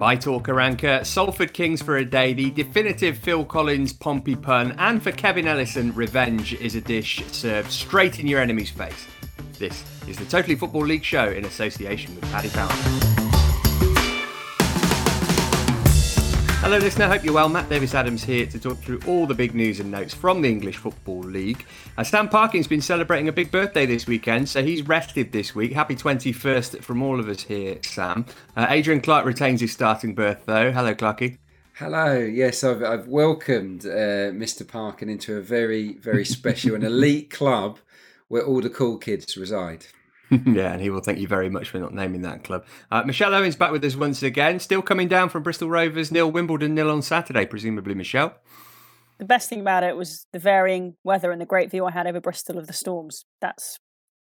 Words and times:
Aitor 0.00 0.42
Karanka, 0.42 1.04
Salford 1.06 1.54
Kings 1.54 1.80
for 1.80 1.96
a 1.96 2.04
day, 2.04 2.34
the 2.34 2.50
definitive 2.50 3.16
Phil 3.16 3.44
Collins 3.44 3.92
Pompey 3.92 4.36
pun, 4.36 4.72
and 4.78 5.02
for 5.02 5.10
Kevin 5.10 5.48
Ellison, 5.48 5.94
revenge 5.94 6.52
is 6.54 6.74
a 6.74 6.80
dish 6.80 7.24
served 7.32 7.70
straight 7.70 8.20
in 8.20 8.26
your 8.26 8.40
enemy's 8.40 8.70
face. 8.70 9.06
This 9.58 9.84
is 10.06 10.18
the 10.18 10.26
Totally 10.26 10.54
Football 10.54 10.84
League 10.84 11.04
show 11.04 11.30
in 11.30 11.46
association 11.46 12.14
with 12.14 12.24
Paddy 12.30 12.50
Power. 12.50 13.25
Hello, 16.66 16.78
listener. 16.78 17.06
Hope 17.06 17.22
you're 17.22 17.32
well. 17.32 17.48
Matt 17.48 17.68
Davies 17.68 17.94
Adams 17.94 18.24
here 18.24 18.44
to 18.44 18.58
talk 18.58 18.78
through 18.78 19.00
all 19.06 19.24
the 19.24 19.34
big 19.34 19.54
news 19.54 19.78
and 19.78 19.88
notes 19.88 20.12
from 20.12 20.42
the 20.42 20.48
English 20.48 20.78
Football 20.78 21.20
League. 21.20 21.64
Uh, 21.96 22.02
Sam 22.02 22.28
Parkin's 22.28 22.66
been 22.66 22.80
celebrating 22.80 23.28
a 23.28 23.32
big 23.32 23.52
birthday 23.52 23.86
this 23.86 24.08
weekend, 24.08 24.48
so 24.48 24.64
he's 24.64 24.82
rested 24.82 25.30
this 25.30 25.54
week. 25.54 25.72
Happy 25.72 25.94
21st 25.94 26.82
from 26.82 27.02
all 27.02 27.20
of 27.20 27.28
us 27.28 27.44
here, 27.44 27.78
Sam. 27.84 28.26
Uh, 28.56 28.66
Adrian 28.68 29.00
Clarke 29.00 29.26
retains 29.26 29.60
his 29.60 29.70
starting 29.70 30.12
berth, 30.12 30.42
though. 30.46 30.72
Hello, 30.72 30.92
Clarky. 30.92 31.38
Hello. 31.74 32.18
Yes, 32.18 32.64
I've, 32.64 32.82
I've 32.82 33.06
welcomed 33.06 33.86
uh, 33.86 34.34
Mr. 34.34 34.66
Parkin 34.66 35.08
into 35.08 35.36
a 35.36 35.40
very, 35.40 35.92
very 35.98 36.24
special 36.24 36.74
and 36.74 36.82
elite 36.82 37.30
club 37.38 37.78
where 38.26 38.42
all 38.44 38.60
the 38.60 38.70
cool 38.70 38.98
kids 38.98 39.36
reside. 39.36 39.86
yeah, 40.46 40.72
and 40.72 40.80
he 40.80 40.90
will 40.90 41.00
thank 41.00 41.18
you 41.18 41.28
very 41.28 41.48
much 41.48 41.68
for 41.68 41.78
not 41.78 41.94
naming 41.94 42.22
that 42.22 42.44
club. 42.44 42.64
Uh, 42.90 43.02
Michelle 43.04 43.34
Owen's 43.34 43.56
back 43.56 43.70
with 43.70 43.84
us 43.84 43.94
once 43.94 44.22
again, 44.22 44.58
still 44.58 44.82
coming 44.82 45.08
down 45.08 45.28
from 45.28 45.42
Bristol 45.42 45.70
Rovers, 45.70 46.10
nil 46.10 46.30
Wimbledon, 46.30 46.74
nil 46.74 46.90
on 46.90 47.02
Saturday, 47.02 47.46
presumably, 47.46 47.94
Michelle. 47.94 48.34
The 49.18 49.24
best 49.24 49.48
thing 49.48 49.60
about 49.60 49.82
it 49.82 49.96
was 49.96 50.26
the 50.32 50.38
varying 50.38 50.96
weather 51.04 51.30
and 51.30 51.40
the 51.40 51.46
great 51.46 51.70
view 51.70 51.86
I 51.86 51.90
had 51.90 52.06
over 52.06 52.20
Bristol 52.20 52.58
of 52.58 52.66
the 52.66 52.72
storms. 52.72 53.24
That's 53.40 53.78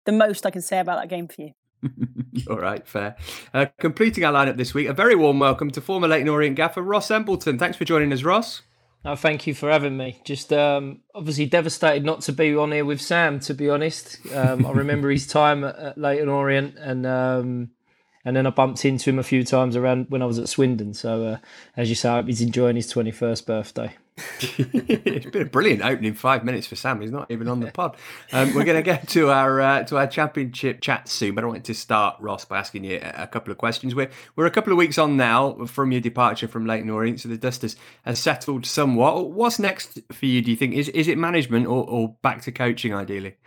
the 0.05 0.11
most 0.11 0.45
I 0.45 0.51
can 0.51 0.61
say 0.61 0.79
about 0.79 0.99
that 0.99 1.09
game 1.09 1.27
for 1.27 1.41
you. 1.41 1.51
All 2.49 2.57
right, 2.57 2.85
fair. 2.87 3.15
Uh, 3.53 3.67
completing 3.79 4.25
our 4.25 4.33
lineup 4.33 4.57
this 4.57 4.73
week, 4.73 4.87
a 4.87 4.93
very 4.93 5.15
warm 5.15 5.39
welcome 5.39 5.71
to 5.71 5.81
former 5.81 6.07
Leyton 6.07 6.29
Orient 6.29 6.55
gaffer 6.55 6.81
Ross 6.81 7.09
Embleton. 7.09 7.57
Thanks 7.57 7.77
for 7.77 7.85
joining 7.85 8.11
us, 8.11 8.23
Ross. 8.23 8.63
No, 9.03 9.15
thank 9.15 9.47
you 9.47 9.55
for 9.55 9.71
having 9.71 9.97
me. 9.97 10.21
Just 10.23 10.53
um, 10.53 10.99
obviously 11.15 11.47
devastated 11.47 12.05
not 12.05 12.21
to 12.21 12.33
be 12.33 12.55
on 12.55 12.71
here 12.71 12.85
with 12.85 13.01
Sam. 13.01 13.39
To 13.41 13.53
be 13.55 13.67
honest, 13.67 14.19
um, 14.33 14.65
I 14.65 14.71
remember 14.71 15.09
his 15.09 15.25
time 15.25 15.63
at, 15.63 15.75
at 15.75 15.97
Leyton 15.97 16.29
Orient, 16.29 16.75
and 16.77 17.05
um, 17.07 17.71
and 18.25 18.35
then 18.35 18.45
I 18.45 18.49
bumped 18.49 18.85
into 18.85 19.09
him 19.09 19.19
a 19.19 19.23
few 19.23 19.43
times 19.43 19.75
around 19.75 20.07
when 20.09 20.21
I 20.21 20.25
was 20.25 20.39
at 20.39 20.49
Swindon. 20.49 20.93
So 20.93 21.25
uh, 21.25 21.37
as 21.77 21.89
you 21.89 21.95
say, 21.95 22.21
he's 22.23 22.41
enjoying 22.41 22.75
his 22.75 22.87
twenty 22.87 23.11
first 23.11 23.45
birthday. 23.45 23.95
it's 24.39 25.25
been 25.27 25.41
a 25.43 25.45
brilliant 25.45 25.83
opening 25.83 26.13
five 26.13 26.43
minutes 26.43 26.67
for 26.67 26.75
Sam. 26.75 27.01
He's 27.01 27.11
not 27.11 27.31
even 27.31 27.47
on 27.47 27.59
the 27.59 27.71
pod. 27.71 27.95
Um, 28.31 28.53
we're 28.53 28.65
going 28.65 28.77
to 28.77 28.83
get 28.83 29.07
to 29.09 29.29
our 29.29 29.61
uh, 29.61 29.83
to 29.83 29.97
our 29.97 30.07
championship 30.07 30.81
chat 30.81 31.07
soon, 31.07 31.33
but 31.33 31.43
I 31.43 31.47
wanted 31.47 31.65
to 31.65 31.73
start 31.73 32.17
Ross 32.19 32.45
by 32.45 32.59
asking 32.59 32.83
you 32.83 32.99
a 33.01 33.27
couple 33.27 33.51
of 33.51 33.57
questions. 33.57 33.95
We're 33.95 34.09
we're 34.35 34.45
a 34.45 34.51
couple 34.51 34.73
of 34.73 34.77
weeks 34.77 34.97
on 34.97 35.17
now 35.17 35.65
from 35.65 35.91
your 35.91 36.01
departure 36.01 36.47
from 36.47 36.65
Leyton 36.65 36.89
Orient, 36.89 37.21
so 37.21 37.29
the 37.29 37.37
dust 37.37 37.61
has, 37.61 37.75
has 38.03 38.19
settled 38.19 38.65
somewhat. 38.65 39.31
What's 39.31 39.59
next 39.59 39.99
for 40.11 40.25
you? 40.25 40.41
Do 40.41 40.51
you 40.51 40.57
think 40.57 40.75
is 40.75 40.89
is 40.89 41.07
it 41.07 41.17
management 41.17 41.67
or, 41.67 41.87
or 41.89 42.15
back 42.21 42.41
to 42.43 42.51
coaching 42.51 42.93
ideally? 42.93 43.37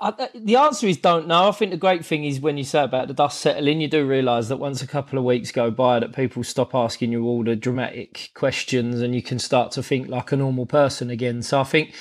I, 0.00 0.28
the 0.34 0.56
answer 0.56 0.86
is 0.86 0.96
don't 0.98 1.26
know. 1.26 1.48
I 1.48 1.52
think 1.52 1.70
the 1.70 1.76
great 1.76 2.04
thing 2.04 2.24
is 2.24 2.40
when 2.40 2.56
you 2.56 2.64
say 2.64 2.82
about 2.82 3.08
the 3.08 3.14
dust 3.14 3.40
settling, 3.40 3.80
you 3.80 3.88
do 3.88 4.06
realise 4.06 4.48
that 4.48 4.58
once 4.58 4.82
a 4.82 4.86
couple 4.86 5.18
of 5.18 5.24
weeks 5.24 5.50
go 5.50 5.70
by, 5.70 5.98
that 6.00 6.14
people 6.14 6.44
stop 6.44 6.74
asking 6.74 7.12
you 7.12 7.24
all 7.24 7.44
the 7.44 7.56
dramatic 7.56 8.30
questions, 8.34 9.00
and 9.00 9.14
you 9.14 9.22
can 9.22 9.38
start 9.38 9.72
to 9.72 9.82
think 9.82 10.08
like 10.08 10.32
a 10.32 10.36
normal 10.36 10.66
person 10.66 11.10
again. 11.10 11.42
So 11.42 11.60
I 11.60 11.64
think 11.64 11.94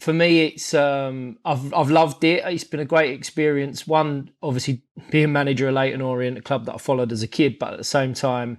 for 0.00 0.12
me, 0.12 0.46
it's 0.46 0.74
um, 0.74 1.38
I've 1.44 1.72
I've 1.74 1.90
loved 1.90 2.24
it. 2.24 2.44
It's 2.46 2.64
been 2.64 2.80
a 2.80 2.84
great 2.84 3.12
experience. 3.12 3.86
One, 3.86 4.30
obviously, 4.42 4.82
being 5.10 5.32
manager 5.32 5.68
of 5.68 5.74
Leyton 5.74 6.00
Orient, 6.00 6.38
a 6.38 6.42
club 6.42 6.66
that 6.66 6.74
I 6.74 6.78
followed 6.78 7.12
as 7.12 7.22
a 7.22 7.28
kid, 7.28 7.58
but 7.58 7.72
at 7.72 7.78
the 7.78 7.84
same 7.84 8.14
time. 8.14 8.58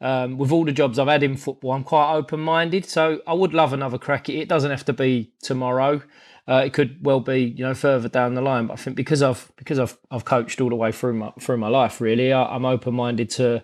Um, 0.00 0.38
with 0.38 0.52
all 0.52 0.64
the 0.64 0.70
jobs 0.70 0.96
I've 0.96 1.08
had 1.08 1.24
in 1.24 1.36
football, 1.36 1.72
I'm 1.72 1.82
quite 1.82 2.14
open 2.14 2.38
minded. 2.38 2.86
So 2.86 3.20
I 3.26 3.32
would 3.34 3.52
love 3.52 3.72
another 3.72 3.98
crack 3.98 4.28
at 4.28 4.36
it. 4.36 4.42
It 4.42 4.48
doesn't 4.48 4.70
have 4.70 4.84
to 4.84 4.92
be 4.92 5.32
tomorrow. 5.42 6.02
Uh, 6.48 6.62
it 6.64 6.72
could 6.72 7.04
well 7.04 7.20
be, 7.20 7.54
you 7.56 7.62
know, 7.62 7.74
further 7.74 8.08
down 8.08 8.34
the 8.34 8.40
line. 8.40 8.66
But 8.66 8.74
I 8.74 8.76
think 8.76 8.96
because 8.96 9.22
I've 9.22 9.52
because 9.56 9.78
I've 9.78 9.98
I've 10.10 10.24
coached 10.24 10.60
all 10.60 10.70
the 10.70 10.76
way 10.76 10.92
through 10.92 11.14
my 11.14 11.30
through 11.38 11.58
my 11.58 11.68
life, 11.68 12.00
really, 12.00 12.32
I, 12.32 12.56
am 12.56 12.64
open 12.64 12.94
minded 12.94 13.28
to 13.30 13.62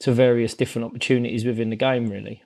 to 0.00 0.12
various 0.12 0.52
different 0.52 0.84
opportunities 0.84 1.46
within 1.46 1.70
the 1.70 1.76
game, 1.76 2.08
really. 2.08 2.42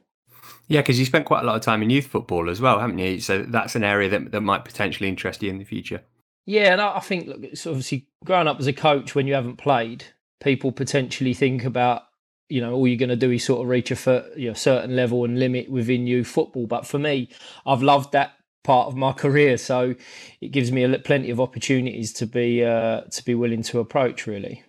Yeah, 0.69 0.83
because 0.83 1.01
you 1.01 1.05
spent 1.05 1.27
quite 1.27 1.43
a 1.43 1.47
lot 1.47 1.57
of 1.57 1.63
time 1.63 1.83
in 1.83 1.91
youth 1.91 2.07
football 2.07 2.49
as 2.49 2.61
well, 2.61 2.79
haven't 2.79 2.99
you? 2.99 3.19
So 3.19 3.43
that's 3.43 3.75
an 3.75 3.83
area 3.83 4.09
that 4.11 4.31
that 4.31 4.43
might 4.43 4.65
potentially 4.65 5.09
interest 5.09 5.43
you 5.43 5.51
in 5.51 5.59
the 5.59 5.65
future. 5.65 6.03
Yeah, 6.47 6.73
and 6.73 6.81
I 6.81 7.01
think 7.01 7.27
look, 7.27 7.43
it's 7.43 7.67
obviously 7.67 8.07
growing 8.25 8.47
up 8.47 8.61
as 8.61 8.69
a 8.69 8.73
coach 8.73 9.17
when 9.17 9.27
you 9.27 9.35
haven't 9.35 9.57
played, 9.57 10.05
people 10.41 10.71
potentially 10.71 11.35
think 11.35 11.65
about 11.65 12.03
you 12.49 12.61
know 12.61 12.75
all 12.75 12.87
you're 12.87 12.97
going 12.97 13.09
to 13.09 13.17
do 13.17 13.33
is 13.33 13.45
sort 13.45 13.61
of 13.61 13.69
reach 13.69 13.91
a 13.91 14.25
you 14.37 14.49
know, 14.49 14.55
certain 14.55 14.95
level 14.95 15.25
and 15.25 15.41
limit 15.41 15.69
within 15.69 16.07
youth 16.07 16.29
football. 16.29 16.69
But 16.69 16.87
for 16.87 17.01
me, 17.01 17.29
I've 17.67 17.83
loved 17.83 18.13
that 18.13 18.35
part 18.63 18.89
of 18.89 18.97
my 18.97 19.13
career. 19.13 19.57
So 19.57 19.95
it 20.41 20.49
gives 20.49 20.73
me 20.73 20.85
a, 20.85 20.99
plenty 20.99 21.31
of 21.31 21.41
opportunities 21.41 22.13
to 22.15 22.27
be 22.27 22.65
uh, 22.65 23.03
to 23.03 23.25
be 23.25 23.35
willing 23.35 23.63
to 23.65 23.81
approach. 23.81 24.27
Really, 24.27 24.65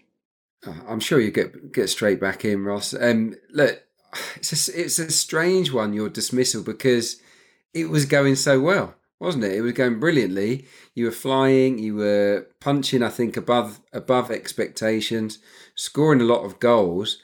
uh, 0.66 0.74
I'm 0.88 1.00
sure 1.00 1.20
you 1.20 1.32
get 1.32 1.72
get 1.72 1.90
straight 1.90 2.20
back 2.20 2.46
in, 2.46 2.64
Ross. 2.64 2.94
Um, 2.94 3.36
look, 3.52 3.82
it's 4.36 4.70
a, 4.70 4.82
it's 4.82 5.00
a 5.00 5.12
strange 5.12 5.72
one 5.72 5.94
your 5.94 6.10
dismissal 6.10 6.64
because 6.64 7.22
it 7.74 7.90
was 7.90 8.06
going 8.06 8.36
so 8.36 8.60
well, 8.60 8.96
wasn't 9.20 9.46
it? 9.46 9.54
It 9.54 9.62
was 9.62 9.74
going 9.74 10.00
brilliantly. 10.00 10.66
You 10.94 11.06
were 11.06 11.12
flying. 11.12 11.80
You 11.80 11.96
were 11.96 12.48
punching. 12.60 13.04
I 13.04 13.10
think 13.10 13.38
above 13.38 13.80
above 13.94 14.32
expectations, 14.32 15.40
scoring 15.76 16.22
a 16.22 16.26
lot 16.26 16.44
of 16.44 16.60
goals 16.60 17.22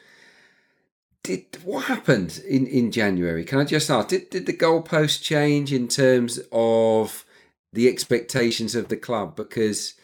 did 1.24 1.58
what 1.64 1.86
happened 1.86 2.42
in, 2.48 2.68
in 2.68 2.92
January? 2.92 3.44
Can 3.44 3.60
I 3.60 3.66
just 3.66 3.90
ask? 3.90 4.10
Did 4.10 4.30
did 4.30 4.46
the 4.46 4.54
goalpost 4.54 5.22
change 5.22 5.74
in 5.74 5.88
terms 5.88 6.40
of 6.52 7.26
the 7.74 7.88
expectations 7.88 8.76
of 8.76 8.88
the 8.88 8.98
club? 8.98 9.36
Because 9.36 9.96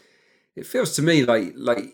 it 0.55 0.65
feels 0.65 0.95
to 0.95 1.01
me 1.01 1.23
like 1.25 1.53
like 1.55 1.93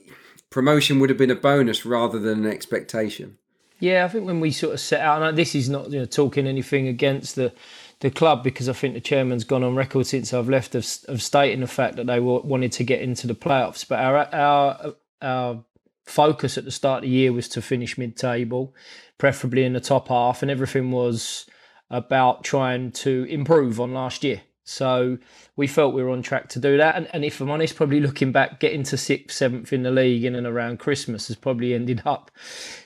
promotion 0.49 0.99
would 0.99 1.09
have 1.09 1.19
been 1.19 1.31
a 1.31 1.35
bonus 1.35 1.85
rather 1.85 2.19
than 2.19 2.45
an 2.45 2.51
expectation. 2.51 3.37
Yeah, 3.79 4.03
I 4.03 4.09
think 4.09 4.25
when 4.25 4.41
we 4.41 4.51
sort 4.51 4.73
of 4.73 4.79
set 4.79 4.99
out, 4.99 5.21
and 5.21 5.37
this 5.37 5.55
is 5.55 5.69
not 5.69 5.89
you 5.89 5.99
know, 5.99 6.05
talking 6.05 6.47
anything 6.47 6.87
against 6.87 7.35
the 7.35 7.53
the 8.01 8.09
club 8.09 8.43
because 8.43 8.69
I 8.69 8.73
think 8.73 8.93
the 8.93 9.01
chairman's 9.01 9.43
gone 9.43 9.63
on 9.63 9.75
record 9.75 10.07
since 10.07 10.33
I've 10.33 10.47
left 10.47 10.73
of, 10.73 10.87
of 11.07 11.21
stating 11.21 11.59
the 11.59 11.67
fact 11.67 11.97
that 11.97 12.07
they 12.07 12.19
wanted 12.19 12.71
to 12.73 12.83
get 12.83 13.01
into 13.01 13.27
the 13.27 13.35
playoffs. 13.35 13.87
But 13.87 13.99
our 13.99 14.33
our 14.33 14.95
our 15.21 15.63
focus 16.09 16.57
at 16.57 16.65
the 16.65 16.71
start 16.71 17.03
of 17.03 17.09
the 17.09 17.15
year 17.15 17.31
was 17.31 17.47
to 17.49 17.61
finish 17.61 17.97
mid-table 17.97 18.73
preferably 19.17 19.63
in 19.63 19.73
the 19.73 19.79
top 19.79 20.07
half, 20.07 20.41
and 20.41 20.49
everything 20.49 20.91
was 20.91 21.45
about 21.89 22.43
trying 22.43 22.91
to 22.91 23.25
improve 23.29 23.79
on 23.79 23.93
last 23.93 24.23
year. 24.23 24.41
So 24.63 25.17
we 25.55 25.65
felt 25.65 25.95
we 25.95 26.03
were 26.03 26.11
on 26.11 26.21
track 26.21 26.47
to 26.49 26.59
do 26.59 26.77
that. 26.77 26.95
And, 26.95 27.07
and 27.11 27.25
if 27.25 27.41
I'm 27.41 27.49
honest, 27.49 27.75
probably 27.75 27.99
looking 27.99 28.31
back, 28.31 28.59
getting 28.59 28.83
to 28.83 28.97
sixth, 28.97 29.35
seventh 29.35 29.73
in 29.73 29.81
the 29.81 29.89
league 29.89 30.23
in 30.23 30.35
and 30.35 30.45
around 30.45 30.77
Christmas 30.77 31.27
has 31.27 31.35
probably 31.35 31.73
ended 31.73 32.03
up 32.05 32.29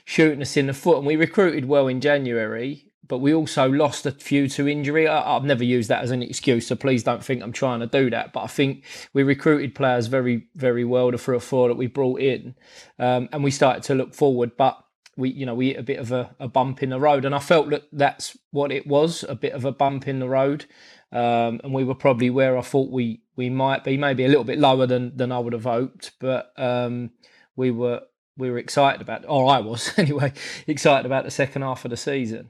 shooting 0.06 0.42
us 0.42 0.56
in 0.56 0.68
the 0.68 0.74
foot. 0.74 1.00
And 1.00 1.06
we 1.06 1.18
recruited 1.18 1.66
well 1.66 1.90
in 1.90 2.00
January, 2.00 2.86
but 3.08 3.20
we 3.20 3.34
also 3.34 3.70
lost 3.70 4.06
a 4.06 4.12
few 4.12 4.48
to 4.50 4.68
injury. 4.68 5.08
I, 5.08 5.34
have 5.34 5.44
never 5.44 5.64
used 5.64 5.90
that 5.90 6.04
as 6.04 6.12
an 6.12 6.24
excuse, 6.24 6.68
so 6.68 6.76
please 6.76 7.04
don't 7.04 7.24
think 7.24 7.42
I'm 7.42 7.52
trying 7.52 7.82
to 7.82 7.88
do 7.88 8.10
that. 8.10 8.34
But 8.34 8.44
I 8.44 8.48
think 8.48 8.84
we 9.14 9.24
recruited 9.24 9.76
players 9.76 10.08
very, 10.08 10.48
very 10.56 10.86
well, 10.86 11.12
the 11.12 11.18
three 11.18 11.36
or 11.36 11.42
four 11.42 11.68
that 11.68 11.78
we 11.78 11.88
brought 11.88 12.22
in, 12.22 12.56
um, 13.00 13.30
and 13.32 13.44
we 13.44 13.52
started 13.52 13.84
to 13.84 13.96
look 13.96 14.14
forward. 14.14 14.56
But 14.58 14.84
we 15.16 15.30
you 15.30 15.46
know 15.46 15.56
we 15.56 15.68
hit 15.68 15.80
a 15.80 15.84
bit 15.84 16.00
of 16.00 16.12
a, 16.12 16.36
a, 16.40 16.48
bump 16.48 16.82
in 16.82 16.90
the 16.90 17.00
road 17.00 17.26
and 17.26 17.36
i 17.36 17.40
felt 17.40 17.70
that 17.70 17.84
that's 17.92 18.36
what 18.52 18.72
it 18.72 18.88
was 18.88 19.24
a 19.30 19.36
bit 19.36 19.54
of 19.54 19.66
a 19.66 19.72
bump 19.72 20.08
in 20.08 20.20
the 20.20 20.28
road 20.28 20.66
um, 21.12 21.62
and 21.64 21.72
we 21.74 21.84
were 21.84 21.96
probably 21.96 22.30
where 22.30 22.58
i 22.58 22.62
thought 22.62 22.90
we 22.90 23.22
we 23.36 23.50
might 23.50 23.84
be 23.84 23.96
maybe 23.98 24.26
a 24.26 24.28
little 24.28 24.44
bit 24.44 24.58
lower 24.58 24.88
than 24.88 25.16
than 25.16 25.32
i 25.32 25.38
would 25.38 25.54
have 25.54 25.66
hoped 25.66 26.12
but 26.20 26.52
um, 26.58 27.12
we 27.56 27.70
were 27.70 28.02
we 28.38 28.50
were 28.50 28.58
excited 28.58 29.02
about 29.02 29.24
or 29.28 29.48
i 29.52 29.60
was 29.60 29.92
anyway 29.98 30.34
excited 30.66 31.06
about 31.06 31.26
the 31.26 31.32
second 31.32 31.62
half 31.62 31.86
of 31.86 31.92
the 31.92 31.98
season 31.98 32.50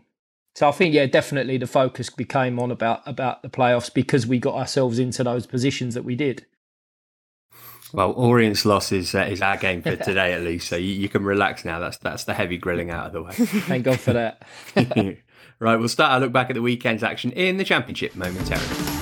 so 0.56 0.68
i 0.68 0.72
think 0.72 0.94
yeah 0.94 1.06
definitely 1.06 1.58
the 1.58 1.68
focus 1.68 2.10
became 2.10 2.60
on 2.60 2.72
about 2.72 3.02
about 3.06 3.42
the 3.42 3.50
playoffs 3.50 3.94
because 3.94 4.28
we 4.28 4.40
got 4.40 4.56
ourselves 4.56 5.00
into 5.00 5.24
those 5.24 5.46
positions 5.46 5.94
that 5.94 6.04
we 6.04 6.16
did 6.16 6.46
well, 7.96 8.12
Orient's 8.14 8.66
loss 8.66 8.92
is 8.92 9.14
uh, 9.14 9.20
is 9.20 9.42
our 9.42 9.56
game 9.56 9.84
for 9.84 9.96
today 10.04 10.34
at 10.34 10.42
least, 10.42 10.68
so 10.68 10.76
you, 10.76 10.94
you, 10.94 11.08
can 11.08 11.24
relax 11.24 11.64
now. 11.64 11.78
That's 11.78 11.98
that's 11.98 12.24
the 12.24 12.34
heavy 12.34 12.58
grilling 12.58 12.90
out 12.90 13.06
of 13.06 13.14
the 13.14 13.22
way. 13.22 13.32
Thank 13.34 13.86
God 13.86 14.00
for 14.00 14.14
that. 14.14 14.42
right, 15.60 15.76
we'll 15.76 15.88
start 15.88 16.12
our 16.12 16.20
look 16.20 16.34
back 16.34 16.50
at 16.50 16.56
the 16.56 16.62
weekend's 16.64 17.04
action 17.04 17.32
in 17.34 17.58
the 17.58 17.64
championship 17.64 18.16
momentarily. 18.16 18.93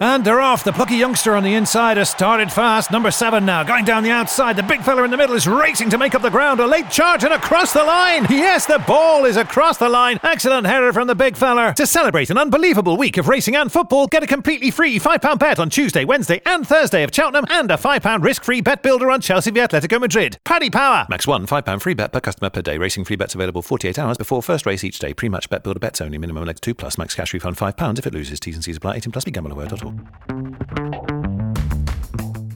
And 0.00 0.24
they're 0.24 0.40
off. 0.40 0.62
The 0.62 0.72
plucky 0.72 0.94
youngster 0.94 1.34
on 1.34 1.42
the 1.42 1.54
inside 1.54 1.96
has 1.96 2.08
started 2.08 2.52
fast. 2.52 2.90
Number 2.92 3.10
seven 3.10 3.44
now, 3.44 3.64
going 3.64 3.84
down 3.84 4.04
the 4.04 4.10
outside. 4.10 4.56
The 4.56 4.62
big 4.62 4.82
fella 4.82 5.02
in 5.02 5.10
the 5.10 5.16
middle 5.16 5.34
is 5.34 5.48
racing 5.48 5.90
to 5.90 5.98
make 5.98 6.14
up 6.14 6.22
the 6.22 6.30
ground. 6.30 6.60
A 6.60 6.66
late 6.66 6.88
charge 6.90 7.24
and 7.24 7.32
across 7.32 7.72
the 7.72 7.82
line. 7.82 8.26
Yes, 8.30 8.64
the 8.66 8.78
ball 8.86 9.24
is 9.24 9.36
across 9.36 9.78
the 9.78 9.88
line. 9.88 10.20
Excellent 10.22 10.66
header 10.66 10.92
from 10.92 11.08
the 11.08 11.14
big 11.14 11.36
fella. 11.36 11.74
To 11.76 11.86
celebrate 11.86 12.30
an 12.30 12.38
unbelievable 12.38 12.96
week 12.96 13.16
of 13.16 13.26
racing 13.26 13.56
and 13.56 13.72
football, 13.72 14.06
get 14.06 14.22
a 14.22 14.26
completely 14.26 14.70
free 14.70 14.98
£5 15.00 15.38
bet 15.38 15.58
on 15.58 15.68
Tuesday, 15.68 16.04
Wednesday, 16.04 16.40
and 16.46 16.66
Thursday 16.66 17.02
of 17.02 17.10
Cheltenham 17.12 17.44
and 17.50 17.70
a 17.70 17.76
£5 17.76 18.22
risk 18.22 18.44
free 18.44 18.60
bet 18.60 18.82
builder 18.82 19.10
on 19.10 19.20
Chelsea 19.20 19.50
v 19.50 19.60
Atletico 19.60 20.00
Madrid. 20.00 20.38
Paddy 20.44 20.70
Power. 20.70 21.06
Max 21.10 21.26
one 21.26 21.46
£5 21.46 21.82
free 21.82 21.94
bet 21.94 22.12
per 22.12 22.20
customer 22.20 22.50
per 22.50 22.62
day. 22.62 22.78
Racing 22.78 23.04
free 23.04 23.16
bets 23.16 23.34
available 23.34 23.62
48 23.62 23.98
hours 23.98 24.16
before 24.16 24.42
first 24.42 24.64
race 24.64 24.84
each 24.84 25.00
day. 25.00 25.12
Pre 25.12 25.28
match 25.28 25.50
bet 25.50 25.64
builder 25.64 25.80
bets 25.80 26.00
only. 26.00 26.18
Minimum 26.18 26.44
leg 26.44 26.60
2 26.60 26.74
plus. 26.74 26.98
Max 26.98 27.14
cash 27.16 27.34
refund 27.34 27.56
£5 27.56 27.98
if 27.98 28.06
it 28.06 28.14
loses. 28.14 28.38
T's 28.38 28.54
and 28.54 28.64
C's 28.64 28.76
apply. 28.76 28.96
18 28.96 29.10
plus. 29.12 29.24
BeGambleAware.org. 29.24 29.87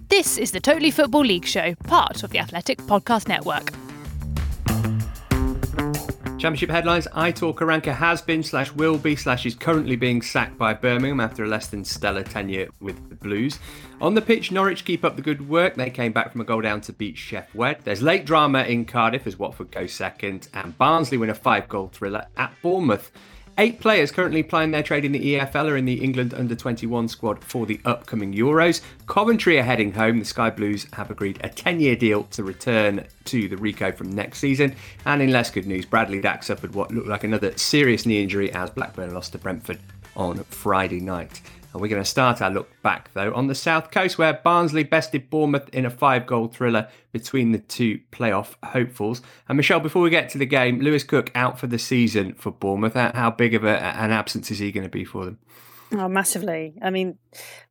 This 0.09 0.39
is 0.39 0.53
the 0.53 0.61
Totally 0.61 0.91
Football 0.91 1.23
League 1.23 1.47
Show, 1.47 1.75
part 1.85 2.23
of 2.23 2.31
the 2.31 2.39
Athletic 2.39 2.79
Podcast 2.83 3.29
Network. 3.29 3.73
Championship 6.39 6.71
headlines 6.71 7.07
Aitor 7.15 7.55
Karanka 7.55 7.95
has 7.95 8.21
been, 8.21 8.43
slash, 8.43 8.73
will 8.73 8.99
be, 8.99 9.15
slash, 9.15 9.47
is 9.47 9.55
currently 9.55 9.95
being 9.95 10.21
sacked 10.21 10.59
by 10.59 10.75
Birmingham 10.75 11.21
after 11.21 11.45
a 11.45 11.47
less 11.47 11.69
than 11.69 11.85
stellar 11.85 12.25
tenure 12.25 12.69
with 12.81 13.09
the 13.09 13.15
Blues. 13.15 13.61
On 14.01 14.15
the 14.15 14.21
pitch, 14.21 14.51
Norwich 14.51 14.85
keep 14.85 15.05
up 15.05 15.15
the 15.15 15.23
good 15.23 15.49
work. 15.49 15.77
They 15.77 15.89
came 15.89 16.11
back 16.11 16.33
from 16.33 16.41
a 16.41 16.45
goal 16.45 16.61
down 16.61 16.81
to 16.81 16.93
beat 16.93 17.15
Sheff 17.15 17.55
Wed. 17.55 17.79
There's 17.85 18.03
late 18.03 18.25
drama 18.25 18.65
in 18.65 18.87
Cardiff 18.87 19.29
as 19.29 19.39
Watford 19.39 19.71
go 19.71 19.87
second, 19.87 20.49
and 20.53 20.77
Barnsley 20.79 21.17
win 21.17 21.31
a 21.31 21.35
five 21.35 21.69
goal 21.69 21.91
thriller 21.93 22.27
at 22.37 22.53
Bournemouth. 22.61 23.13
Eight 23.59 23.81
players 23.81 24.11
currently 24.11 24.43
playing 24.43 24.71
their 24.71 24.83
trade 24.83 25.05
in 25.05 25.13
the 25.13 25.35
EFL 25.35 25.71
are 25.71 25.77
in 25.77 25.85
the 25.85 26.03
England 26.03 26.33
under 26.33 26.55
21 26.55 27.09
squad 27.09 27.45
for 27.45 27.67
the 27.67 27.79
upcoming 27.85 28.33
Euros. 28.33 28.81
Coventry 29.07 29.59
are 29.59 29.63
heading 29.63 29.93
home. 29.93 30.19
The 30.21 30.25
Sky 30.25 30.49
Blues 30.49 30.87
have 30.95 31.11
agreed 31.11 31.39
a 31.45 31.51
10 31.51 31.79
year 31.79 31.95
deal 31.95 32.25
to 32.25 32.43
return 32.43 33.05
to 33.27 33.49
the 33.49 33.57
Ricoh 33.57 33.95
from 33.95 34.11
next 34.11 34.39
season. 34.39 34.75
And 35.05 35.21
in 35.21 35.33
less 35.33 35.51
good 35.51 35.67
news, 35.67 35.85
Bradley 35.85 36.23
Dack 36.23 36.45
suffered 36.45 36.75
what 36.75 36.93
looked 36.93 37.09
like 37.09 37.25
another 37.25 37.57
serious 37.59 38.07
knee 38.07 38.23
injury 38.23 38.51
as 38.53 38.71
Blackburn 38.71 39.13
lost 39.13 39.33
to 39.33 39.39
Brentford 39.39 39.81
on 40.17 40.45
Friday 40.45 41.01
night. 41.01 41.43
And 41.73 41.81
we're 41.81 41.89
going 41.89 42.03
to 42.03 42.09
start 42.09 42.43
our 42.43 42.51
look 42.51 42.69
back, 42.83 43.13
though, 43.15 43.33
on 43.35 43.47
the 43.47 43.55
South 43.55 43.91
Coast, 43.91 44.19
where 44.19 44.35
Barnsley 44.35 44.85
bested 44.85 45.31
Bournemouth 45.31 45.69
in 45.73 45.87
a 45.87 45.91
five 45.91 46.27
goal 46.27 46.49
thriller 46.49 46.89
between 47.13 47.53
the 47.53 47.59
two 47.59 48.01
playoff 48.11 48.55
hopefuls. 48.63 49.23
And 49.49 49.57
Michelle, 49.57 49.81
before 49.81 50.03
we 50.03 50.11
get 50.11 50.29
to 50.31 50.39
the 50.39 50.47
game, 50.47 50.81
Lewis 50.81 51.05
Cook 51.05 51.31
out 51.35 51.59
for 51.59 51.67
the 51.67 51.79
season 51.79 52.35
for 52.35 52.51
Bournemouth. 52.51 52.95
How 52.95 53.31
big 53.31 53.55
of 53.55 53.65
a, 53.65 53.83
an 53.83 54.11
absence 54.11 54.51
is 54.51 54.59
he 54.59 54.71
going 54.71 54.85
to 54.85 54.91
be 54.91 55.05
for 55.05 55.25
them? 55.25 55.39
Oh, 55.95 56.09
massively. 56.09 56.75
I 56.81 56.91
mean, 56.91 57.19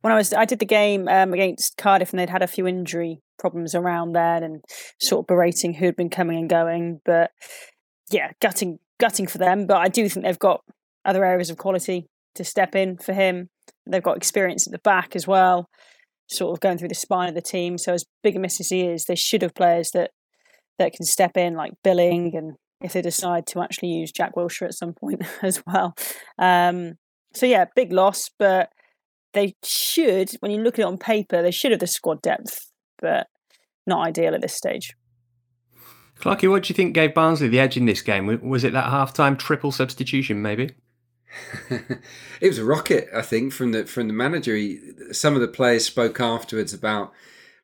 when 0.00 0.12
I 0.12 0.16
was, 0.16 0.32
I 0.32 0.44
did 0.44 0.60
the 0.60 0.64
game 0.64 1.08
um, 1.08 1.32
against 1.32 1.76
Cardiff 1.76 2.10
and 2.10 2.20
they'd 2.20 2.30
had 2.30 2.42
a 2.42 2.46
few 2.46 2.66
injury 2.66 3.20
problems 3.38 3.74
around 3.74 4.12
then 4.12 4.44
and 4.44 4.64
sort 5.00 5.24
of 5.24 5.26
berating 5.26 5.74
who'd 5.74 5.96
been 5.96 6.10
coming 6.10 6.38
and 6.38 6.48
going. 6.48 7.00
But 7.04 7.32
yeah, 8.10 8.30
gutting, 8.40 8.78
gutting 8.98 9.26
for 9.26 9.38
them. 9.38 9.66
But 9.66 9.78
I 9.78 9.88
do 9.88 10.08
think 10.08 10.24
they've 10.24 10.38
got 10.38 10.62
other 11.04 11.24
areas 11.24 11.50
of 11.50 11.56
quality 11.56 12.06
to 12.36 12.44
step 12.44 12.76
in 12.76 12.96
for 12.96 13.12
him. 13.12 13.48
They've 13.86 14.02
got 14.02 14.16
experience 14.16 14.66
at 14.66 14.72
the 14.72 14.78
back 14.78 15.16
as 15.16 15.26
well, 15.26 15.68
sort 16.28 16.54
of 16.54 16.60
going 16.60 16.78
through 16.78 16.88
the 16.88 16.94
spine 16.94 17.28
of 17.28 17.34
the 17.34 17.42
team. 17.42 17.78
So 17.78 17.92
as 17.92 18.04
big 18.22 18.36
a 18.36 18.38
miss 18.38 18.60
as 18.60 18.68
he 18.68 18.82
is, 18.82 19.04
they 19.04 19.16
should 19.16 19.42
have 19.42 19.54
players 19.54 19.90
that 19.92 20.10
that 20.78 20.92
can 20.92 21.04
step 21.04 21.36
in 21.36 21.54
like 21.54 21.72
Billing 21.84 22.34
and 22.34 22.54
if 22.80 22.92
they 22.92 23.02
decide 23.02 23.46
to 23.46 23.60
actually 23.60 23.90
use 23.90 24.10
Jack 24.10 24.34
Wilshere 24.34 24.66
at 24.66 24.74
some 24.74 24.92
point 24.92 25.22
as 25.42 25.62
well. 25.66 25.94
Um, 26.38 26.94
so 27.34 27.46
yeah, 27.46 27.66
big 27.76 27.92
loss, 27.92 28.30
but 28.38 28.70
they 29.32 29.54
should, 29.64 30.30
when 30.40 30.50
you 30.50 30.60
look 30.60 30.74
at 30.74 30.82
it 30.82 30.86
on 30.86 30.98
paper, 30.98 31.42
they 31.42 31.50
should 31.50 31.70
have 31.70 31.80
the 31.80 31.86
squad 31.86 32.20
depth, 32.22 32.70
but 32.98 33.28
not 33.86 34.06
ideal 34.06 34.34
at 34.34 34.42
this 34.42 34.54
stage. 34.54 34.94
Clarky, 36.18 36.48
what 36.48 36.64
do 36.64 36.68
you 36.68 36.74
think 36.74 36.94
gave 36.94 37.14
Barnsley 37.14 37.48
the 37.48 37.58
edge 37.58 37.76
in 37.76 37.86
this 37.86 38.02
game? 38.02 38.26
Was 38.48 38.64
it 38.64 38.72
that 38.74 38.90
half-time 38.90 39.36
triple 39.36 39.72
substitution, 39.72 40.42
maybe? 40.42 40.70
it 42.40 42.48
was 42.48 42.58
a 42.58 42.64
rocket, 42.64 43.08
I 43.14 43.22
think, 43.22 43.52
from 43.52 43.72
the 43.72 43.86
from 43.86 44.08
the 44.08 44.14
manager. 44.14 44.56
He, 44.56 44.80
some 45.12 45.34
of 45.34 45.40
the 45.40 45.48
players 45.48 45.84
spoke 45.84 46.20
afterwards 46.20 46.74
about 46.74 47.12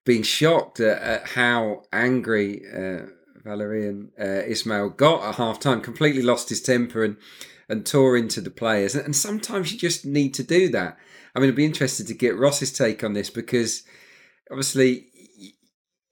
being 0.05 0.23
shocked 0.23 0.81
at, 0.81 1.03
at 1.03 1.29
how 1.29 1.83
angry 1.93 2.63
uh, 2.73 3.07
Valérien 3.45 4.09
uh, 4.19 4.47
Ismaël 4.49 4.97
got 4.97 5.23
at 5.23 5.35
half 5.37 5.61
time. 5.61 5.81
Completely 5.81 6.23
lost 6.23 6.49
his 6.49 6.63
temper 6.63 7.05
and 7.05 7.17
and 7.69 7.85
tore 7.85 8.17
into 8.17 8.41
the 8.41 8.51
players. 8.51 8.95
And, 8.95 9.05
and 9.05 9.17
sometimes 9.17 9.73
you 9.73 9.79
just 9.79 10.07
need 10.07 10.35
to 10.35 10.43
do 10.43 10.69
that. 10.71 10.97
I 11.35 11.41
mean, 11.41 11.51
I'd 11.51 11.57
be 11.57 11.65
interested 11.65 12.07
to 12.07 12.15
get 12.15 12.37
Ross's 12.37 12.73
take 12.73 13.05
on 13.05 13.13
this 13.13 13.31
because 13.31 13.83
obviously 14.51 15.07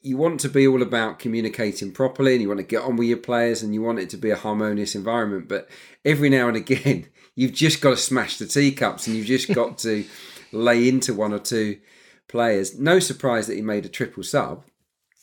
you 0.07 0.17
want 0.17 0.39
to 0.41 0.49
be 0.49 0.69
all 0.69 0.83
about 0.83 1.19
communicating 1.19 1.91
properly 1.91 2.35
and 2.35 2.43
you 2.43 2.49
want 2.49 2.61
to 2.61 2.67
get 2.67 2.83
on 2.83 2.97
with 2.97 3.09
your 3.09 3.17
players 3.17 3.63
and 3.63 3.75
you 3.75 3.83
want 3.83 3.99
it 3.99 4.09
to 4.11 4.17
be 4.17 4.31
a 4.31 4.37
harmonious 4.37 4.95
environment. 4.95 5.49
But 5.49 5.69
every 6.05 6.29
now 6.29 6.47
and 6.47 6.57
again, 6.57 7.09
you've 7.37 7.53
just 7.53 7.81
got 7.81 7.91
to 7.91 7.97
smash 7.97 8.39
the 8.39 8.47
teacups 8.47 9.07
and 9.07 9.15
you've 9.15 9.27
just 9.27 9.55
got 9.55 9.79
to 9.79 10.05
lay 10.53 10.89
into 10.89 11.15
one 11.15 11.33
or 11.33 11.39
two 11.39 11.79
players. 12.27 12.77
No 12.77 12.99
surprise 12.99 13.47
that 13.47 13.55
he 13.55 13.63
made 13.63 13.87
a 13.87 13.91
triple 13.91 14.25
sub. 14.25 14.65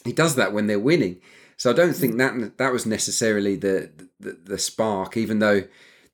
He 0.05 0.13
does 0.13 0.35
that 0.35 0.53
when 0.53 0.67
they're 0.67 0.79
winning. 0.79 1.19
So 1.57 1.69
I 1.69 1.73
don't 1.73 1.95
think 1.95 2.17
that 2.17 2.57
that 2.57 2.71
was 2.71 2.85
necessarily 2.85 3.55
the, 3.55 3.91
the, 4.19 4.37
the 4.43 4.57
spark, 4.57 5.17
even 5.17 5.39
though 5.39 5.63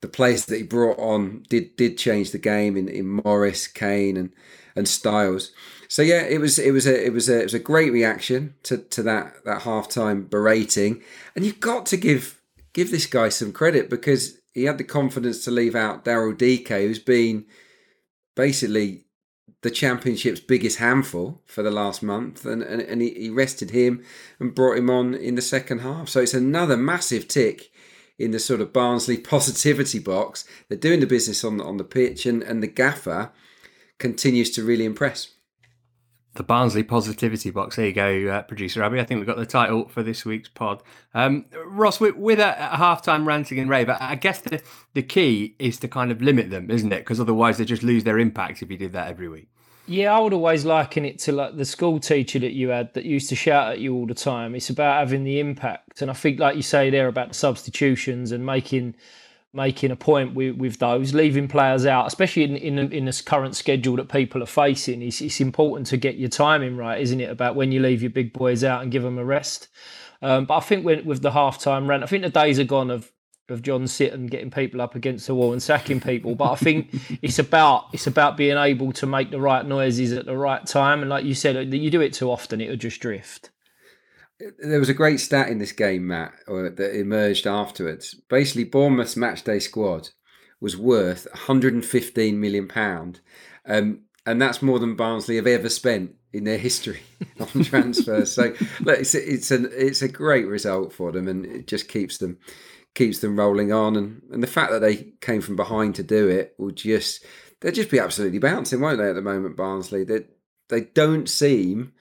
the 0.02 0.08
players 0.08 0.46
that 0.46 0.58
he 0.58 0.64
brought 0.64 0.98
on 0.98 1.44
did 1.50 1.76
did 1.76 1.98
change 1.98 2.32
the 2.32 2.38
game 2.38 2.78
in, 2.78 2.88
in 2.88 3.22
Morris, 3.24 3.68
Kane, 3.68 4.16
and 4.16 4.32
and 4.76 4.88
Styles. 4.88 5.52
So 5.88 6.02
yeah, 6.02 6.22
it 6.22 6.40
was 6.40 6.60
it 6.60 6.72
was 6.72 6.86
a 6.86 7.06
it 7.06 7.14
was 7.14 7.30
a 7.30 7.40
it 7.40 7.44
was 7.44 7.54
a 7.54 7.60
great 7.60 7.92
reaction 7.92 8.56
to, 8.64 8.78
to 8.78 9.04
that 9.04 9.44
that 9.46 9.62
halftime 9.64 10.30
berating, 10.30 11.02
and 11.36 11.46
you've 11.46 11.60
got 11.60 11.86
to 11.88 11.98
give 11.98 12.42
give 12.74 12.92
this 12.92 13.06
guy 13.06 13.30
some 13.30 13.52
credit 13.52 13.90
because 13.90 14.39
he 14.54 14.64
had 14.64 14.78
the 14.78 14.84
confidence 14.84 15.44
to 15.46 15.52
leave 15.52 15.76
out 15.76 16.06
Daryl 16.06 16.38
Dike, 16.38 16.70
who's 16.70 17.00
been 17.00 17.46
basically 18.36 19.06
the 19.62 19.72
championship's 19.72 20.40
biggest 20.40 20.78
handful 20.78 21.42
for 21.46 21.64
the 21.64 21.72
last 21.72 22.02
month, 22.02 22.46
and, 22.46 22.64
and, 22.64 22.82
and 22.82 23.02
he, 23.02 23.10
he 23.12 23.30
rested 23.30 23.72
him 23.72 24.04
and 24.40 24.56
brought 24.56 24.78
him 24.78 24.90
on 24.90 25.14
in 25.14 25.36
the 25.36 25.42
second 25.42 25.80
half. 25.80 26.08
So 26.10 26.22
it's 26.22 26.34
another 26.34 26.78
massive 26.78 27.28
tick 27.28 27.72
in 28.18 28.32
the 28.32 28.40
sort 28.40 28.62
of 28.62 28.74
Barnsley 28.74 29.18
positivity 29.36 30.00
box. 30.00 30.46
They're 30.68 30.78
doing 30.78 31.02
the 31.02 31.08
business 31.08 31.44
on 31.44 31.58
the, 31.58 31.64
on 31.64 31.78
the 31.78 31.84
pitch, 31.84 32.26
and, 32.26 32.42
and 32.44 32.64
the 32.64 32.68
gaffer 32.68 33.32
continues 33.98 34.52
to 34.52 34.64
really 34.64 34.86
impress 34.86 35.34
the 36.36 36.44
Barnsley 36.44 36.84
positivity 36.84 37.50
box. 37.50 37.76
There 37.76 37.88
you 37.88 37.94
go, 37.94 38.28
uh, 38.28 38.42
producer 38.44 38.84
Abby. 38.84 39.00
I 39.00 39.04
think 39.04 39.20
we've 39.20 39.28
got 39.28 39.38
the 39.38 39.46
title 39.46 39.88
for 39.90 40.04
this 40.04 40.26
week's 40.26 40.50
pod. 40.50 40.84
Um, 41.14 41.46
Ross, 41.66 42.00
with, 42.00 42.16
with 42.16 42.40
a, 42.40 42.74
a 42.74 42.78
halftime 42.78 43.26
ranting 43.26 43.60
and 43.60 43.70
rave, 43.70 43.90
I 43.90 44.16
guess 44.16 44.42
the, 44.42 44.62
the 44.94 45.04
key 45.04 45.56
is 45.60 45.78
to 45.80 45.88
kind 45.88 46.12
of 46.12 46.22
limit 46.22 46.50
them, 46.50 46.70
isn't 46.70 46.92
it? 46.94 47.00
Because 47.00 47.20
otherwise 47.20 47.58
they 47.58 47.66
just 47.66 47.84
lose 47.84 48.04
their 48.04 48.20
impact 48.20 48.62
if 48.62 48.70
you 48.70 48.78
did 48.78 48.94
that 48.94 49.10
every 49.10 49.28
week. 49.28 49.50
Yeah, 49.88 50.16
I 50.16 50.20
would 50.20 50.34
always 50.34 50.66
liken 50.66 51.04
it 51.04 51.18
to 51.20 51.32
like 51.32 51.58
the 51.58 51.66
school 51.66 52.00
teacher 52.00 52.38
that 52.40 52.54
you 52.54 52.70
had 52.70 52.94
that 52.94 53.06
used 53.06 53.28
to 53.30 53.36
shout 53.36 53.72
at 53.72 53.80
you 53.80 53.96
all 53.96 54.06
the 54.06 54.14
time. 54.14 54.54
It's 54.54 54.70
about 54.70 55.00
having 55.00 55.24
the 55.24 55.40
impact, 55.40 56.04
and 56.04 56.12
I 56.12 56.14
think, 56.14 56.40
like 56.40 56.56
you 56.56 56.62
say 56.62 56.92
there, 56.92 57.08
about 57.08 57.30
the 57.30 57.34
substitutions 57.34 58.32
and 58.32 58.46
making 58.46 58.96
making 59.54 59.92
a 59.92 59.96
point 59.96 60.36
with, 60.36 60.56
with 60.58 60.78
those, 60.80 61.14
leaving 61.14 61.48
players 61.48 61.86
out, 61.86 62.08
especially 62.08 62.44
in 62.44 62.56
in, 62.56 62.92
in 62.92 63.06
this 63.06 63.22
current 63.22 63.56
schedule 63.56 63.96
that 63.96 64.10
people 64.10 64.44
are 64.44 64.48
facing. 64.48 65.02
It's, 65.02 65.22
it's 65.22 65.42
important 65.42 65.88
to 65.88 65.98
get 65.98 66.18
your 66.18 66.30
timing 66.30 66.78
right, 66.78 67.02
isn't 67.02 67.20
it? 67.20 67.30
About 67.30 67.56
when 67.56 67.72
you 67.72 67.80
leave 67.80 68.02
your 68.02 68.12
big 68.12 68.34
boys 68.34 68.64
out 68.64 68.82
and 68.82 68.92
give 68.92 69.04
them 69.04 69.18
a 69.18 69.26
rest. 69.26 69.68
Um, 70.22 70.46
but 70.46 70.58
I 70.58 70.60
think 70.60 70.86
with, 70.86 71.06
with 71.06 71.22
the 71.22 71.32
half 71.32 71.60
time 71.60 71.90
rant, 71.90 72.04
I 72.04 72.08
think 72.08 72.24
the 72.24 72.30
days 72.30 72.60
are 72.60 72.66
gone 72.66 72.92
of 72.92 73.12
of 73.50 73.64
John 73.64 73.86
Sitton 73.86 74.30
getting 74.30 74.52
people 74.52 74.80
up 74.80 74.94
against 74.94 75.26
the 75.26 75.34
wall 75.34 75.54
and 75.54 75.64
sacking 75.64 76.00
people. 76.00 76.36
But 76.36 76.52
I 76.52 76.56
think 76.56 76.90
it's 77.22 77.40
about 77.40 77.86
it's 77.94 78.08
about 78.08 78.38
being 78.38 78.58
able 78.58 78.92
to 78.94 79.06
make 79.06 79.32
the 79.32 79.42
right 79.42 79.66
noises 79.66 80.14
at 80.14 80.26
the 80.26 80.38
right 80.38 80.66
time. 80.66 81.02
And 81.02 81.10
like 81.10 81.26
you 81.26 81.34
said, 81.34 81.74
you 81.74 81.90
do 81.90 82.02
it 82.02 82.14
too 82.14 82.30
often, 82.30 82.62
it'll 82.62 82.76
just 82.76 83.02
drift. 83.02 83.50
There 84.60 84.80
was 84.80 84.90
a 84.90 84.94
great 84.94 85.20
stat 85.20 85.50
in 85.50 85.60
this 85.60 85.74
game, 85.74 86.08
Matt, 86.08 86.34
that 86.48 86.98
emerged 86.98 87.46
afterwards. 87.46 88.16
Basically, 88.30 88.64
Bournemouth's 88.64 89.16
matchday 89.16 89.62
squad 89.62 90.10
was 90.62 90.78
worth 90.78 91.28
115 91.32 92.40
million 92.40 92.68
pound, 92.68 93.20
um, 93.66 94.02
and 94.26 94.42
that's 94.42 94.62
more 94.62 94.80
than 94.80 94.96
Barnsley 94.96 95.36
have 95.36 95.48
ever 95.48 95.70
spent 95.70 96.16
in 96.32 96.44
their 96.44 96.58
history 96.58 97.02
on 97.40 97.64
transfers. 97.64 98.32
so 98.32 98.54
look, 98.82 99.00
it's 99.00 99.16
it's 99.16 99.52
a 99.52 99.64
it's 99.88 100.02
a 100.02 100.08
great 100.08 100.48
result 100.48 100.94
for 100.94 101.12
them, 101.12 101.28
and 101.28 101.46
it 101.46 101.68
just 101.68 101.88
keeps 101.88 102.18
them 102.18 102.38
keeps 102.96 103.20
them 103.20 103.38
rolling 103.38 103.72
on. 103.72 103.96
And 103.96 104.22
and 104.32 104.44
the 104.44 104.48
fact 104.48 104.72
that 104.72 104.80
they 104.80 105.14
came 105.22 105.42
from 105.42 105.56
behind 105.56 105.96
to 105.96 106.04
do 106.04 106.28
it 106.28 106.56
will 106.58 106.72
just 106.72 107.26
they'll 107.60 107.72
just 107.72 107.92
be 107.92 108.00
absolutely 108.00 108.40
bouncing, 108.40 108.80
won't 108.82 109.00
they? 109.00 109.10
At 109.10 109.16
the 109.16 109.22
moment, 109.22 109.58
Barnsley 109.58 110.04
they 110.04 110.26
they 110.70 110.82
don't 110.82 111.28
seem 111.28 111.94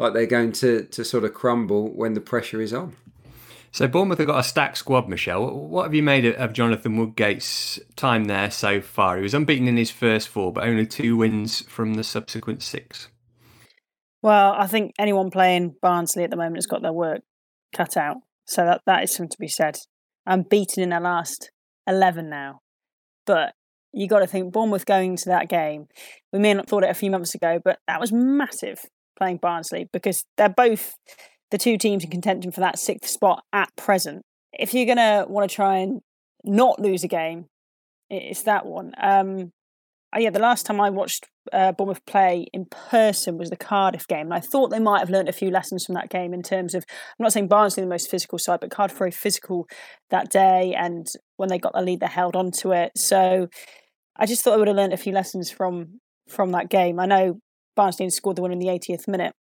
like 0.00 0.14
they're 0.14 0.26
going 0.26 0.50
to 0.50 0.84
to 0.84 1.04
sort 1.04 1.24
of 1.24 1.34
crumble 1.34 1.94
when 1.94 2.14
the 2.14 2.20
pressure 2.20 2.60
is 2.60 2.72
on. 2.72 2.96
So 3.70 3.86
Bournemouth 3.86 4.18
have 4.18 4.26
got 4.26 4.40
a 4.40 4.42
stacked 4.42 4.78
squad, 4.78 5.08
Michelle. 5.08 5.48
What 5.48 5.84
have 5.84 5.94
you 5.94 6.02
made 6.02 6.24
of 6.24 6.52
Jonathan 6.52 6.96
Woodgate's 6.96 7.78
time 7.94 8.24
there 8.24 8.50
so 8.50 8.80
far? 8.80 9.16
He 9.16 9.22
was 9.22 9.34
unbeaten 9.34 9.68
in 9.68 9.76
his 9.76 9.92
first 9.92 10.28
four, 10.28 10.52
but 10.52 10.64
only 10.64 10.86
two 10.86 11.16
wins 11.16 11.60
from 11.68 11.94
the 11.94 12.02
subsequent 12.02 12.62
six. 12.62 13.08
Well, 14.22 14.54
I 14.58 14.66
think 14.66 14.92
anyone 14.98 15.30
playing 15.30 15.76
Barnsley 15.80 16.24
at 16.24 16.30
the 16.30 16.36
moment 16.36 16.56
has 16.56 16.66
got 16.66 16.82
their 16.82 16.92
work 16.92 17.20
cut 17.72 17.96
out. 17.96 18.16
So 18.46 18.64
that, 18.64 18.80
that 18.86 19.04
is 19.04 19.14
something 19.14 19.30
to 19.30 19.38
be 19.38 19.48
said. 19.48 19.76
I'm 20.26 20.42
beaten 20.42 20.82
in 20.82 20.88
their 20.88 21.00
last 21.00 21.52
11 21.86 22.28
now. 22.28 22.60
But 23.24 23.52
you 23.92 24.08
got 24.08 24.18
to 24.20 24.26
think 24.26 24.52
Bournemouth 24.52 24.84
going 24.84 25.16
to 25.16 25.28
that 25.28 25.48
game, 25.48 25.86
we 26.32 26.40
may 26.40 26.54
not 26.54 26.68
thought 26.68 26.84
it 26.84 26.90
a 26.90 26.94
few 26.94 27.10
months 27.10 27.34
ago, 27.34 27.60
but 27.64 27.78
that 27.86 28.00
was 28.00 28.10
massive 28.12 28.80
playing 29.20 29.38
Barnsley 29.38 29.88
because 29.92 30.24
they're 30.36 30.48
both 30.48 30.94
the 31.50 31.58
two 31.58 31.76
teams 31.76 32.04
in 32.04 32.10
contention 32.10 32.50
for 32.50 32.60
that 32.60 32.78
sixth 32.78 33.10
spot 33.10 33.42
at 33.52 33.68
present. 33.76 34.22
If 34.52 34.74
you're 34.74 34.86
going 34.86 34.96
to 34.96 35.26
want 35.28 35.48
to 35.48 35.54
try 35.54 35.78
and 35.78 36.00
not 36.44 36.80
lose 36.80 37.04
a 37.04 37.08
game, 37.08 37.46
it's 38.08 38.42
that 38.42 38.66
one. 38.66 38.92
Um, 39.00 39.52
uh, 40.14 40.18
yeah, 40.18 40.30
the 40.30 40.40
last 40.40 40.66
time 40.66 40.80
I 40.80 40.90
watched 40.90 41.28
uh, 41.52 41.70
Bournemouth 41.72 42.04
play 42.04 42.46
in 42.52 42.64
person 42.64 43.38
was 43.38 43.50
the 43.50 43.56
Cardiff 43.56 44.08
game, 44.08 44.26
and 44.26 44.34
I 44.34 44.40
thought 44.40 44.70
they 44.70 44.80
might 44.80 44.98
have 44.98 45.10
learned 45.10 45.28
a 45.28 45.32
few 45.32 45.50
lessons 45.50 45.86
from 45.86 45.94
that 45.94 46.10
game 46.10 46.34
in 46.34 46.42
terms 46.42 46.74
of 46.74 46.84
I'm 46.88 47.22
not 47.22 47.32
saying 47.32 47.46
Barnsley 47.46 47.82
the 47.82 47.88
most 47.88 48.10
physical 48.10 48.38
side, 48.38 48.58
but 48.60 48.72
Cardiff 48.72 48.98
very 48.98 49.12
physical 49.12 49.68
that 50.10 50.30
day, 50.30 50.74
and 50.76 51.06
when 51.36 51.48
they 51.48 51.58
got 51.58 51.74
the 51.74 51.82
lead, 51.82 52.00
they 52.00 52.06
held 52.06 52.34
on 52.34 52.50
to 52.52 52.72
it. 52.72 52.90
So 52.96 53.48
I 54.16 54.26
just 54.26 54.42
thought 54.42 54.54
I 54.54 54.56
would 54.56 54.68
have 54.68 54.76
learned 54.76 54.92
a 54.92 54.98
few 54.98 55.12
lessons 55.12 55.50
from 55.50 56.00
from 56.28 56.50
that 56.52 56.70
game. 56.70 56.98
I 56.98 57.06
know 57.06 57.38
Barnsley 57.80 58.10
scored 58.10 58.36
the 58.36 58.42
one 58.42 58.52
in 58.52 58.58
the 58.58 58.66
80th 58.66 59.08
minute, 59.08 59.34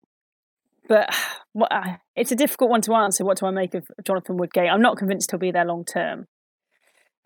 but 0.87 1.13
uh, 1.61 1.95
it's 2.15 2.31
a 2.31 2.37
difficult 2.37 2.71
one 2.71 2.81
to 2.83 2.95
answer. 2.95 3.25
What 3.25 3.39
do 3.39 3.47
I 3.47 3.51
make 3.51 3.75
of 3.75 3.85
Jonathan 4.07 4.37
Woodgate? 4.37 4.71
I'm 4.71 4.81
not 4.81 4.97
convinced 4.97 5.33
he'll 5.33 5.41
be 5.41 5.51
there 5.51 5.65
long 5.65 5.85
term 5.85 6.27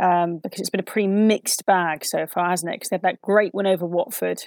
um, 0.02 0.40
because 0.42 0.60
it's 0.60 0.70
been 0.70 0.80
a 0.80 0.84
pretty 0.84 1.08
mixed 1.08 1.66
bag 1.66 2.06
so 2.06 2.26
far, 2.26 2.48
hasn't 2.48 2.72
it? 2.72 2.76
Because 2.76 2.88
they 2.88 2.94
had 2.94 3.02
that 3.02 3.20
great 3.20 3.52
win 3.52 3.66
over 3.66 3.84
Watford, 3.84 4.38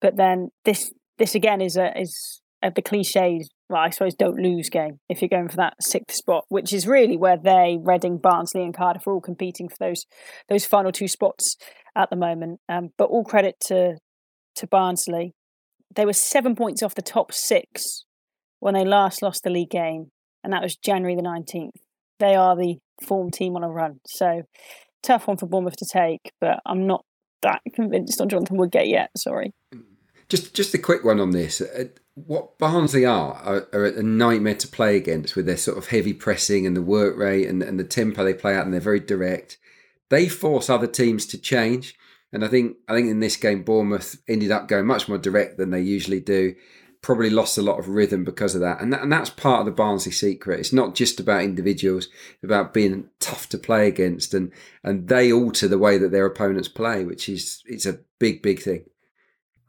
but 0.00 0.16
then 0.16 0.48
this 0.64 0.92
this 1.16 1.36
again 1.36 1.60
is 1.60 1.76
a 1.76 1.96
is 1.96 2.40
a, 2.60 2.72
the 2.72 2.82
cliches. 2.82 3.48
Well, 3.70 3.80
I 3.80 3.90
suppose 3.90 4.16
don't 4.16 4.42
lose 4.42 4.70
game 4.70 4.98
if 5.08 5.22
you're 5.22 5.28
going 5.28 5.48
for 5.48 5.58
that 5.58 5.74
sixth 5.80 6.16
spot, 6.16 6.44
which 6.48 6.72
is 6.72 6.88
really 6.88 7.16
where 7.16 7.36
they, 7.36 7.78
Reading, 7.80 8.18
Barnsley, 8.18 8.64
and 8.64 8.74
Cardiff 8.74 9.06
are 9.06 9.12
all 9.12 9.20
competing 9.20 9.68
for 9.68 9.76
those 9.78 10.06
those 10.48 10.64
final 10.64 10.90
two 10.90 11.06
spots 11.06 11.56
at 11.94 12.10
the 12.10 12.16
moment. 12.16 12.58
Um, 12.68 12.88
but 12.98 13.10
all 13.10 13.22
credit 13.22 13.60
to 13.66 13.98
to 14.56 14.66
Barnsley. 14.66 15.34
They 15.94 16.04
were 16.04 16.12
seven 16.12 16.54
points 16.54 16.82
off 16.82 16.94
the 16.94 17.02
top 17.02 17.32
six 17.32 18.04
when 18.60 18.74
they 18.74 18.84
last 18.84 19.22
lost 19.22 19.42
the 19.42 19.50
league 19.50 19.70
game, 19.70 20.10
and 20.44 20.52
that 20.52 20.62
was 20.62 20.76
January 20.76 21.16
the 21.16 21.22
nineteenth. 21.22 21.76
They 22.18 22.34
are 22.34 22.56
the 22.56 22.76
form 23.02 23.30
team 23.30 23.56
on 23.56 23.64
a 23.64 23.68
run. 23.68 24.00
So 24.06 24.42
tough 25.02 25.28
one 25.28 25.36
for 25.36 25.46
Bournemouth 25.46 25.76
to 25.76 25.86
take, 25.90 26.32
but 26.40 26.60
I'm 26.66 26.86
not 26.86 27.04
that 27.42 27.60
convinced 27.74 28.20
on 28.20 28.28
Jonathan 28.28 28.56
Woodgate 28.56 28.88
yet. 28.88 29.10
Sorry. 29.16 29.52
Just 30.28 30.54
just 30.54 30.74
a 30.74 30.78
quick 30.78 31.04
one 31.04 31.20
on 31.20 31.30
this. 31.30 31.60
Uh, 31.60 31.84
what 32.14 32.58
Barnsley 32.58 33.06
are, 33.06 33.34
are, 33.34 33.68
are 33.72 33.86
a 33.86 34.02
nightmare 34.02 34.56
to 34.56 34.68
play 34.68 34.96
against 34.96 35.36
with 35.36 35.46
their 35.46 35.56
sort 35.56 35.78
of 35.78 35.88
heavy 35.88 36.12
pressing 36.12 36.66
and 36.66 36.76
the 36.76 36.82
work 36.82 37.16
rate 37.16 37.48
and, 37.48 37.62
and 37.62 37.78
the 37.78 37.84
tempo 37.84 38.24
they 38.24 38.34
play 38.34 38.54
out, 38.54 38.64
and 38.64 38.74
they're 38.74 38.80
very 38.80 39.00
direct. 39.00 39.56
They 40.10 40.28
force 40.28 40.68
other 40.68 40.86
teams 40.86 41.26
to 41.26 41.38
change. 41.38 41.94
And 42.32 42.44
I 42.44 42.48
think 42.48 42.76
I 42.88 42.94
think 42.94 43.08
in 43.08 43.20
this 43.20 43.36
game 43.36 43.62
Bournemouth 43.62 44.20
ended 44.28 44.50
up 44.50 44.68
going 44.68 44.86
much 44.86 45.08
more 45.08 45.18
direct 45.18 45.56
than 45.56 45.70
they 45.70 45.80
usually 45.80 46.20
do 46.20 46.54
probably 47.00 47.30
lost 47.30 47.56
a 47.56 47.62
lot 47.62 47.78
of 47.78 47.88
rhythm 47.88 48.24
because 48.24 48.54
of 48.54 48.60
that. 48.60 48.80
And, 48.80 48.92
that, 48.92 49.02
and 49.02 49.12
that's 49.12 49.30
part 49.30 49.60
of 49.60 49.66
the 49.66 49.72
Barnsley 49.72 50.12
secret. 50.12 50.60
It's 50.60 50.72
not 50.72 50.94
just 50.94 51.20
about 51.20 51.44
individuals, 51.44 52.06
it's 52.06 52.44
about 52.44 52.74
being 52.74 53.08
tough 53.20 53.48
to 53.50 53.58
play 53.58 53.86
against 53.86 54.34
and, 54.34 54.52
and 54.82 55.08
they 55.08 55.32
alter 55.32 55.68
the 55.68 55.78
way 55.78 55.98
that 55.98 56.10
their 56.10 56.26
opponents 56.26 56.68
play, 56.68 57.04
which 57.04 57.28
is 57.28 57.62
it's 57.66 57.86
a 57.86 58.00
big, 58.18 58.42
big 58.42 58.60
thing. 58.60 58.84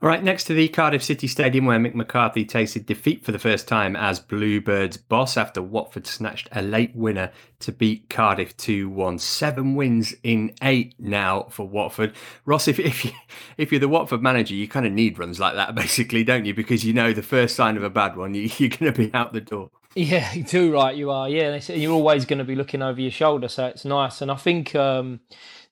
All 0.02 0.08
right, 0.08 0.24
next 0.24 0.46
to 0.46 0.54
the 0.54 0.70
Cardiff 0.70 1.04
City 1.04 1.28
Stadium, 1.28 1.66
where 1.66 1.78
Mick 1.78 1.94
McCarthy 1.94 2.46
tasted 2.46 2.86
defeat 2.86 3.26
for 3.26 3.34
the 3.34 3.40
first 3.40 3.68
time 3.68 3.98
as 3.98 4.22
Bluebirds 4.22 4.96
boss 4.96 5.36
after 5.36 5.62
Watford 5.62 6.08
snatched 6.08 6.48
a 6.54 6.62
late 6.62 6.96
winner 6.96 7.34
to 7.60 7.74
beat 7.74 8.10
Cardiff 8.10 8.56
2 8.56 8.90
1. 8.90 9.20
Seven 9.20 9.76
wins 9.76 10.16
in 10.24 10.54
eight 10.62 10.96
now 10.98 11.48
for 11.50 11.68
Watford. 11.68 12.14
Ross, 12.46 12.70
if, 12.70 12.80
if, 12.80 13.04
you, 13.04 13.12
if 13.58 13.74
you're 13.74 13.82
the 13.82 13.90
Watford 13.90 14.22
manager, 14.22 14.56
you 14.56 14.70
kind 14.70 14.86
of 14.86 14.94
need 14.94 15.20
runs 15.20 15.38
like 15.38 15.56
that, 15.56 15.76
basically, 15.76 16.24
don't 16.24 16.46
you? 16.46 16.54
Because 16.54 16.86
you 16.86 16.94
know 16.94 17.12
the 17.12 17.22
first 17.22 17.58
sign 17.58 17.76
of 17.76 17.84
a 17.84 17.90
bad 17.90 18.16
one, 18.16 18.34
you, 18.34 18.50
you're 18.58 18.70
going 18.70 18.94
to 18.94 18.98
be 18.98 19.14
out 19.14 19.34
the 19.34 19.42
door. 19.42 19.70
Yeah, 19.96 20.32
too 20.46 20.72
right, 20.72 20.96
you 20.96 21.12
are. 21.12 21.28
Yeah, 21.28 21.58
you're 21.58 21.92
always 21.92 22.24
going 22.24 22.40
to 22.40 22.46
be 22.46 22.56
looking 22.56 22.82
over 22.82 23.02
your 23.02 23.12
shoulder, 23.12 23.50
so 23.50 23.66
it's 23.66 23.84
nice. 23.84 24.22
And 24.22 24.32
I 24.32 24.36
think. 24.36 24.76
Um, 24.76 25.20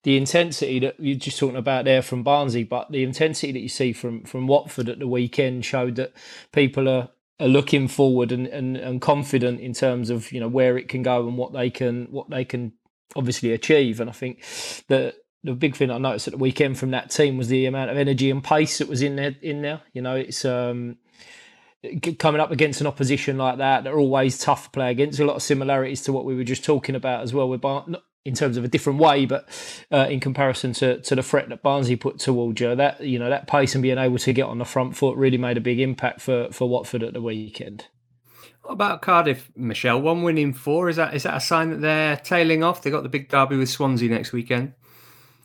the 0.04 0.18
intensity 0.18 0.80
that 0.80 0.96
you're 1.00 1.18
just 1.18 1.40
talking 1.40 1.58
about 1.58 1.86
there 1.86 2.02
from 2.02 2.24
Barnsley, 2.24 2.64
but 2.64 2.92
the 2.92 3.04
intensity 3.04 3.52
that 3.52 3.60
you 3.60 3.70
see 3.70 3.94
from 3.94 4.24
from 4.24 4.48
Watford 4.48 4.90
at 4.90 5.00
the 5.00 5.08
weekend 5.08 5.66
showed 5.66 5.96
that 5.96 6.14
people 6.52 6.88
are 6.88 7.10
are 7.40 7.48
looking 7.48 7.88
forward 7.88 8.32
and, 8.32 8.48
and, 8.48 8.78
and 8.78 9.00
confident 9.00 9.60
in 9.60 9.74
terms 9.74 10.10
of 10.10 10.32
you 10.32 10.40
know 10.40 10.48
where 10.48 10.78
it 10.78 10.88
can 10.88 11.04
go 11.04 11.28
and 11.28 11.38
what 11.38 11.54
they 11.54 11.70
can 11.70 12.06
what 12.12 12.30
they 12.30 12.46
can 12.46 12.74
obviously 13.16 13.52
achieve. 13.52 14.00
And 14.00 14.10
I 14.10 14.14
think 14.14 14.44
that 14.88 15.16
the 15.44 15.54
big 15.54 15.76
thing 15.76 15.92
I 15.92 15.98
noticed 15.98 16.28
at 16.28 16.34
the 16.34 16.38
weekend 16.38 16.78
from 16.78 16.92
that 16.92 17.10
team 17.10 17.38
was 17.38 17.48
the 17.48 17.66
amount 17.66 17.92
of 17.92 17.98
energy 17.98 18.30
and 18.30 18.44
pace 18.44 18.80
that 18.80 18.88
was 18.88 19.02
in 19.02 19.16
there. 19.16 19.36
In 19.42 19.62
there, 19.62 19.82
you 19.94 20.02
know, 20.02 20.16
it's 20.16 20.46
um, 20.46 20.98
coming 22.20 22.42
up 22.42 22.52
against 22.52 22.82
an 22.82 22.88
opposition 22.88 23.38
like 23.38 23.60
that. 23.60 23.84
They're 23.84 24.00
always 24.00 24.40
tough 24.40 24.66
to 24.66 24.70
play 24.72 24.92
against. 24.92 25.20
A 25.20 25.26
lot 25.26 25.36
of 25.36 25.44
similarities 25.44 26.02
to 26.04 26.14
what 26.14 26.26
we 26.26 26.36
were 26.36 26.44
just 26.44 26.64
talking 26.64 26.96
about 26.96 27.24
as 27.24 27.34
well 27.34 27.50
with 27.50 27.62
Bar- 27.62 27.86
in 28.28 28.36
terms 28.36 28.58
of 28.58 28.66
a 28.66 28.68
different 28.68 29.00
way, 29.00 29.26
but 29.26 29.48
uh, 29.90 30.08
in 30.10 30.20
comparison 30.20 30.74
to, 30.74 31.00
to 31.00 31.16
the 31.16 31.24
threat 31.24 31.48
that 31.48 31.64
Barnsley 31.64 31.96
put 31.96 32.20
towards 32.20 32.60
you, 32.60 32.76
that 32.76 33.00
you 33.00 33.18
know 33.18 33.30
that 33.30 33.48
pace 33.48 33.74
and 33.74 33.82
being 33.82 33.98
able 33.98 34.18
to 34.18 34.34
get 34.34 34.44
on 34.44 34.58
the 34.58 34.66
front 34.66 34.98
foot 34.98 35.16
really 35.16 35.38
made 35.38 35.56
a 35.56 35.62
big 35.62 35.80
impact 35.80 36.20
for 36.20 36.52
for 36.52 36.68
Watford 36.68 37.04
at 37.04 37.14
the 37.14 37.22
weekend. 37.22 37.86
What 38.64 38.74
about 38.74 39.02
Cardiff, 39.02 39.50
Michelle? 39.56 40.02
One 40.02 40.24
win 40.24 40.38
in 40.38 40.52
four 40.52 40.90
is 40.90 40.98
that 40.98 41.14
is 41.14 41.24
that 41.24 41.38
a 41.38 41.40
sign 41.40 41.70
that 41.70 41.80
they're 41.80 42.18
tailing 42.18 42.64
off? 42.64 42.82
They 42.82 42.92
got 42.92 43.04
the 43.04 43.10
big 43.10 43.30
derby 43.30 43.56
with 43.56 43.70
Swansea 43.70 44.10
next 44.10 44.34
weekend. 44.34 44.74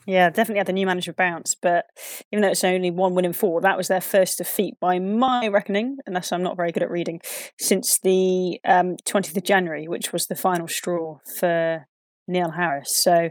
Yeah, 0.04 0.30
definitely 0.30 0.58
had 0.58 0.66
the 0.66 0.72
new 0.72 0.86
manager 0.86 1.12
bounce, 1.12 1.54
but 1.54 1.84
even 2.32 2.42
though 2.42 2.48
it's 2.48 2.64
only 2.64 2.90
one 2.90 3.14
win 3.14 3.24
in 3.24 3.32
four, 3.32 3.60
that 3.60 3.76
was 3.76 3.86
their 3.86 4.00
first 4.00 4.38
defeat 4.38 4.80
by 4.80 4.98
my 4.98 5.46
reckoning, 5.46 5.98
unless 6.06 6.32
I'm 6.32 6.42
not 6.42 6.56
very 6.56 6.72
good 6.72 6.82
at 6.82 6.90
reading, 6.90 7.20
since 7.60 8.00
the 8.00 8.58
um, 8.64 8.96
20th 9.06 9.36
of 9.36 9.44
January, 9.44 9.86
which 9.86 10.12
was 10.12 10.26
the 10.26 10.34
final 10.34 10.66
straw 10.66 11.18
for 11.38 11.86
Neil 12.28 12.50
Harris. 12.50 12.96
So 12.96 13.30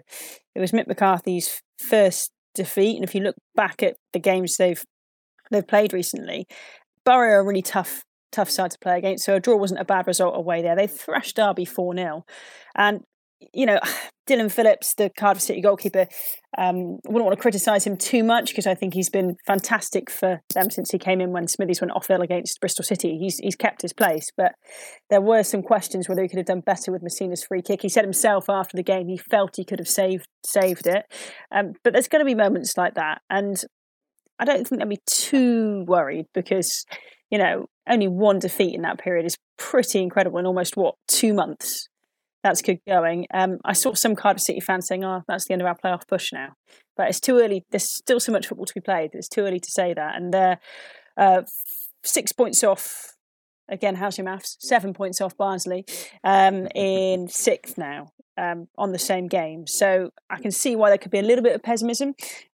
it 0.56 0.60
was 0.60 0.72
Mick 0.72 0.88
McCarthy's 0.88 1.62
first 1.78 2.32
defeat. 2.54 2.96
And 2.96 3.04
if 3.04 3.16
you 3.16 3.22
look 3.22 3.36
back 3.56 3.82
at 3.84 3.96
the 4.14 4.20
games 4.20 4.56
they've 4.58 4.84
they've 5.50 5.68
played 5.68 5.94
recently, 5.94 6.46
Borough 7.06 7.36
are 7.36 7.40
a 7.40 7.46
really 7.46 7.62
tough 7.62 8.04
tough 8.32 8.50
side 8.50 8.72
to 8.72 8.80
play 8.80 8.98
against. 8.98 9.26
So 9.26 9.36
a 9.36 9.40
draw 9.40 9.58
wasn't 9.58 9.82
a 9.82 9.86
bad 9.86 10.08
result 10.08 10.36
away 10.36 10.62
there. 10.62 10.76
They 10.76 10.88
thrashed 10.88 11.36
Derby 11.36 11.66
4 11.66 11.96
0. 11.96 12.26
And 12.76 13.02
you 13.54 13.66
know, 13.66 13.80
Dillon 14.28 14.50
Phillips, 14.50 14.94
the 14.94 15.10
Cardiff 15.18 15.42
City 15.42 15.62
goalkeeper, 15.62 16.08
um, 16.58 17.00
wouldn't 17.06 17.26
want 17.26 17.36
to 17.36 17.42
criticise 17.42 17.86
him 17.86 17.98
too 17.98 18.24
much 18.24 18.50
because 18.50 18.68
I 18.68 18.76
think 18.76 18.94
he's 18.94 19.10
been 19.10 19.36
fantastic 19.46 20.10
for 20.10 20.42
them 20.54 20.70
since 20.70 20.92
he 20.92 21.00
came 21.00 21.20
in 21.20 21.32
when 21.32 21.48
Smithies 21.48 21.82
went 21.82 21.92
off 21.94 22.10
ill 22.10 22.22
against 22.22 22.60
Bristol 22.62 22.86
City. 22.86 23.18
He's 23.18 23.40
he's 23.40 23.56
kept 23.56 23.82
his 23.82 23.94
place, 23.94 24.30
but 24.38 24.54
there 25.10 25.22
were 25.22 25.44
some 25.44 25.64
questions 25.64 26.08
whether 26.08 26.22
he 26.22 26.30
could 26.30 26.38
have 26.38 26.46
done 26.46 26.62
better 26.62 26.92
with 26.92 27.02
Masina's 27.02 27.44
free 27.44 27.62
kick. 27.62 27.82
He 27.82 27.90
said 27.90 28.06
himself 28.06 28.46
after 28.48 28.78
the 28.78 28.84
game 28.84 29.08
he 29.08 29.18
felt 29.18 29.56
he 29.58 29.66
could 29.66 29.80
have 29.80 29.90
saved 29.90 30.28
saved 30.46 30.88
it, 30.88 31.04
um, 31.52 31.74
but 31.84 31.92
there's 31.92 32.08
going 32.08 32.22
to 32.22 32.26
be 32.26 32.36
moments 32.36 32.78
like 32.78 32.94
that, 32.94 33.22
and 33.30 33.62
I 34.40 34.46
don't 34.46 34.66
think 34.68 34.80
they'll 34.80 34.88
be 34.88 35.02
too 35.08 35.84
worried 35.88 36.28
because 36.34 36.86
you 37.32 37.38
know 37.38 37.66
only 37.90 38.08
one 38.08 38.40
defeat 38.40 38.76
in 38.76 38.84
that 38.84 39.00
period 39.00 39.26
is 39.26 39.36
pretty 39.58 40.02
incredible 40.02 40.40
in 40.40 40.46
almost 40.46 40.78
what 40.78 40.96
two 41.08 41.34
months 41.34 41.90
that's 42.44 42.62
good 42.62 42.80
going. 42.88 43.28
Um, 43.34 43.60
I 43.64 43.74
saw 43.74 43.94
some 43.94 44.16
Cardiff 44.16 44.42
City 44.42 44.60
fans 44.60 44.88
saying, 44.88 45.04
"Oh, 45.04 45.24
that's 45.28 45.46
the 45.48 45.54
end 45.54 45.62
of 45.62 45.68
our 45.68 45.78
playoff 45.78 46.08
push 46.08 46.32
now," 46.34 46.54
but 46.98 47.10
it's 47.10 47.20
too 47.20 47.40
early. 47.40 47.66
There's 47.72 47.90
still 47.90 48.20
so 48.20 48.32
much 48.32 48.48
football 48.48 48.66
to 48.66 48.74
be 48.74 48.82
played. 48.82 49.12
It's 49.14 49.30
too 49.30 49.42
early 49.42 49.60
to 49.60 49.72
say 49.72 49.94
that, 49.94 50.16
and 50.16 50.34
they're 50.34 50.60
uh, 51.18 51.44
six 52.04 52.32
points 52.32 52.64
off. 52.64 53.16
Again, 53.70 53.96
how's 53.96 54.18
your 54.18 54.26
maths? 54.26 54.58
Seven 54.60 54.94
points 54.94 55.22
off 55.22 55.38
Barnsley 55.38 55.86
um, 56.24 56.68
in 56.76 57.28
sixth 57.30 57.78
now 57.78 58.10
um, 58.38 58.68
on 58.78 58.92
the 58.92 59.00
same 59.00 59.28
game. 59.28 59.66
So 59.68 60.12
I 60.30 60.40
can 60.40 60.52
see 60.52 60.76
why 60.76 60.90
there 60.90 60.98
could 60.98 61.12
be 61.12 61.20
a 61.20 61.24
little 61.24 61.44
bit 61.44 61.56
of 61.56 61.64
pessimism, 61.64 62.16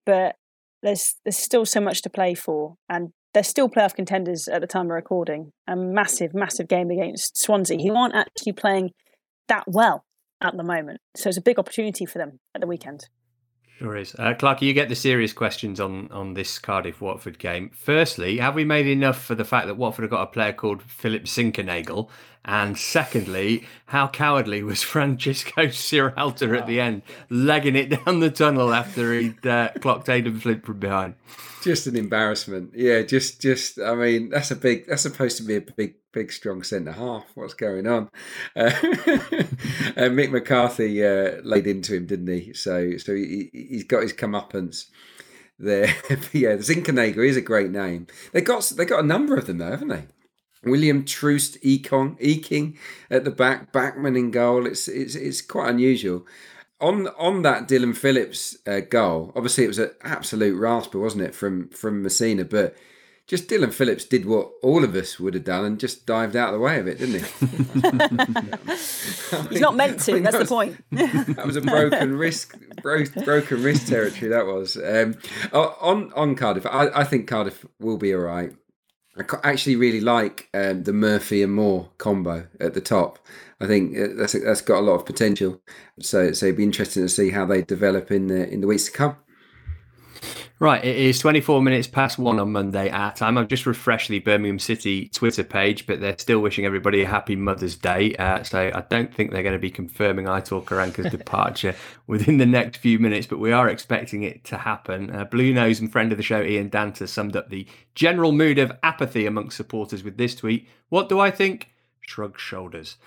but 0.06 0.36
there's 0.82 1.16
there's 1.24 1.36
still 1.36 1.64
so 1.66 1.80
much 1.80 2.02
to 2.02 2.10
play 2.10 2.34
for, 2.34 2.76
and 2.88 3.10
they're 3.34 3.42
still 3.42 3.68
playoff 3.68 3.94
contenders 3.94 4.48
at 4.48 4.60
the 4.60 4.66
time 4.66 4.86
of 4.86 4.92
recording. 4.92 5.52
A 5.66 5.76
massive, 5.76 6.34
massive 6.34 6.68
game 6.68 6.90
against 6.90 7.36
Swansea, 7.38 7.78
who 7.78 7.94
aren't 7.94 8.14
actually 8.14 8.52
playing 8.52 8.90
that 9.52 9.64
well 9.66 10.04
at 10.40 10.56
the 10.56 10.64
moment. 10.64 11.00
So 11.14 11.28
it's 11.28 11.38
a 11.38 11.42
big 11.42 11.59
opportunity 11.59 12.06
for 12.06 12.18
them 12.18 12.40
at 12.54 12.61
the 12.62 12.66
weekend. 12.66 13.09
Sure 13.78 13.97
is. 13.97 14.14
Uh, 14.18 14.32
Clarky, 14.35 14.62
you 14.62 14.73
get 14.73 14.88
the 14.88 14.94
serious 14.94 15.32
questions 15.32 15.80
on, 15.80 16.11
on 16.11 16.35
this 16.35 16.59
Cardiff 16.59 17.00
Watford 17.00 17.38
game. 17.38 17.71
Firstly, 17.75 18.38
have 18.38 18.54
we 18.54 18.64
made 18.64 18.87
enough 18.87 19.23
for 19.23 19.35
the 19.35 19.44
fact 19.44 19.66
that 19.66 19.76
Watford 19.76 20.04
have 20.04 20.11
got 20.11 20.23
a 20.23 20.26
player 20.26 20.52
called 20.52 20.82
Philip 20.82 21.25
Zinckernagel? 21.25 22.09
And 22.44 22.78
secondly, 22.78 23.66
how 23.87 24.09
cowardly 24.09 24.62
was 24.62 24.82
Francisco 24.94 25.66
Sierralta 25.66 26.59
at 26.59 26.66
the 26.66 26.80
end, 26.80 27.02
legging 27.28 27.76
it 27.76 28.04
down 28.04 28.21
the 28.21 28.30
tunnel 28.30 28.73
after 28.73 29.14
he'd 29.18 29.47
uh, 29.47 29.71
clocked 29.80 30.09
Aden 30.09 30.40
Flint 30.40 30.64
from 30.64 30.78
behind? 30.78 31.14
Just 31.62 31.87
an 31.87 31.97
embarrassment. 31.97 32.73
Yeah, 32.75 33.02
just, 33.02 33.40
just. 33.40 33.78
I 33.78 33.94
mean, 33.94 34.30
that's 34.30 34.50
a 34.50 34.56
big. 34.56 34.87
That's 34.87 35.02
supposed 35.02 35.37
to 35.38 35.44
be 35.44 35.56
a 35.56 35.61
big, 35.61 35.94
big, 36.12 36.33
strong 36.33 36.62
centre 36.62 36.92
half. 36.92 37.26
What's 37.35 37.54
going 37.54 37.87
on? 37.87 38.09
Uh, 39.95 40.09
Mick 40.09 40.31
McCarthy 40.31 41.04
uh, 41.04 41.42
laid 41.42 41.66
into 41.66 41.95
him, 41.95 42.07
didn't 42.07 42.28
he? 42.28 42.54
So, 42.54 42.97
so 42.97 43.14
he, 43.14 43.50
he's 43.52 43.85
got 43.85 44.02
his 44.02 44.14
comeuppance 44.14 44.87
there. 45.59 45.87
yeah, 46.33 46.57
the 46.57 47.23
is 47.26 47.37
a 47.37 47.40
great 47.42 47.71
name. 47.71 48.07
They 48.33 48.40
got 48.40 48.73
they 48.76 48.87
got 48.87 49.04
a 49.04 49.07
number 49.07 49.37
of 49.37 49.47
them 49.47 49.59
though, 49.59 49.71
haven't 49.71 49.88
they? 49.88 50.07
William 50.64 51.04
Troost 51.04 51.59
Ekong, 51.62 52.16
Eking 52.21 52.78
at 53.11 53.25
the 53.25 53.31
back, 53.31 53.73
Bachmann 53.73 54.16
in 54.16 54.31
goal. 54.31 54.66
It's 54.66 54.88
it's 54.88 55.14
it's 55.14 55.42
quite 55.42 55.71
unusual. 55.71 56.26
On 56.81 57.09
on 57.19 57.42
that 57.42 57.69
Dillon 57.69 57.95
Phillips 57.95 58.57
uh, 58.66 58.81
goal, 58.81 59.33
obviously 59.37 59.64
it 59.64 59.69
was 59.69 59.78
an 59.78 59.90
absolute 60.02 60.59
rasper, 60.59 60.99
wasn't 60.99 61.25
it, 61.25 61.35
from 61.35 61.69
from 61.69 62.02
Masina? 62.02 62.49
But 62.49 62.76
just 63.26 63.49
Dillon 63.49 63.71
Phillips 63.71 64.05
did 64.05 64.26
what 64.26 64.50
all 64.62 64.85
of 64.85 64.95
us 64.95 65.21
would 65.21 65.35
have 65.35 65.45
done 65.45 65.64
and 65.64 65.79
just 65.81 66.07
dived 66.07 66.35
out 66.37 66.49
of 66.49 66.55
the 66.55 66.61
way 66.61 66.81
of 66.81 66.87
it, 66.88 66.99
didn't 66.99 67.23
he? 67.23 67.26
He's 69.50 69.61
not 69.61 69.76
meant 69.76 70.00
to. 70.00 70.12
I 70.12 70.14
mean, 70.14 70.25
that's 70.25 70.35
that 70.35 70.41
was, 70.41 70.49
the 70.49 70.55
point. 70.55 70.85
that 71.37 71.47
was 71.47 71.57
a 71.57 71.61
broken 71.61 72.17
wrist, 72.17 72.52
bro, 72.83 73.05
broken 73.25 73.62
wrist 73.62 73.88
territory. 73.88 74.31
That 74.31 74.47
was 74.47 74.76
um, 74.76 75.14
on 75.52 76.12
on 76.14 76.35
Cardiff. 76.35 76.67
I, 76.67 76.88
I 76.88 77.05
think 77.05 77.29
Cardiff 77.29 77.64
will 77.79 77.97
be 77.97 78.12
all 78.14 78.21
right. 78.21 78.52
I 79.17 79.25
actually 79.45 79.76
really 79.76 80.00
like 80.00 80.49
um, 80.55 80.85
the 80.85 80.93
Murphy 80.93 81.43
and 81.43 81.52
Moore 81.52 81.91
combo 81.99 82.49
at 82.59 82.75
the 82.75 82.81
top. 82.81 83.19
I 83.61 83.67
think 83.67 83.97
uh, 83.97 84.09
that's 84.17 84.33
that's 84.33 84.62
got 84.62 84.81
a 84.81 84.81
lot 84.81 84.95
of 84.95 85.07
potential. 85.07 85.62
So 86.00 86.33
so 86.33 86.47
it'd 86.47 86.57
be 86.57 86.64
interesting 86.64 87.05
to 87.05 87.09
see 87.09 87.31
how 87.31 87.47
they 87.47 87.62
develop 87.62 88.11
in 88.11 88.26
the 88.26 88.49
in 88.49 88.62
the 88.62 88.67
weeks 88.67 88.87
to 88.87 88.93
come. 88.93 89.17
Right, 90.62 90.85
it 90.85 90.97
is 90.97 91.19
24 91.19 91.61
minutes 91.61 91.88
past 91.88 92.21
one 92.21 92.38
on 92.38 92.52
Monday 92.52 92.88
at 92.88 93.16
time. 93.16 93.37
I've 93.37 93.49
just 93.49 93.66
refreshed 93.66 94.09
the 94.09 94.21
Birmingham 94.21 94.61
City 94.61 95.09
Twitter 95.09 95.42
page, 95.42 95.89
but 95.89 96.00
they're 96.00 96.17
still 96.17 96.39
wishing 96.39 96.65
everybody 96.65 97.02
a 97.02 97.08
happy 97.08 97.34
Mother's 97.34 97.75
Day. 97.75 98.15
Uh, 98.15 98.45
so 98.45 98.71
I 98.73 98.84
don't 98.89 99.13
think 99.13 99.32
they're 99.32 99.43
going 99.43 99.56
to 99.56 99.58
be 99.58 99.73
confirming 99.73 100.26
Aitor 100.26 100.63
Karanka's 100.63 101.10
departure 101.19 101.75
within 102.06 102.39
the 102.39 102.47
next 102.47 102.76
few 102.76 103.00
minutes, 103.00 103.26
but 103.26 103.41
we 103.41 103.50
are 103.50 103.69
expecting 103.69 104.23
it 104.23 104.45
to 104.45 104.56
happen. 104.56 105.10
Uh, 105.10 105.25
Blue 105.25 105.52
Nose 105.52 105.80
and 105.80 105.91
friend 105.91 106.13
of 106.13 106.17
the 106.17 106.23
show, 106.23 106.41
Ian 106.41 106.71
Danter, 106.71 107.08
summed 107.08 107.34
up 107.34 107.50
the 107.50 107.67
general 107.97 108.30
mood 108.30 108.60
of 108.60 108.71
apathy 108.84 109.26
amongst 109.26 109.56
supporters 109.56 110.04
with 110.04 110.17
this 110.17 110.36
tweet. 110.36 110.69
What 110.91 111.08
do 111.08 111.19
I 111.19 111.32
think? 111.32 111.71
Shrug 112.02 112.39
shoulders 112.39 112.99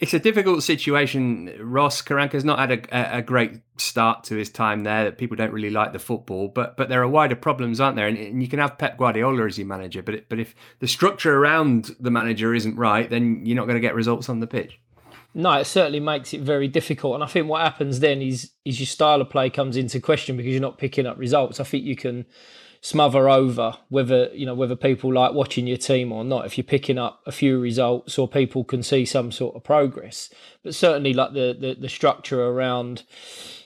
it's 0.00 0.14
a 0.14 0.18
difficult 0.18 0.62
situation. 0.62 1.54
Ross 1.60 2.00
Karanka's 2.02 2.44
not 2.44 2.58
had 2.58 2.70
a, 2.72 3.18
a, 3.18 3.22
great 3.22 3.60
start 3.76 4.24
to 4.24 4.36
his 4.36 4.50
time 4.50 4.82
there. 4.84 5.04
That 5.04 5.18
people 5.18 5.36
don't 5.36 5.52
really 5.52 5.70
like 5.70 5.92
the 5.92 5.98
football, 5.98 6.48
but 6.48 6.76
but 6.76 6.88
there 6.88 7.02
are 7.02 7.08
wider 7.08 7.36
problems, 7.36 7.80
aren't 7.80 7.96
there? 7.96 8.08
And, 8.08 8.16
and 8.16 8.42
you 8.42 8.48
can 8.48 8.58
have 8.58 8.78
Pep 8.78 8.96
Guardiola 8.96 9.46
as 9.46 9.58
your 9.58 9.66
manager, 9.66 10.02
but 10.02 10.28
but 10.28 10.38
if 10.38 10.54
the 10.78 10.88
structure 10.88 11.36
around 11.36 11.94
the 12.00 12.10
manager 12.10 12.54
isn't 12.54 12.76
right, 12.76 13.10
then 13.10 13.44
you're 13.44 13.56
not 13.56 13.66
going 13.66 13.74
to 13.74 13.80
get 13.80 13.94
results 13.94 14.28
on 14.28 14.40
the 14.40 14.46
pitch. 14.46 14.80
No, 15.32 15.52
it 15.52 15.66
certainly 15.66 16.00
makes 16.00 16.34
it 16.34 16.40
very 16.40 16.66
difficult. 16.66 17.14
And 17.14 17.22
I 17.22 17.26
think 17.26 17.46
what 17.46 17.60
happens 17.60 18.00
then 18.00 18.22
is 18.22 18.52
is 18.64 18.80
your 18.80 18.86
style 18.86 19.20
of 19.20 19.30
play 19.30 19.50
comes 19.50 19.76
into 19.76 20.00
question 20.00 20.36
because 20.36 20.52
you're 20.52 20.60
not 20.60 20.78
picking 20.78 21.06
up 21.06 21.18
results. 21.18 21.60
I 21.60 21.64
think 21.64 21.84
you 21.84 21.96
can 21.96 22.26
smother 22.82 23.28
over 23.28 23.76
whether 23.90 24.30
you 24.32 24.46
know 24.46 24.54
whether 24.54 24.74
people 24.74 25.12
like 25.12 25.32
watching 25.32 25.66
your 25.66 25.76
team 25.76 26.12
or 26.12 26.24
not. 26.24 26.46
If 26.46 26.56
you're 26.56 26.64
picking 26.64 26.98
up 26.98 27.20
a 27.26 27.32
few 27.32 27.58
results 27.58 28.18
or 28.18 28.28
people 28.28 28.64
can 28.64 28.82
see 28.82 29.04
some 29.04 29.32
sort 29.32 29.56
of 29.56 29.64
progress. 29.64 30.30
But 30.62 30.74
certainly 30.74 31.12
like 31.12 31.32
the 31.32 31.56
the, 31.58 31.74
the 31.74 31.88
structure 31.88 32.42
around 32.42 33.02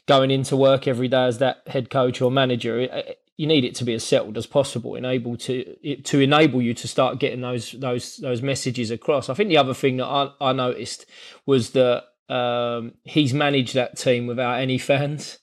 going 0.07 0.31
into 0.31 0.57
work 0.57 0.87
every 0.87 1.09
day 1.09 1.25
as 1.25 1.39
that 1.39 1.63
head 1.67 1.91
coach 1.91 2.21
or 2.21 2.31
manager 2.31 3.05
you 3.37 3.47
need 3.47 3.65
it 3.65 3.75
to 3.75 3.85
be 3.85 3.95
as 3.95 4.05
settled 4.05 4.37
as 4.37 4.47
possible 4.47 4.95
enable 4.95 5.37
to 5.37 5.97
to 6.03 6.21
enable 6.21 6.63
you 6.63 6.75
to 6.75 6.87
start 6.87 7.19
getting 7.19 7.41
those 7.41 7.73
those 7.73 8.17
those 8.19 8.43
messages 8.43 8.91
across. 8.91 9.29
I 9.29 9.35
think 9.35 9.49
the 9.49 9.57
other 9.57 9.75
thing 9.75 9.97
that 9.99 10.07
i, 10.07 10.31
I 10.41 10.53
noticed 10.53 11.07
was 11.47 11.71
that 11.71 12.05
um, 12.29 12.95
he's 13.03 13.35
managed 13.35 13.75
that 13.75 13.99
team 13.99 14.27
without 14.27 14.61
any 14.61 14.79
fans 14.79 15.39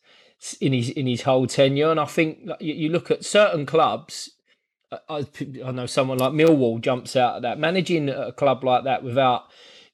in 0.59 0.73
his 0.73 0.89
in 0.89 1.07
his 1.07 1.23
whole 1.23 1.47
tenure. 1.47 1.91
And 1.91 1.99
I 1.99 2.05
think 2.05 2.49
you 2.59 2.89
look 2.89 3.11
at 3.11 3.25
certain 3.25 3.65
clubs. 3.65 4.31
Uh, 4.91 4.97
I, 5.09 5.25
I 5.65 5.71
know 5.71 5.85
someone 5.85 6.17
like 6.17 6.33
Millwall 6.33 6.81
jumps 6.81 7.15
out 7.15 7.37
of 7.37 7.41
that. 7.43 7.59
Managing 7.59 8.09
a 8.09 8.31
club 8.31 8.63
like 8.63 8.83
that 8.83 9.03
without 9.03 9.45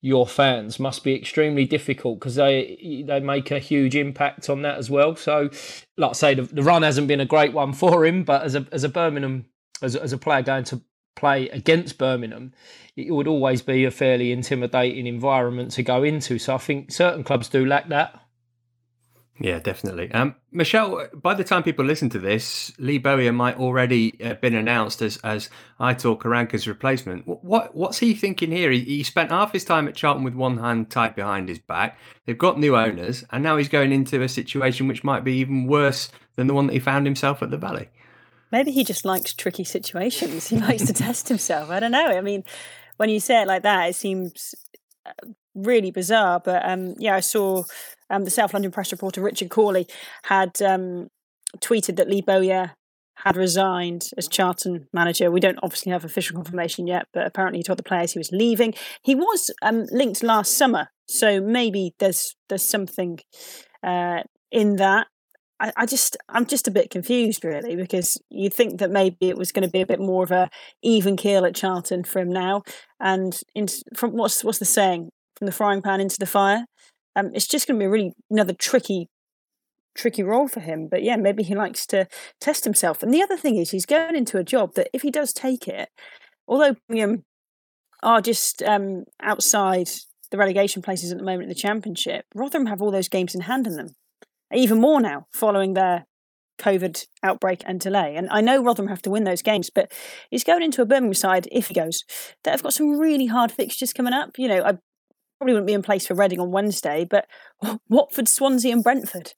your 0.02 0.28
fans 0.28 0.80
must 0.80 1.04
be 1.04 1.16
extremely 1.16 1.66
difficult 1.66 2.20
because 2.20 2.36
they 2.36 3.04
they 3.06 3.20
make 3.20 3.52
a 3.52 3.60
huge 3.60 3.96
impact 3.96 4.50
on 4.50 4.62
that 4.62 4.78
as 4.78 4.90
well. 4.90 5.16
So, 5.16 5.50
like 5.98 6.12
I 6.12 6.14
say, 6.14 6.34
the, 6.36 6.44
the 6.44 6.64
run 6.64 6.84
hasn't 6.84 7.08
been 7.08 7.20
a 7.20 7.26
great 7.26 7.54
one 7.54 7.74
for 7.74 8.06
him, 8.06 8.24
but 8.24 8.44
as 8.44 8.56
a 8.56 8.66
as 8.72 8.84
a 8.84 8.90
Birmingham 8.90 9.46
as 9.82 9.96
as 9.96 10.14
a 10.14 10.18
player 10.18 10.44
going 10.44 10.64
to 10.66 10.82
play 11.16 11.50
against 11.50 11.98
Birmingham, 11.98 12.54
it 12.96 13.12
would 13.12 13.28
always 13.28 13.62
be 13.62 13.86
a 13.86 13.92
fairly 13.92 14.32
intimidating 14.32 15.08
environment 15.08 15.72
to 15.72 15.84
go 15.84 16.04
into. 16.04 16.38
So 16.38 16.56
I 16.56 16.60
think 16.60 16.92
certain 16.92 17.24
clubs 17.24 17.50
do 17.50 17.66
lack 17.66 17.90
that. 17.90 18.22
Yeah, 19.40 19.60
definitely. 19.60 20.12
Um, 20.14 20.36
Michelle, 20.52 21.08
by 21.14 21.36
the 21.36 21.44
time 21.44 21.62
people 21.62 21.86
listen 21.86 22.10
to 22.10 22.20
this, 22.20 22.72
Lee 22.80 22.98
Bowyer 22.98 23.32
might 23.32 23.58
already 23.58 24.18
have 24.20 24.42
been 24.42 24.56
announced 24.56 25.02
as 25.02 25.18
as 25.18 25.50
Aitor 25.80 26.18
Karanka's 26.18 26.68
replacement. 26.68 27.28
What, 27.28 27.44
what 27.44 27.76
what's 27.76 28.00
he 28.00 28.16
thinking 28.16 28.52
here? 28.52 28.72
He, 28.72 28.80
he, 28.82 29.04
spent 29.04 29.30
half 29.30 29.54
his 29.54 29.64
time 29.64 29.88
at 29.88 29.96
Charlton 29.96 30.24
with 30.24 30.34
one 30.34 30.58
hand 30.58 30.90
tied 30.90 31.16
behind 31.16 31.50
his 31.50 31.60
back. 31.60 32.00
They've 32.26 32.38
got 32.38 32.60
new 32.60 32.76
owners, 32.76 33.26
and 33.32 33.44
now 33.44 33.58
he's 33.58 33.70
going 33.70 33.92
into 33.92 34.24
a 34.24 34.30
situation 34.30 34.88
which 34.88 35.04
might 35.04 35.24
be 35.24 35.34
even 35.34 35.68
worse 35.68 36.10
than 36.36 36.48
the 36.48 36.56
one 36.56 36.68
that 36.68 36.74
he 36.74 36.80
found 36.80 37.06
himself 37.06 37.44
at 37.44 37.52
the 37.52 37.58
Valley. 37.58 37.90
Maybe 38.52 38.72
he 38.72 38.84
just 38.84 39.06
likes 39.06 39.34
tricky 39.34 39.64
situations. 39.64 40.48
He 40.50 40.58
likes 40.58 40.86
to 40.86 40.94
test 40.94 41.28
himself. 41.28 41.70
I 41.70 41.80
don't 41.80 41.92
know. 41.92 42.08
I 42.08 42.22
mean, 42.22 42.44
when 42.96 43.10
you 43.10 43.20
say 43.20 43.42
it 43.42 43.48
like 43.48 43.64
that, 43.64 43.90
it 43.90 43.96
seems 43.96 44.56
uh, 45.06 45.12
really 45.58 45.92
bizarre. 45.92 46.42
But 46.44 46.68
um, 46.68 46.94
yeah, 46.98 47.16
I 47.16 47.20
saw 47.20 47.64
um, 48.10 48.24
the 48.24 48.30
South 48.30 48.54
London 48.54 48.72
press 48.72 48.92
reporter 48.92 49.22
Richard 49.22 49.50
Cawley 49.50 49.88
had 50.24 50.62
um, 50.62 51.08
tweeted 51.60 51.98
that 51.98 52.10
Lee 52.10 52.22
Bowyer 52.22 52.72
had 53.24 53.36
resigned 53.36 54.10
as 54.18 54.28
Charlton 54.28 54.88
manager. 54.94 55.32
We 55.32 55.40
don't 55.40 55.60
obviously 55.64 55.92
have 55.92 56.06
official 56.06 56.36
confirmation 56.36 56.88
yet, 56.88 57.08
but 57.14 57.26
apparently 57.26 57.60
he 57.60 57.64
told 57.64 57.80
the 57.80 57.84
players 57.84 58.12
he 58.12 58.20
was 58.20 58.32
leaving. 58.32 58.74
He 59.02 59.16
was 59.16 59.50
um, 59.62 59.86
linked 59.92 60.22
last 60.24 60.56
summer, 60.56 60.90
so 61.08 61.42
maybe 61.42 61.94
there's 62.00 62.36
there's 62.50 62.68
something 62.68 63.20
uh, 63.84 64.22
in 64.52 64.76
that. 64.76 65.08
I, 65.60 65.74
I, 65.76 65.86
just 65.88 66.16
I'm 66.30 66.46
just 66.46 66.68
a 66.68 66.72
bit 66.72 66.92
confused 66.92 67.44
really 67.44 67.76
because 67.76 68.22
you'd 68.30 68.54
think 68.54 68.78
that 68.78 68.92
maybe 68.92 69.18
it 69.22 69.38
was 69.38 69.52
going 69.52 69.66
to 69.66 69.72
be 69.72 69.82
a 69.82 69.88
bit 69.88 70.00
more 70.00 70.24
of 70.24 70.30
a 70.30 70.52
even 70.84 71.18
keel 71.18 71.46
at 71.46 71.56
Charlton 71.56 72.04
from 72.04 72.30
now, 72.30 72.62
and 73.00 73.36
in, 73.56 73.68
from 73.96 74.12
what's 74.12 74.44
what's 74.44 74.60
the 74.60 74.66
saying 74.66 75.10
from 75.38 75.46
the 75.46 75.52
frying 75.52 75.82
pan 75.82 76.02
into 76.02 76.18
the 76.20 76.26
fire. 76.26 76.66
Um, 77.16 77.32
it's 77.34 77.48
just 77.48 77.68
going 77.68 77.80
to 77.80 77.84
be 77.84 77.88
really 77.88 78.14
another 78.30 78.54
tricky, 78.54 79.10
tricky 79.96 80.24
role 80.24 80.48
for 80.48 80.60
him. 80.60 80.88
But 80.90 81.04
yeah, 81.04 81.16
maybe 81.16 81.44
he 81.44 81.56
likes 81.56 81.86
to 81.88 82.08
test 82.40 82.64
himself. 82.64 83.02
And 83.02 83.14
the 83.14 83.24
other 83.24 83.38
thing 83.38 83.58
is, 83.58 83.72
he's 83.72 83.86
going 83.86 84.16
into 84.16 84.38
a 84.38 84.44
job 84.44 84.74
that 84.76 84.90
if 84.94 85.02
he 85.02 85.12
does 85.12 85.34
take 85.34 85.68
it, 85.68 85.90
although 86.48 86.76
Birmingham 86.88 87.24
are 88.04 88.22
just 88.22 88.62
um, 88.64 89.06
outside 89.22 89.90
the 90.30 90.38
relegation 90.38 90.82
places 90.82 91.12
at 91.12 91.18
the 91.18 91.24
moment 91.24 91.44
in 91.44 91.50
the 91.50 91.56
championship, 91.56 92.26
Rotherham 92.36 92.68
have 92.68 92.82
all 92.82 92.92
those 92.92 93.10
games 93.10 93.34
in 93.34 93.42
hand 93.42 93.66
in 93.66 93.76
them, 93.76 93.96
even 94.54 94.80
more 94.80 95.02
now 95.02 95.26
following 95.34 95.74
their 95.74 96.06
COVID 96.60 97.06
outbreak 97.24 97.64
and 97.66 97.80
delay. 97.80 98.16
And 98.16 98.30
I 98.30 98.42
know 98.42 98.64
Rotherham 98.64 98.90
have 98.90 99.02
to 99.04 99.10
win 99.10 99.24
those 99.24 99.42
games, 99.42 99.70
but 99.74 99.92
he's 100.30 100.44
going 100.44 100.64
into 100.64 100.82
a 100.82 100.86
Birmingham 100.86 101.14
side, 101.14 101.48
if 101.52 101.68
he 101.68 101.74
goes, 101.74 102.04
that 102.44 102.52
have 102.52 102.64
got 102.64 102.74
some 102.74 103.00
really 103.00 103.28
hard 103.28 103.52
fixtures 103.52 103.94
coming 103.94 104.14
up. 104.14 104.38
You 104.38 104.48
know, 104.48 104.64
I 104.64 104.78
probably 105.38 105.54
wouldn't 105.54 105.68
be 105.68 105.74
in 105.74 105.82
place 105.82 106.08
for 106.08 106.16
Reading 106.16 106.40
on 106.40 106.52
Wednesday, 106.52 107.06
but 107.06 107.28
Watford, 107.90 108.28
Swansea, 108.28 108.74
and 108.74 108.84
Brentford. 108.84 109.34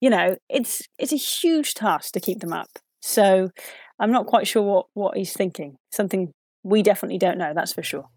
You 0.00 0.10
know, 0.10 0.36
it's 0.48 0.82
it's 0.98 1.12
a 1.12 1.16
huge 1.16 1.74
task 1.74 2.12
to 2.12 2.20
keep 2.20 2.40
them 2.40 2.52
up. 2.52 2.78
So 3.00 3.50
I'm 3.98 4.12
not 4.12 4.26
quite 4.26 4.46
sure 4.46 4.62
what, 4.62 4.86
what 4.94 5.16
he's 5.16 5.32
thinking. 5.32 5.76
Something 5.90 6.32
we 6.62 6.82
definitely 6.82 7.18
don't 7.18 7.38
know, 7.38 7.52
that's 7.54 7.72
for 7.72 7.82
sure. 7.82 8.08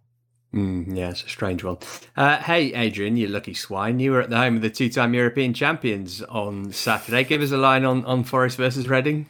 Mm, 0.54 0.98
yeah, 0.98 1.10
it's 1.10 1.24
a 1.24 1.30
strange 1.30 1.64
one. 1.64 1.78
Uh, 2.16 2.38
hey, 2.38 2.74
Adrian, 2.74 3.16
you 3.16 3.28
lucky 3.28 3.54
swine. 3.54 4.00
You 4.00 4.12
were 4.12 4.22
at 4.22 4.30
the 4.30 4.38
home 4.38 4.58
of 4.58 4.62
the 4.62 4.70
two 4.70 4.90
time 4.90 5.14
European 5.14 5.54
champions 5.54 6.22
on 6.24 6.74
Saturday. 6.74 7.24
Give 7.24 7.42
us 7.42 7.52
a 7.52 7.58
line 7.58 7.86
on, 7.86 8.04
on 8.06 8.24
Forest 8.24 8.58
versus 8.58 8.90
Reading. 8.90 9.28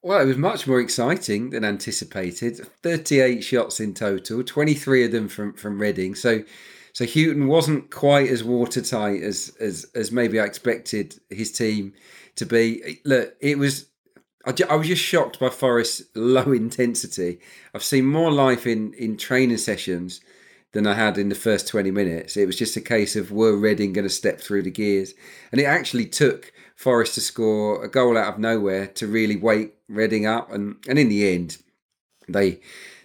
Well, 0.00 0.20
it 0.20 0.26
was 0.26 0.36
much 0.36 0.66
more 0.66 0.80
exciting 0.80 1.50
than 1.50 1.64
anticipated. 1.64 2.60
38 2.82 3.42
shots 3.42 3.80
in 3.80 3.94
total, 3.94 4.44
23 4.44 5.06
of 5.06 5.12
them 5.12 5.28
from, 5.28 5.54
from 5.54 5.80
Reading. 5.80 6.14
So 6.14 6.44
so 6.94 7.04
Hughton 7.04 7.48
wasn't 7.48 7.90
quite 7.90 8.30
as 8.30 8.44
watertight 8.44 9.20
as, 9.20 9.52
as, 9.60 9.84
as 9.96 10.12
maybe 10.12 10.38
I 10.38 10.44
expected 10.44 11.20
his 11.28 11.50
team 11.50 11.92
to 12.36 12.46
be. 12.46 13.00
Look, 13.04 13.34
it 13.40 13.58
was 13.58 13.86
I, 14.46 14.76
was 14.76 14.86
just 14.86 15.02
shocked 15.02 15.40
by 15.40 15.48
Forest's 15.48 16.06
low 16.14 16.52
intensity. 16.52 17.40
I've 17.74 17.82
seen 17.82 18.06
more 18.06 18.30
life 18.30 18.66
in, 18.66 18.94
in 18.94 19.16
training 19.16 19.58
sessions 19.58 20.20
than 20.72 20.86
I 20.86 20.94
had 20.94 21.18
in 21.18 21.30
the 21.30 21.34
first 21.34 21.66
20 21.68 21.90
minutes. 21.90 22.36
It 22.36 22.46
was 22.46 22.56
just 22.56 22.76
a 22.76 22.80
case 22.80 23.16
of 23.16 23.32
were 23.32 23.56
Reading 23.56 23.92
going 23.92 24.06
to 24.06 24.10
step 24.10 24.40
through 24.40 24.62
the 24.62 24.70
gears? 24.70 25.14
And 25.50 25.60
it 25.60 25.64
actually 25.64 26.06
took 26.06 26.52
Forest 26.76 27.14
to 27.14 27.20
score 27.20 27.84
a 27.84 27.88
goal 27.88 28.18
out 28.18 28.34
of 28.34 28.38
nowhere 28.38 28.86
to 28.88 29.06
really 29.06 29.36
wake 29.36 29.74
Reading 29.88 30.26
up. 30.26 30.52
And, 30.52 30.76
and 30.88 30.98
in 30.98 31.08
the 31.08 31.32
end, 31.32 31.58
they 32.28 32.60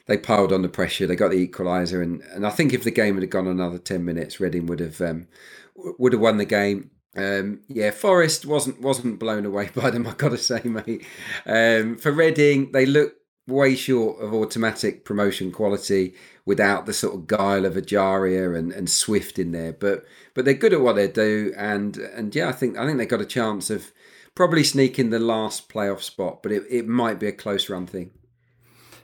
they 0.10 0.17
piled 0.17 0.52
on 0.52 0.63
the 0.63 0.69
pressure. 0.69 1.06
They 1.06 1.15
got 1.15 1.30
the 1.30 1.48
equaliser, 1.48 2.02
and, 2.02 2.22
and 2.34 2.45
I 2.45 2.50
think 2.50 2.74
if 2.74 2.84
the 2.84 2.89
game 2.91 3.19
had 3.19 3.30
gone 3.30 3.48
another 3.48 3.78
ten 3.78 4.04
minutes, 4.04 4.39
Reading 4.39 4.65
would 4.65 4.80
have 4.80 5.00
um, 5.00 5.28
would 5.76 6.13
have 6.13 6.22
won 6.22 6.38
the 6.38 6.45
game. 6.45 6.89
Um, 7.15 7.62
yeah, 7.67 7.91
Forest 7.91 8.45
wasn't 8.45 8.82
wasn't 8.82 9.19
blown 9.19 9.45
away 9.45 9.69
by 9.76 9.91
them. 9.91 10.08
I 10.08 10.13
got 10.15 10.30
to 10.30 10.38
say, 10.38 10.62
mate. 10.63 11.06
Um, 11.45 11.95
for 11.95 12.12
Reading, 12.12 12.72
they 12.72 12.88
look 12.88 13.13
way 13.48 13.76
short 13.76 14.19
of 14.19 14.34
automatic 14.34 15.06
promotion 15.06 15.52
quality 15.52 16.15
without 16.43 16.88
the 16.88 16.93
sort 16.93 17.13
of 17.13 17.28
guile 17.28 17.65
of 17.65 17.76
Ejaria 17.76 18.58
and, 18.58 18.72
and 18.72 18.89
Swift 18.89 19.38
in 19.38 19.52
there. 19.52 19.74
But 19.74 20.06
but 20.34 20.43
they're 20.43 20.56
good 20.56 20.74
at 20.74 20.82
what 20.82 20.95
they 20.95 21.08
do, 21.08 21.54
and 21.56 21.98
and 21.98 22.34
yeah, 22.34 22.50
I 22.50 22.52
think 22.52 22.80
I 22.80 22.86
think 22.88 22.98
they 22.98 23.06
got 23.06 23.22
a 23.22 23.26
chance 23.26 23.69
of 23.69 23.91
probably 24.34 24.63
sneaking 24.63 25.12
the 25.12 25.19
last 25.19 25.69
playoff 25.69 26.02
spot, 26.02 26.41
but 26.41 26.52
it, 26.52 26.63
it 26.67 26.88
might 26.88 27.19
be 27.19 27.28
a 27.28 27.32
close 27.32 27.69
run 27.69 27.86
thing. 27.86 28.10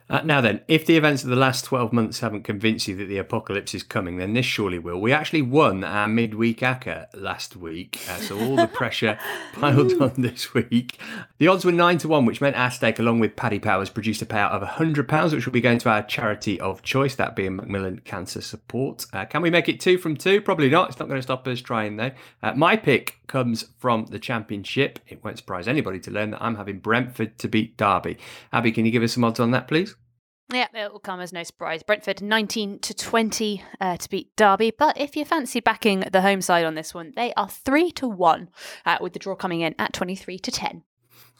Uh, 0.07 0.21
now 0.23 0.39
then, 0.39 0.61
if 0.67 0.85
the 0.85 0.95
events 0.95 1.23
of 1.23 1.29
the 1.29 1.35
last 1.35 1.65
12 1.65 1.91
months 1.91 2.19
haven't 2.19 2.43
convinced 2.43 2.87
you 2.87 2.95
that 2.95 3.05
the 3.05 3.17
apocalypse 3.17 3.73
is 3.73 3.81
coming, 3.81 4.17
then 4.17 4.33
this 4.33 4.45
surely 4.45 4.77
will. 4.77 5.01
We 5.01 5.11
actually 5.11 5.41
won 5.41 5.83
our 5.83 6.07
midweek 6.07 6.59
ACCA 6.59 7.07
last 7.15 7.55
week, 7.55 7.99
uh, 8.07 8.17
so 8.17 8.39
all 8.39 8.55
the 8.55 8.67
pressure 8.67 9.17
piled 9.53 9.99
on 9.99 10.13
this 10.17 10.53
week. 10.53 10.99
The 11.39 11.47
odds 11.47 11.65
were 11.65 11.71
9 11.71 11.97
to 11.99 12.07
1, 12.07 12.25
which 12.25 12.39
meant 12.39 12.55
our 12.55 12.69
stake, 12.69 12.99
along 12.99 13.19
with 13.19 13.35
Paddy 13.35 13.57
Powers, 13.57 13.89
produced 13.89 14.21
a 14.21 14.27
payout 14.27 14.51
of 14.51 14.61
£100, 14.61 15.33
which 15.33 15.45
will 15.45 15.53
be 15.53 15.61
going 15.61 15.79
to 15.79 15.89
our 15.89 16.03
charity 16.03 16.59
of 16.59 16.83
choice, 16.83 17.15
that 17.15 17.35
being 17.35 17.55
Macmillan 17.55 18.01
Cancer 18.05 18.41
Support. 18.41 19.07
Uh, 19.11 19.25
can 19.25 19.41
we 19.41 19.49
make 19.49 19.67
it 19.67 19.79
two 19.79 19.97
from 19.97 20.15
two? 20.15 20.39
Probably 20.39 20.69
not. 20.69 20.89
It's 20.89 20.99
not 20.99 21.07
going 21.07 21.19
to 21.19 21.23
stop 21.23 21.47
us 21.47 21.61
trying, 21.61 21.97
though. 21.97 22.11
Uh, 22.43 22.53
my 22.53 22.75
pick 22.75 23.21
comes 23.25 23.65
from 23.79 24.05
the 24.05 24.19
Championship. 24.19 24.99
It 25.07 25.23
won't 25.23 25.39
surprise 25.39 25.67
anybody 25.67 25.99
to 26.01 26.11
learn 26.11 26.29
that 26.31 26.43
I'm 26.43 26.55
having 26.55 26.77
Brentford 26.77 27.39
to 27.39 27.47
beat 27.47 27.75
Derby. 27.75 28.17
Abby, 28.53 28.71
can 28.71 28.85
you 28.85 28.91
give 28.91 29.01
us 29.01 29.13
some 29.13 29.23
odds 29.23 29.39
on 29.39 29.49
that, 29.51 29.67
please? 29.67 29.95
Yeah, 30.51 30.67
it 30.73 30.91
will 30.91 30.99
come 30.99 31.19
as 31.19 31.33
no 31.33 31.43
surprise. 31.43 31.81
Brentford 31.81 32.21
19 32.21 32.79
to 32.79 32.93
20 32.93 33.63
uh, 33.81 33.97
to 33.97 34.09
beat 34.09 34.35
Derby. 34.35 34.71
But 34.77 34.97
if 34.97 35.15
you 35.15 35.25
fancy 35.25 35.59
backing 35.59 36.01
the 36.11 36.21
home 36.21 36.41
side 36.41 36.65
on 36.65 36.75
this 36.75 36.93
one, 36.93 37.13
they 37.15 37.33
are 37.33 37.49
3 37.49 37.91
to 37.93 38.07
1, 38.07 38.49
uh, 38.85 38.97
with 39.01 39.13
the 39.13 39.19
draw 39.19 39.35
coming 39.35 39.61
in 39.61 39.73
at 39.79 39.93
23 39.93 40.37
to 40.39 40.51
10. 40.51 40.83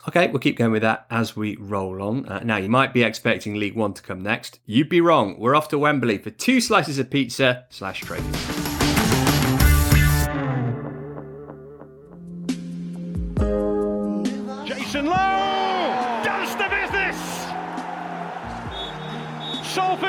Okay, 0.07 0.27
we'll 0.27 0.39
keep 0.39 0.57
going 0.57 0.71
with 0.71 0.83
that 0.83 1.05
as 1.09 1.35
we 1.35 1.55
roll 1.57 2.01
on. 2.01 2.27
Uh, 2.27 2.39
now, 2.43 2.57
you 2.57 2.69
might 2.69 2.93
be 2.93 3.03
expecting 3.03 3.55
League 3.55 3.75
One 3.75 3.93
to 3.93 4.01
come 4.01 4.21
next. 4.21 4.59
You'd 4.65 4.89
be 4.89 5.01
wrong. 5.01 5.39
We're 5.39 5.55
off 5.55 5.67
to 5.69 5.79
Wembley 5.79 6.17
for 6.17 6.29
two 6.29 6.61
slices 6.61 6.99
of 6.99 7.09
pizza 7.09 7.65
slash 7.69 8.01
trophies. 8.01 8.64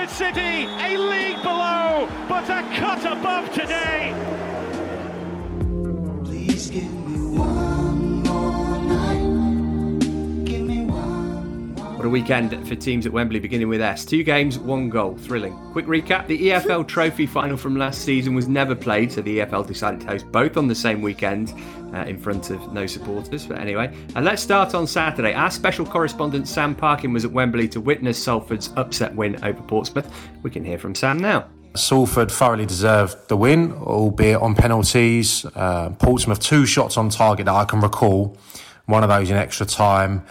City, 0.09 0.66
a 0.81 0.97
league 0.97 1.42
below, 1.42 2.09
but 2.29 2.49
a 2.49 2.62
cut 2.77 3.05
above 3.05 3.53
today. 3.53 4.12
What 12.07 12.11
a 12.11 12.23
weekend 12.23 12.69
for 12.69 12.77
teams 12.77 13.05
at 13.05 13.12
Wembley, 13.12 13.40
beginning 13.40 13.66
with 13.66 13.81
S. 13.81 14.05
Two 14.05 14.23
games, 14.23 14.61
one 14.61 14.88
goal. 14.88 15.16
Thrilling. 15.16 15.59
Quick 15.73 15.87
recap 15.87 16.29
the 16.29 16.51
EFL 16.51 16.87
Trophy 16.87 17.27
final 17.27 17.57
from 17.57 17.75
last 17.75 18.03
season 18.03 18.33
was 18.33 18.47
never 18.47 18.77
played, 18.77 19.11
so 19.11 19.23
the 19.23 19.40
EFL 19.40 19.66
decided 19.66 20.03
to 20.03 20.07
host 20.07 20.31
both 20.31 20.57
on 20.57 20.69
the 20.69 20.75
same 20.77 21.03
weekend 21.03 21.53
uh, 21.92 22.05
in 22.05 22.16
front 22.16 22.51
of 22.51 22.73
no 22.73 22.87
supporters. 22.87 23.45
But 23.45 23.59
anyway, 23.59 23.92
and 24.14 24.25
let's 24.25 24.40
start 24.40 24.73
on 24.73 24.87
Saturday. 24.87 25.35
Our 25.35 25.51
special 25.51 25.85
correspondent 25.85 26.47
Sam 26.47 26.77
Parkin 26.77 27.12
was 27.12 27.25
at 27.25 27.33
Wembley 27.33 27.66
to 27.71 27.81
witness 27.81 28.23
Salford's 28.23 28.71
upset 28.77 29.12
win 29.16 29.42
over 29.45 29.61
Portsmouth. 29.62 30.09
We 30.45 30.51
can 30.53 30.64
hear 30.64 30.79
from 30.79 30.95
Sam 30.95 31.19
now. 31.19 31.49
Salford 31.75 32.31
thoroughly 32.31 32.66
deserved 32.66 33.27
the 33.27 33.37
win, 33.37 33.73
albeit 33.73 34.40
on 34.40 34.55
penalties. 34.55 35.45
Uh, 35.57 35.90
Portsmouth, 35.99 36.38
two 36.38 36.66
shots 36.66 36.97
on 36.97 37.11
target 37.11 37.47
that 37.47 37.55
I 37.55 37.64
can 37.64 37.81
recall, 37.81 38.38
one 38.85 39.03
of 39.03 39.09
those 39.09 39.29
in 39.29 39.37
extra 39.37 39.66
time. 39.66 40.25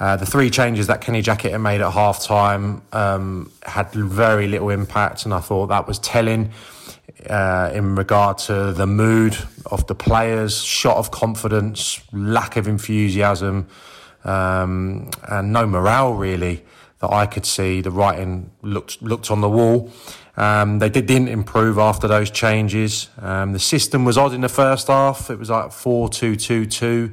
Uh, 0.00 0.16
the 0.16 0.26
three 0.26 0.48
changes 0.50 0.86
that 0.86 1.00
Kenny 1.00 1.22
Jackett 1.22 1.50
had 1.50 1.58
made 1.58 1.80
at 1.80 1.92
half 1.92 2.22
time 2.22 2.82
um, 2.92 3.50
had 3.64 3.90
very 3.92 4.46
little 4.46 4.70
impact, 4.70 5.24
and 5.24 5.34
I 5.34 5.40
thought 5.40 5.66
that 5.68 5.88
was 5.88 5.98
telling 5.98 6.52
uh, 7.28 7.70
in 7.74 7.96
regard 7.96 8.38
to 8.38 8.72
the 8.72 8.86
mood 8.86 9.36
of 9.66 9.86
the 9.86 9.94
players, 9.94 10.62
shot 10.62 10.96
of 10.96 11.10
confidence, 11.10 12.00
lack 12.12 12.56
of 12.56 12.68
enthusiasm, 12.68 13.66
um, 14.24 15.10
and 15.28 15.52
no 15.52 15.66
morale 15.66 16.14
really 16.14 16.64
that 17.00 17.12
I 17.12 17.26
could 17.26 17.46
see. 17.46 17.80
The 17.80 17.90
writing 17.90 18.50
looked 18.62 19.02
looked 19.02 19.30
on 19.30 19.40
the 19.40 19.48
wall. 19.48 19.90
Um, 20.36 20.78
they 20.78 20.88
did, 20.88 21.06
didn't 21.06 21.28
improve 21.28 21.78
after 21.78 22.06
those 22.06 22.30
changes. 22.30 23.08
Um, 23.20 23.52
the 23.52 23.58
system 23.58 24.04
was 24.04 24.16
odd 24.16 24.32
in 24.34 24.40
the 24.40 24.48
first 24.48 24.86
half. 24.86 25.30
It 25.30 25.38
was 25.38 25.50
like 25.50 25.72
four 25.72 26.08
two 26.08 26.36
two 26.36 26.66
two, 26.66 27.12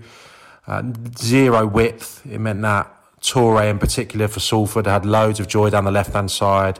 uh, 0.67 0.84
zero 1.17 1.65
width. 1.65 2.25
It 2.25 2.39
meant 2.39 2.62
that 2.62 2.91
Touray 3.21 3.69
in 3.69 3.80
particular 3.80 4.28
for 4.28 4.39
Salford 4.39 4.86
had 4.86 5.06
loads 5.06 5.39
of 5.39 5.47
joy 5.47 5.69
down 5.69 5.86
the 5.86 5.91
left 5.91 6.13
hand 6.13 6.32
side 6.32 6.80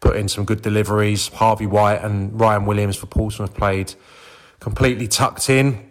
put 0.00 0.16
in 0.16 0.28
some 0.28 0.44
good 0.44 0.62
deliveries. 0.62 1.28
Harvey 1.28 1.66
White 1.66 2.02
and 2.02 2.38
Ryan 2.38 2.66
Williams 2.66 2.96
for 2.96 3.06
Portsmouth 3.06 3.54
played 3.54 3.94
completely 4.58 5.06
tucked 5.06 5.48
in. 5.48 5.89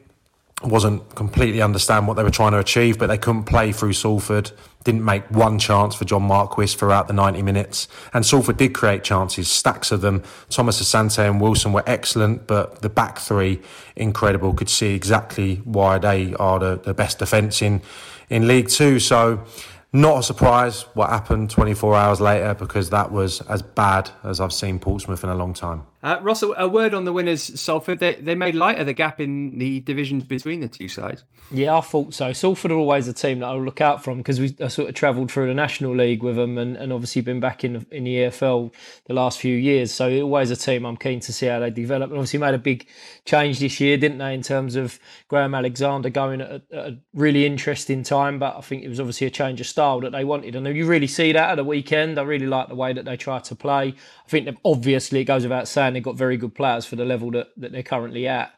Wasn't 0.61 1.15
completely 1.15 1.61
understand 1.61 2.05
what 2.07 2.15
they 2.15 2.23
were 2.23 2.29
trying 2.29 2.51
to 2.51 2.59
achieve, 2.59 2.99
but 2.99 3.07
they 3.07 3.17
couldn't 3.17 3.45
play 3.45 3.71
through 3.71 3.93
Salford. 3.93 4.51
Didn't 4.83 5.05
make 5.05 5.29
one 5.31 5.57
chance 5.57 5.95
for 5.95 6.03
John 6.03 6.23
Marquis 6.23 6.67
throughout 6.67 7.07
the 7.07 7.13
90 7.13 7.41
minutes. 7.43 7.87
And 8.13 8.25
Salford 8.25 8.57
did 8.57 8.73
create 8.73 9.03
chances, 9.03 9.47
stacks 9.47 9.91
of 9.91 10.01
them. 10.01 10.21
Thomas 10.49 10.81
Asante 10.81 11.25
and 11.25 11.39
Wilson 11.39 11.71
were 11.71 11.83
excellent, 11.87 12.45
but 12.45 12.81
the 12.81 12.89
back 12.89 13.19
three, 13.19 13.61
incredible. 13.95 14.53
Could 14.53 14.69
see 14.69 14.95
exactly 14.95 15.57
why 15.63 15.97
they 15.97 16.33
are 16.35 16.59
the, 16.59 16.77
the 16.77 16.93
best 16.93 17.19
defence 17.19 17.61
in, 17.61 17.81
in 18.29 18.47
League 18.47 18.67
Two. 18.67 18.99
So 18.99 19.45
not 19.91 20.19
a 20.19 20.23
surprise 20.23 20.83
what 20.93 21.09
happened 21.09 21.49
24 21.49 21.95
hours 21.95 22.21
later 22.21 22.53
because 22.53 22.89
that 22.91 23.11
was 23.11 23.41
as 23.41 23.61
bad 23.61 24.11
as 24.23 24.39
I've 24.39 24.53
seen 24.53 24.77
Portsmouth 24.77 25.23
in 25.23 25.29
a 25.29 25.35
long 25.35 25.53
time. 25.53 25.83
Uh, 26.01 26.33
a 26.55 26.67
word 26.67 26.93
on 26.93 27.03
the 27.03 27.11
winners, 27.11 27.59
Salford. 27.59 27.99
They, 27.99 28.15
they 28.15 28.35
made 28.35 28.55
light 28.55 28.79
of 28.79 28.85
the 28.85 28.93
gap 28.93 29.19
in 29.19 29.59
the 29.59 29.81
divisions 29.81 30.23
between 30.23 30.61
the 30.61 30.69
two 30.69 30.87
sides. 30.87 31.25
Yeah, 31.51 31.75
I 31.75 31.81
thought 31.81 32.13
so. 32.13 32.31
Salford 32.31 32.71
are 32.71 32.77
always 32.77 33.09
a 33.09 33.13
team 33.13 33.39
that 33.39 33.47
I'll 33.47 33.61
look 33.61 33.81
out 33.81 34.01
from 34.01 34.19
because 34.19 34.39
we 34.39 34.55
sort 34.69 34.87
of 34.87 34.95
travelled 34.95 35.29
through 35.29 35.47
the 35.47 35.53
National 35.53 35.93
League 35.93 36.23
with 36.23 36.37
them 36.37 36.57
and, 36.57 36.77
and 36.77 36.93
obviously 36.93 37.21
been 37.21 37.41
back 37.41 37.65
in 37.65 37.85
in 37.91 38.05
the 38.05 38.15
EFL 38.15 38.73
the 39.07 39.13
last 39.13 39.39
few 39.39 39.57
years. 39.57 39.91
So 39.91 40.21
always 40.21 40.51
a 40.51 40.55
team 40.55 40.85
I'm 40.85 40.95
keen 40.95 41.19
to 41.21 41.33
see 41.33 41.47
how 41.47 41.59
they 41.59 41.69
develop. 41.69 42.11
And 42.11 42.17
obviously 42.17 42.39
made 42.39 42.53
a 42.53 42.59
big 42.59 42.87
change 43.25 43.59
this 43.59 43.81
year, 43.81 43.97
didn't 43.97 44.19
they, 44.19 44.33
in 44.33 44.41
terms 44.41 44.77
of 44.77 44.99
Graham 45.27 45.53
Alexander 45.53 46.09
going 46.09 46.39
at 46.39 46.49
a, 46.49 46.61
at 46.71 46.85
a 46.87 46.97
really 47.13 47.45
interesting 47.45 48.03
time. 48.03 48.39
But 48.39 48.55
I 48.55 48.61
think 48.61 48.83
it 48.83 48.89
was 48.89 49.01
obviously 49.01 49.27
a 49.27 49.31
change 49.31 49.59
of 49.59 49.67
style 49.67 49.99
that 50.01 50.13
they 50.13 50.23
wanted. 50.23 50.55
And 50.55 50.65
you 50.77 50.85
really 50.85 51.07
see 51.07 51.33
that 51.33 51.49
at 51.49 51.55
the 51.55 51.65
weekend. 51.65 52.17
I 52.17 52.23
really 52.23 52.47
like 52.47 52.69
the 52.69 52.75
way 52.75 52.93
that 52.93 53.03
they 53.03 53.17
try 53.17 53.39
to 53.39 53.55
play. 53.55 53.95
I 54.25 54.29
think 54.29 54.57
obviously 54.63 55.19
it 55.19 55.25
goes 55.25 55.43
without 55.43 55.67
saying 55.67 55.88
they've 55.95 56.03
got 56.03 56.15
very 56.15 56.37
good 56.37 56.55
players 56.55 56.85
for 56.85 56.95
the 56.95 57.05
level 57.05 57.31
that, 57.31 57.49
that 57.57 57.71
they're 57.71 57.83
currently 57.83 58.27
at. 58.27 58.53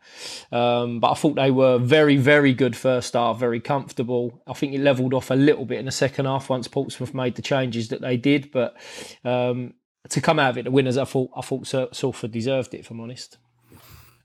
Um, 0.51 0.99
but 0.99 1.11
I 1.11 1.13
thought 1.15 1.35
they 1.35 1.51
were 1.51 1.77
very, 1.77 2.17
very 2.17 2.53
good 2.53 2.75
first 2.75 3.13
half, 3.13 3.37
very 3.37 3.59
comfortable. 3.59 4.41
I 4.47 4.53
think 4.53 4.73
it 4.73 4.81
levelled 4.81 5.13
off 5.13 5.31
a 5.31 5.35
little 5.35 5.65
bit 5.65 5.79
in 5.79 5.85
the 5.85 5.91
second 5.91 6.25
half 6.25 6.49
once 6.49 6.67
Portsmouth 6.67 7.13
made 7.13 7.35
the 7.35 7.41
changes 7.41 7.89
that 7.89 8.01
they 8.01 8.17
did. 8.17 8.51
But 8.51 8.75
um, 9.23 9.73
to 10.09 10.21
come 10.21 10.39
out 10.39 10.51
of 10.51 10.57
it 10.57 10.63
the 10.63 10.71
winners, 10.71 10.97
I 10.97 11.05
thought 11.05 11.31
I 11.35 11.41
thought 11.41 11.67
Salford 11.67 12.31
deserved 12.31 12.73
it, 12.73 12.79
if 12.79 12.91
I'm 12.91 12.99
honest. 12.99 13.37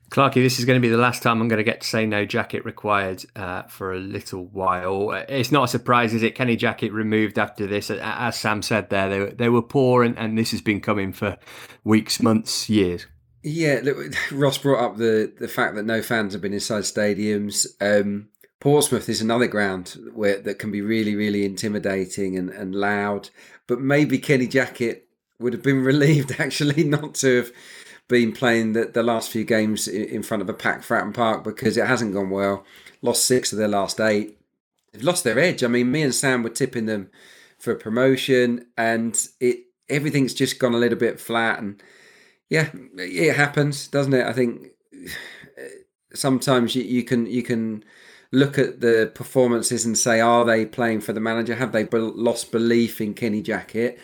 Clarky, 0.09 0.35
this 0.35 0.57
is 0.57 0.65
going 0.65 0.79
to 0.79 0.85
be 0.85 0.91
the 0.91 0.97
last 0.97 1.21
time 1.21 1.41
I'm 1.41 1.49
going 1.49 1.57
to 1.57 1.63
get 1.63 1.81
to 1.81 1.87
say 1.87 2.05
no 2.05 2.25
jacket 2.25 2.63
required 2.63 3.25
uh, 3.35 3.63
for 3.63 3.93
a 3.93 3.99
little 3.99 4.45
while. 4.45 5.11
It's 5.27 5.51
not 5.51 5.65
a 5.65 5.67
surprise, 5.67 6.13
is 6.13 6.23
it? 6.23 6.33
Kenny 6.33 6.55
Jackett 6.55 6.93
removed 6.93 7.37
after 7.37 7.67
this. 7.67 7.91
As 7.91 8.37
Sam 8.37 8.61
said 8.61 8.89
there, 8.89 9.09
they, 9.09 9.31
they 9.33 9.49
were 9.49 9.61
poor, 9.61 10.03
and, 10.03 10.17
and 10.17 10.37
this 10.37 10.51
has 10.51 10.61
been 10.61 10.79
coming 10.79 11.11
for 11.11 11.37
weeks, 11.83 12.21
months, 12.21 12.69
years. 12.69 13.05
Yeah, 13.43 13.81
look, 13.83 13.97
Ross 14.31 14.57
brought 14.57 14.83
up 14.83 14.97
the, 14.97 15.33
the 15.37 15.47
fact 15.49 15.75
that 15.75 15.85
no 15.85 16.01
fans 16.01 16.33
have 16.33 16.41
been 16.41 16.53
inside 16.53 16.83
stadiums. 16.83 17.67
Um, 17.81 18.29
Portsmouth 18.59 19.09
is 19.09 19.21
another 19.21 19.47
ground 19.47 19.97
where 20.13 20.39
that 20.39 20.57
can 20.57 20.71
be 20.71 20.81
really, 20.81 21.15
really 21.15 21.45
intimidating 21.45 22.37
and, 22.37 22.49
and 22.49 22.73
loud. 22.73 23.29
But 23.67 23.81
maybe 23.81 24.19
Kenny 24.19 24.47
Jackett 24.47 25.01
would 25.39 25.53
have 25.53 25.63
been 25.63 25.83
relieved 25.83 26.35
actually 26.39 26.83
not 26.83 27.15
to 27.15 27.37
have 27.37 27.51
been 28.07 28.31
playing 28.31 28.73
the, 28.73 28.85
the 28.85 29.03
last 29.03 29.29
few 29.29 29.43
games 29.43 29.87
in 29.87 30.23
front 30.23 30.41
of 30.41 30.49
a 30.49 30.53
packed 30.53 30.87
Fratton 30.87 31.13
Park 31.13 31.43
because 31.43 31.77
it 31.77 31.85
hasn't 31.85 32.13
gone 32.13 32.29
well. 32.29 32.65
Lost 33.01 33.25
six 33.25 33.51
of 33.51 33.57
their 33.57 33.67
last 33.67 33.99
eight. 33.99 34.37
They've 34.93 35.03
lost 35.03 35.23
their 35.23 35.39
edge. 35.39 35.63
I 35.63 35.67
mean, 35.67 35.91
me 35.91 36.01
and 36.01 36.15
Sam 36.15 36.43
were 36.43 36.49
tipping 36.49 36.85
them 36.85 37.09
for 37.59 37.75
promotion, 37.75 38.65
and 38.77 39.27
it 39.39 39.65
everything's 39.89 40.33
just 40.33 40.59
gone 40.59 40.73
a 40.73 40.77
little 40.77 40.97
bit 40.97 41.19
flat. 41.19 41.59
And 41.59 41.81
yeah, 42.49 42.69
it 42.97 43.35
happens, 43.35 43.87
doesn't 43.87 44.13
it? 44.13 44.25
I 44.25 44.33
think 44.33 44.67
sometimes 46.13 46.75
you, 46.75 46.83
you 46.83 47.03
can 47.03 47.25
you 47.25 47.43
can 47.43 47.83
look 48.31 48.57
at 48.57 48.81
the 48.81 49.11
performances 49.13 49.85
and 49.85 49.97
say, 49.97 50.19
are 50.19 50.45
they 50.45 50.65
playing 50.65 51.01
for 51.01 51.13
the 51.13 51.19
manager? 51.19 51.55
Have 51.55 51.71
they 51.71 51.85
lost 51.85 52.51
belief 52.51 52.99
in 52.99 53.13
Kenny 53.13 53.41
Jackett? 53.41 53.97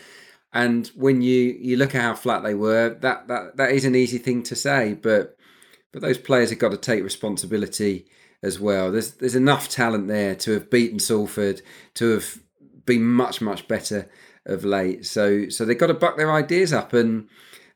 And 0.54 0.86
when 0.94 1.20
you 1.20 1.58
you 1.60 1.76
look 1.76 1.96
at 1.96 2.02
how 2.02 2.14
flat 2.14 2.44
they 2.44 2.54
were, 2.54 2.96
that 3.00 3.26
that 3.26 3.56
that 3.56 3.72
is 3.72 3.84
an 3.84 3.96
easy 3.96 4.18
thing 4.18 4.44
to 4.44 4.54
say, 4.54 4.94
but 4.94 5.36
but 5.92 6.00
those 6.00 6.16
players 6.16 6.50
have 6.50 6.60
got 6.60 6.70
to 6.70 6.76
take 6.76 7.02
responsibility 7.02 8.06
as 8.40 8.60
well. 8.60 8.92
There's 8.92 9.14
there's 9.14 9.34
enough 9.34 9.68
talent 9.68 10.06
there 10.06 10.36
to 10.36 10.52
have 10.52 10.70
beaten 10.70 11.00
Salford, 11.00 11.60
to 11.94 12.12
have 12.12 12.38
been 12.86 13.04
much 13.04 13.40
much 13.40 13.66
better 13.66 14.08
of 14.46 14.64
late. 14.64 15.04
So 15.06 15.48
so 15.48 15.64
they've 15.64 15.76
got 15.76 15.88
to 15.88 15.94
buck 15.94 16.16
their 16.16 16.32
ideas 16.32 16.72
up, 16.72 16.92
and, 16.92 17.22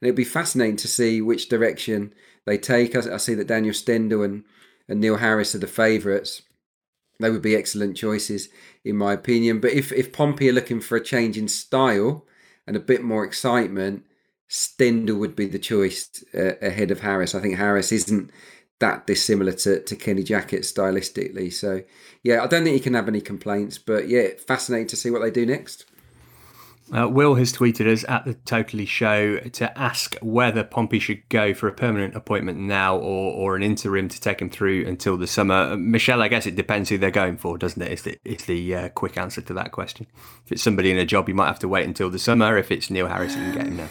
and 0.01 0.09
it'll 0.09 0.15
be 0.15 0.23
fascinating 0.23 0.77
to 0.77 0.89
see 0.89 1.21
which 1.21 1.49
direction 1.49 2.15
they 2.47 2.59
take. 2.59 2.95
I, 2.95 3.15
I 3.15 3.17
see 3.17 3.35
that 3.35 3.49
Daniel 3.49 3.75
Stendel 3.75 4.23
and 4.23 4.45
and 4.89 5.01
Neil 5.01 5.17
Harris 5.17 5.53
are 5.57 5.59
the 5.59 5.67
favourites. 5.67 6.43
They 7.19 7.31
would 7.31 7.43
be 7.43 7.57
excellent 7.57 7.97
choices 7.97 8.51
in 8.85 8.97
my 8.97 9.15
opinion. 9.15 9.59
But 9.59 9.73
if 9.73 9.91
if 9.91 10.13
Pompey 10.13 10.49
are 10.49 10.53
looking 10.53 10.81
for 10.81 10.95
a 10.95 11.05
change 11.05 11.37
in 11.37 11.49
style 11.49 12.25
and 12.69 12.77
a 12.77 12.81
bit 12.81 13.03
more 13.03 13.25
excitement, 13.25 14.05
Stendel 14.47 15.17
would 15.17 15.35
be 15.35 15.47
the 15.47 15.59
choice 15.59 16.25
uh, 16.35 16.55
ahead 16.63 16.91
of 16.91 17.01
Harris. 17.01 17.35
I 17.35 17.41
think 17.41 17.57
Harris 17.57 17.91
isn't 17.91 18.31
that 18.79 19.07
dissimilar 19.07 19.53
to, 19.53 19.83
to 19.83 19.97
Kenny 19.97 20.23
Jackett 20.23 20.61
stylistically. 20.61 21.53
So, 21.53 21.83
yeah, 22.23 22.43
I 22.43 22.47
don't 22.47 22.65
think 22.65 22.75
he 22.75 22.81
can 22.81 22.95
have 22.95 23.09
any 23.09 23.21
complaints, 23.21 23.79
but 23.79 24.09
yeah, 24.09 24.29
fascinating 24.47 24.87
to 24.89 24.97
see 24.97 25.11
what 25.11 25.21
they 25.21 25.31
do 25.31 25.45
next. 25.45 25.85
Uh, 26.97 27.07
Will 27.07 27.35
has 27.35 27.53
tweeted 27.53 27.91
us 27.91 28.05
at 28.09 28.25
the 28.25 28.35
Totally 28.35 28.87
Show 28.87 29.39
to 29.39 29.79
ask 29.79 30.17
whether 30.23 30.65
Pompey 30.65 30.99
should 30.99 31.29
go 31.29 31.53
for 31.53 31.69
a 31.69 31.73
permanent 31.73 32.15
appointment 32.15 32.59
now 32.59 32.97
or, 32.97 33.33
or 33.35 33.57
an 33.57 33.63
interim 33.63 34.09
to 34.09 34.21
take 34.21 34.41
him 34.41 34.49
through 34.49 34.87
until 34.87 35.17
the 35.17 35.27
summer. 35.27 35.73
Uh, 35.73 35.77
Michelle, 35.77 36.23
I 36.23 36.29
guess 36.29 36.47
it 36.47 36.57
depends 36.57 36.89
who 36.89 36.97
they're 36.97 37.11
going 37.11 37.37
for, 37.37 37.59
doesn't 37.59 37.83
it? 37.83 37.93
It's 37.93 38.03
the, 38.03 38.19
it's 38.25 38.45
the 38.47 38.75
uh, 38.75 38.89
quick 38.91 39.19
answer 39.19 39.43
to 39.43 39.55
that 39.55 39.73
question. 39.73 40.07
If 40.47 40.53
it's 40.53 40.63
somebody 40.63 40.91
in 40.91 40.99
a 40.99 41.05
job, 41.05 41.29
you 41.29 41.35
might 41.35 41.49
have 41.49 41.59
to 41.61 41.69
wait 41.69 41.87
until 41.87 42.09
the 42.09 42.19
summer. 42.19 42.57
If 42.57 42.71
it's 42.71 42.91
Neil 42.91 43.07
Harris, 43.09 43.35
you 43.35 43.43
can 43.43 43.53
get 43.53 43.67
him 43.67 43.77
now. 43.77 43.89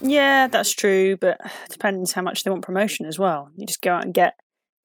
Yeah, 0.00 0.46
that's 0.46 0.72
true, 0.72 1.16
but 1.16 1.38
it 1.44 1.72
depends 1.72 2.12
how 2.12 2.22
much 2.22 2.44
they 2.44 2.50
want 2.50 2.64
promotion 2.64 3.06
as 3.06 3.18
well. 3.18 3.50
You 3.56 3.66
just 3.66 3.82
go 3.82 3.92
out 3.92 4.04
and 4.04 4.14
get 4.14 4.34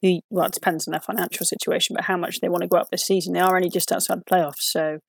the 0.02 0.22
well, 0.30 0.48
it 0.48 0.54
depends 0.54 0.88
on 0.88 0.92
their 0.92 1.02
financial 1.02 1.46
situation, 1.46 1.96
but 1.96 2.06
how 2.06 2.18
much 2.18 2.40
they 2.42 2.50
want 2.50 2.64
to 2.64 2.68
go 2.68 2.78
up 2.78 2.90
this 2.92 3.06
season. 3.06 3.34
They 3.34 3.40
are 3.40 3.56
only 3.56 3.70
just 3.70 3.92
outside 3.92 4.20
the 4.20 4.26
playoffs, 4.26 4.62
so 4.62 5.00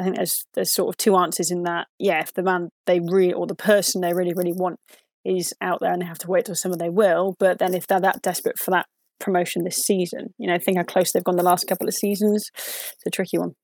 I 0.00 0.04
think 0.04 0.16
there's 0.16 0.46
there's 0.54 0.72
sort 0.72 0.88
of 0.88 0.96
two 0.96 1.16
answers 1.16 1.50
in 1.50 1.62
that. 1.64 1.86
Yeah, 1.98 2.20
if 2.20 2.32
the 2.32 2.42
man 2.42 2.70
they 2.86 3.00
really 3.00 3.32
or 3.32 3.46
the 3.46 3.54
person 3.54 4.00
they 4.00 4.14
really 4.14 4.32
really 4.34 4.52
want 4.52 4.80
is 5.24 5.52
out 5.60 5.80
there 5.80 5.92
and 5.92 6.00
they 6.00 6.06
have 6.06 6.18
to 6.18 6.30
wait 6.30 6.46
till 6.46 6.54
summer, 6.54 6.76
they 6.76 6.88
will. 6.88 7.36
But 7.38 7.58
then 7.58 7.74
if 7.74 7.86
they're 7.86 8.00
that 8.00 8.22
desperate 8.22 8.58
for 8.58 8.70
that 8.70 8.86
promotion 9.18 9.64
this 9.64 9.76
season, 9.76 10.32
you 10.38 10.46
know, 10.46 10.58
think 10.58 10.78
how 10.78 10.84
close 10.84 11.12
they've 11.12 11.22
gone 11.22 11.36
the 11.36 11.42
last 11.42 11.66
couple 11.68 11.86
of 11.86 11.94
seasons. 11.94 12.50
It's 12.56 13.06
a 13.06 13.10
tricky 13.10 13.38
one. 13.38 13.54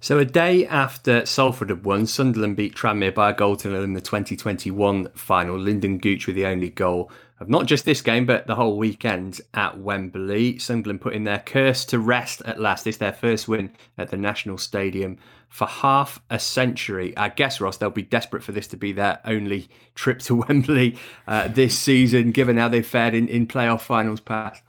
So 0.00 0.18
a 0.18 0.24
day 0.24 0.66
after 0.66 1.26
Salford 1.26 1.68
had 1.68 1.84
won, 1.84 2.06
Sunderland 2.06 2.56
beat 2.56 2.74
Tranmere 2.74 3.14
by 3.14 3.30
a 3.30 3.34
goal 3.34 3.56
to 3.56 3.68
nil 3.68 3.84
in 3.84 3.92
the 3.92 4.00
2021 4.00 5.10
final. 5.14 5.58
Lynden 5.58 6.00
Gooch 6.00 6.26
with 6.26 6.36
the 6.36 6.46
only 6.46 6.70
goal 6.70 7.10
of 7.38 7.48
not 7.48 7.66
just 7.66 7.84
this 7.84 8.00
game, 8.00 8.24
but 8.24 8.46
the 8.46 8.54
whole 8.54 8.78
weekend 8.78 9.40
at 9.52 9.78
Wembley. 9.78 10.58
Sunderland 10.58 11.00
putting 11.00 11.24
their 11.24 11.40
curse 11.40 11.84
to 11.86 11.98
rest 11.98 12.40
at 12.46 12.60
last. 12.60 12.86
It's 12.86 12.98
their 12.98 13.12
first 13.12 13.48
win 13.48 13.72
at 13.98 14.10
the 14.10 14.16
National 14.16 14.58
Stadium 14.58 15.18
for 15.50 15.66
half 15.66 16.22
a 16.30 16.38
century. 16.38 17.14
I 17.16 17.28
guess, 17.28 17.60
Ross, 17.60 17.76
they'll 17.76 17.90
be 17.90 18.02
desperate 18.02 18.42
for 18.42 18.52
this 18.52 18.68
to 18.68 18.76
be 18.76 18.92
their 18.92 19.20
only 19.26 19.68
trip 19.94 20.20
to 20.20 20.34
Wembley 20.48 20.96
uh, 21.26 21.48
this 21.48 21.78
season, 21.78 22.30
given 22.30 22.56
how 22.56 22.68
they've 22.68 22.86
fared 22.86 23.14
in, 23.14 23.28
in 23.28 23.46
playoff 23.46 23.82
finals 23.82 24.20
past. 24.20 24.62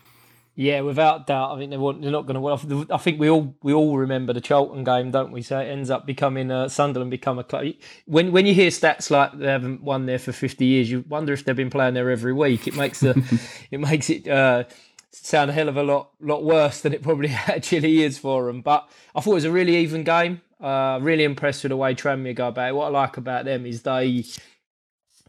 Yeah, 0.54 0.82
without 0.82 1.28
doubt. 1.28 1.56
I 1.56 1.60
think 1.60 1.72
they 1.72 1.78
want, 1.78 2.02
they're 2.02 2.12
not 2.12 2.26
going 2.26 2.36
to 2.36 2.42
win. 2.42 2.88
I 2.92 2.98
think 2.98 3.20
we 3.20 3.30
all 3.30 3.56
we 3.64 3.74
all 3.74 3.98
remember 3.98 4.34
the 4.34 4.42
Charlton 4.42 4.84
game, 4.84 5.10
don't 5.10 5.32
we? 5.32 5.42
So 5.42 5.58
it 5.58 5.66
ends 5.66 5.90
up 5.90 6.06
becoming 6.06 6.52
uh, 6.52 6.68
Sunderland 6.68 7.10
become 7.10 7.40
a 7.40 7.44
club. 7.44 7.68
When 8.06 8.34
when 8.34 8.46
you 8.46 8.54
hear 8.54 8.70
stats 8.70 9.10
like 9.10 9.38
they 9.38 9.48
haven't 9.48 9.82
won 9.82 10.08
there 10.08 10.20
for 10.20 10.34
fifty 10.34 10.66
years, 10.66 10.92
you 10.92 11.06
wonder 11.08 11.32
if 11.32 11.46
they've 11.46 11.56
been 11.56 11.70
playing 11.70 11.94
there 11.94 12.12
every 12.12 12.34
week. 12.34 12.68
It 12.68 12.76
makes 12.76 13.00
the 13.00 13.40
it 13.72 13.80
makes 13.80 14.10
it 14.10 14.28
uh, 14.28 14.66
sound 15.12 15.50
a 15.52 15.54
hell 15.54 15.70
of 15.70 15.78
a 15.78 15.84
lot 15.84 16.12
lot 16.20 16.44
worse 16.44 16.82
than 16.82 16.94
it 16.94 17.02
probably 17.02 17.30
actually 17.48 18.04
is 18.04 18.18
for 18.18 18.48
them. 18.48 18.62
But 18.62 18.90
I 19.16 19.22
thought 19.22 19.32
it 19.32 19.36
was 19.36 19.46
a 19.46 19.52
really 19.52 19.78
even 19.78 20.04
game. 20.04 20.42
Uh, 20.62 21.00
really 21.02 21.24
impressed 21.24 21.64
with 21.64 21.72
the 21.72 21.78
way 21.78 21.96
Tranmere 21.96 22.36
go 22.36 22.50
about 22.50 22.70
it. 22.70 22.76
What 22.76 22.86
I 22.86 22.90
like 22.90 23.18
about 23.18 23.46
them 23.46 23.66
is 23.66 23.82
they 23.82 24.26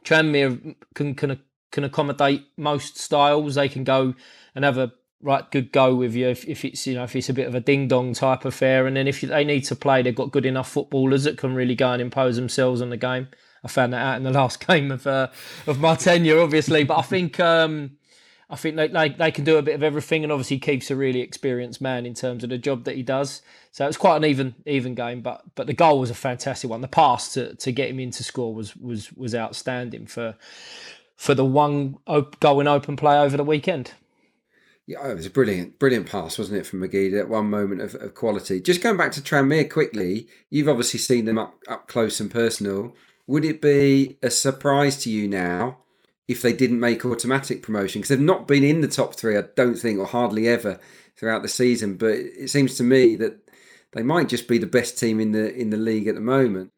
Tranmere 0.04 0.76
can 0.94 1.14
can 1.14 1.40
can 1.70 1.84
accommodate 1.84 2.44
most 2.56 2.98
styles. 2.98 3.54
They 3.54 3.68
can 3.68 3.84
go 3.84 4.14
and 4.54 4.64
have 4.64 4.76
a 4.76 4.92
right 5.22 5.50
good 5.52 5.70
go 5.70 5.94
with 5.94 6.14
you 6.14 6.28
if, 6.28 6.44
if 6.48 6.64
it's 6.64 6.86
you 6.86 6.94
know 6.94 7.04
if 7.04 7.14
it's 7.14 7.28
a 7.28 7.32
bit 7.32 7.46
of 7.46 7.54
a 7.54 7.60
ding 7.60 7.86
dong 7.86 8.12
type 8.12 8.44
affair 8.44 8.86
and 8.88 8.96
then 8.96 9.06
if 9.06 9.20
they 9.20 9.44
need 9.44 9.60
to 9.62 9.76
play 9.76 10.02
they've 10.02 10.16
got 10.16 10.32
good 10.32 10.44
enough 10.44 10.68
footballers 10.68 11.22
that 11.22 11.38
can 11.38 11.54
really 11.54 11.76
go 11.76 11.92
and 11.92 12.02
impose 12.02 12.34
themselves 12.34 12.82
on 12.82 12.90
the 12.90 12.96
game 12.96 13.28
i 13.62 13.68
found 13.68 13.92
that 13.92 14.02
out 14.04 14.16
in 14.16 14.24
the 14.24 14.30
last 14.32 14.66
game 14.66 14.90
of 14.90 15.06
uh, 15.06 15.28
of 15.68 15.78
my 15.78 15.94
tenure 15.94 16.40
obviously 16.40 16.82
but 16.82 16.98
i 16.98 17.02
think 17.02 17.38
um, 17.38 17.92
I 18.52 18.56
think 18.56 18.76
they, 18.76 18.88
they, 18.88 19.08
they 19.08 19.30
can 19.30 19.44
do 19.44 19.56
a 19.56 19.62
bit 19.62 19.74
of 19.74 19.82
everything, 19.82 20.24
and 20.24 20.30
obviously 20.30 20.58
Keith's 20.58 20.90
a 20.90 20.96
really 20.96 21.20
experienced 21.20 21.80
man 21.80 22.04
in 22.04 22.12
terms 22.12 22.44
of 22.44 22.50
the 22.50 22.58
job 22.58 22.84
that 22.84 22.96
he 22.96 23.02
does. 23.02 23.40
So 23.70 23.88
it's 23.88 23.96
quite 23.96 24.18
an 24.18 24.26
even 24.26 24.54
even 24.66 24.94
game, 24.94 25.22
but 25.22 25.42
but 25.54 25.66
the 25.66 25.72
goal 25.72 25.98
was 25.98 26.10
a 26.10 26.14
fantastic 26.14 26.68
one. 26.68 26.82
The 26.82 26.88
pass 26.88 27.32
to, 27.32 27.54
to 27.54 27.72
get 27.72 27.88
him 27.88 27.98
into 27.98 28.22
score 28.22 28.54
was 28.54 28.76
was 28.76 29.10
was 29.14 29.34
outstanding 29.34 30.06
for 30.06 30.36
for 31.16 31.34
the 31.34 31.46
one 31.46 31.96
op- 32.06 32.38
goal 32.40 32.60
in 32.60 32.68
open 32.68 32.94
play 32.94 33.18
over 33.18 33.38
the 33.38 33.44
weekend. 33.44 33.92
Yeah, 34.86 34.98
oh, 35.00 35.10
it 35.12 35.16
was 35.16 35.26
a 35.26 35.30
brilliant, 35.30 35.78
brilliant 35.78 36.10
pass, 36.10 36.36
wasn't 36.36 36.58
it, 36.58 36.66
from 36.66 36.80
McGee? 36.80 37.10
That 37.12 37.30
one 37.30 37.48
moment 37.48 37.80
of, 37.80 37.94
of 37.94 38.14
quality. 38.14 38.60
Just 38.60 38.82
going 38.82 38.98
back 38.98 39.12
to 39.12 39.22
Tranmere 39.22 39.70
quickly, 39.70 40.26
you've 40.50 40.68
obviously 40.68 40.98
seen 40.98 41.24
them 41.24 41.38
up, 41.38 41.54
up 41.68 41.88
close 41.88 42.20
and 42.20 42.30
personal. 42.30 42.94
Would 43.28 43.44
it 43.44 43.62
be 43.62 44.18
a 44.22 44.28
surprise 44.28 45.00
to 45.04 45.10
you 45.10 45.28
now 45.28 45.78
if 46.32 46.42
they 46.42 46.52
didn't 46.52 46.80
make 46.80 47.04
automatic 47.04 47.62
promotion? 47.62 48.00
Because 48.00 48.08
they've 48.08 48.20
not 48.20 48.48
been 48.48 48.64
in 48.64 48.80
the 48.80 48.88
top 48.88 49.14
three, 49.14 49.36
I 49.38 49.44
don't 49.54 49.76
think, 49.76 49.98
or 49.98 50.06
hardly 50.06 50.48
ever 50.48 50.80
throughout 51.16 51.42
the 51.42 51.48
season. 51.48 51.96
But 51.96 52.14
it 52.14 52.50
seems 52.50 52.76
to 52.76 52.82
me 52.82 53.14
that 53.16 53.38
they 53.92 54.02
might 54.02 54.28
just 54.28 54.48
be 54.48 54.58
the 54.58 54.66
best 54.66 54.98
team 54.98 55.20
in 55.20 55.32
the 55.32 55.54
in 55.54 55.70
the 55.70 55.76
league 55.76 56.08
at 56.08 56.14
the 56.14 56.20
moment. 56.20 56.70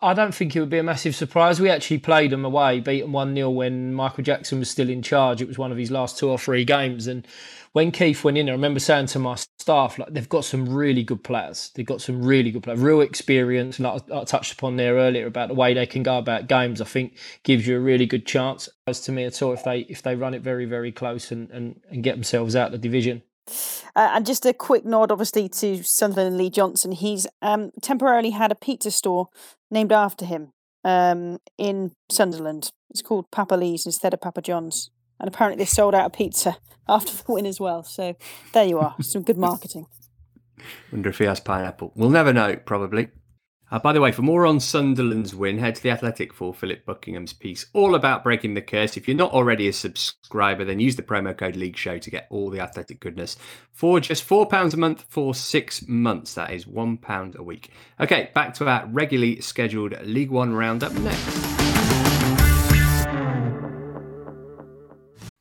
I 0.00 0.14
don't 0.14 0.34
think 0.34 0.56
it 0.56 0.60
would 0.60 0.70
be 0.70 0.78
a 0.78 0.82
massive 0.82 1.14
surprise. 1.14 1.60
We 1.60 1.68
actually 1.68 1.98
played 1.98 2.30
them 2.30 2.46
away, 2.46 2.80
beat 2.80 3.02
them 3.02 3.12
1 3.12 3.34
0 3.34 3.50
when 3.50 3.92
Michael 3.92 4.24
Jackson 4.24 4.58
was 4.58 4.70
still 4.70 4.88
in 4.88 5.02
charge. 5.02 5.42
It 5.42 5.48
was 5.48 5.58
one 5.58 5.72
of 5.72 5.76
his 5.76 5.90
last 5.90 6.16
two 6.16 6.30
or 6.30 6.38
three 6.38 6.64
games. 6.64 7.06
And 7.06 7.26
when 7.72 7.92
Keith 7.92 8.24
went 8.24 8.38
in 8.38 8.48
I 8.48 8.52
remember 8.52 8.80
saying 8.80 9.08
to 9.08 9.18
my 9.18 9.34
staff, 9.58 9.98
like, 9.98 10.08
they've 10.08 10.28
got 10.28 10.46
some 10.46 10.66
really 10.66 11.02
good 11.02 11.22
players. 11.22 11.70
They've 11.74 11.84
got 11.84 12.00
some 12.00 12.24
really 12.24 12.50
good 12.50 12.62
players, 12.62 12.80
real 12.80 13.02
experience. 13.02 13.78
Like 13.78 14.10
I 14.10 14.24
touched 14.24 14.54
upon 14.54 14.76
there 14.76 14.94
earlier 14.94 15.26
about 15.26 15.48
the 15.48 15.54
way 15.54 15.74
they 15.74 15.86
can 15.86 16.02
go 16.02 16.16
about 16.16 16.46
games, 16.46 16.80
I 16.80 16.86
think 16.86 17.18
gives 17.42 17.66
you 17.66 17.76
a 17.76 17.80
really 17.80 18.06
good 18.06 18.24
chance, 18.24 18.70
as 18.86 19.02
to 19.02 19.12
me 19.12 19.24
at 19.24 19.42
all, 19.42 19.52
if 19.52 19.64
they 19.64 19.80
if 19.80 20.00
they 20.00 20.16
run 20.16 20.32
it 20.32 20.40
very, 20.40 20.64
very 20.64 20.92
close 20.92 21.30
and, 21.30 21.50
and, 21.50 21.78
and 21.90 22.02
get 22.02 22.14
themselves 22.14 22.56
out 22.56 22.68
of 22.68 22.72
the 22.72 22.78
division. 22.78 23.22
Uh, 23.96 24.10
and 24.14 24.26
just 24.26 24.46
a 24.46 24.52
quick 24.52 24.84
nod, 24.84 25.12
obviously, 25.12 25.48
to 25.48 25.82
Sunderland 25.82 26.28
and 26.28 26.38
Lee 26.38 26.50
Johnson. 26.50 26.92
He's 26.92 27.26
um, 27.42 27.70
temporarily 27.82 28.30
had 28.30 28.50
a 28.50 28.56
pizza 28.56 28.90
store 28.90 29.28
named 29.70 29.92
after 29.92 30.24
him 30.24 30.52
um, 30.84 31.38
in 31.58 31.92
Sunderland. 32.10 32.70
It's 32.90 33.02
called 33.02 33.30
Papa 33.30 33.54
Lee's 33.54 33.86
instead 33.86 34.14
of 34.14 34.20
Papa 34.20 34.42
John's. 34.42 34.90
And 35.20 35.28
apparently 35.28 35.62
they 35.62 35.68
sold 35.68 35.94
out 35.94 36.06
a 36.06 36.10
pizza 36.10 36.56
after 36.88 37.12
the 37.12 37.32
win 37.32 37.46
as 37.46 37.60
well. 37.60 37.82
So 37.82 38.16
there 38.52 38.64
you 38.64 38.78
are. 38.78 38.94
Some 39.00 39.22
good 39.22 39.38
marketing. 39.38 39.86
Wonder 40.92 41.10
if 41.10 41.18
he 41.18 41.24
has 41.24 41.40
pineapple. 41.40 41.92
We'll 41.94 42.10
never 42.10 42.32
know, 42.32 42.56
probably. 42.56 43.08
Uh, 43.74 43.78
by 43.80 43.92
the 43.92 44.00
way, 44.00 44.12
for 44.12 44.22
more 44.22 44.46
on 44.46 44.60
Sunderland's 44.60 45.34
win, 45.34 45.58
head 45.58 45.74
to 45.74 45.82
The 45.82 45.90
Athletic 45.90 46.32
for 46.32 46.54
Philip 46.54 46.86
Buckingham's 46.86 47.32
piece 47.32 47.66
all 47.72 47.96
about 47.96 48.22
breaking 48.22 48.54
the 48.54 48.62
curse. 48.62 48.96
If 48.96 49.08
you're 49.08 49.16
not 49.16 49.32
already 49.32 49.66
a 49.66 49.72
subscriber, 49.72 50.64
then 50.64 50.78
use 50.78 50.94
the 50.94 51.02
promo 51.02 51.36
code 51.36 51.56
League 51.56 51.76
Show 51.76 51.98
to 51.98 52.08
get 52.08 52.28
all 52.30 52.50
the 52.50 52.60
athletic 52.60 53.00
goodness 53.00 53.36
for 53.72 53.98
just 53.98 54.28
£4 54.28 54.72
a 54.72 54.76
month 54.76 55.04
for 55.08 55.34
six 55.34 55.88
months. 55.88 56.34
That 56.34 56.52
is 56.52 56.66
£1 56.66 57.34
a 57.34 57.42
week. 57.42 57.70
Okay, 57.98 58.30
back 58.32 58.54
to 58.54 58.68
our 58.68 58.86
regularly 58.86 59.40
scheduled 59.40 60.00
League 60.04 60.30
One 60.30 60.54
roundup 60.54 60.92
next. 60.92 61.34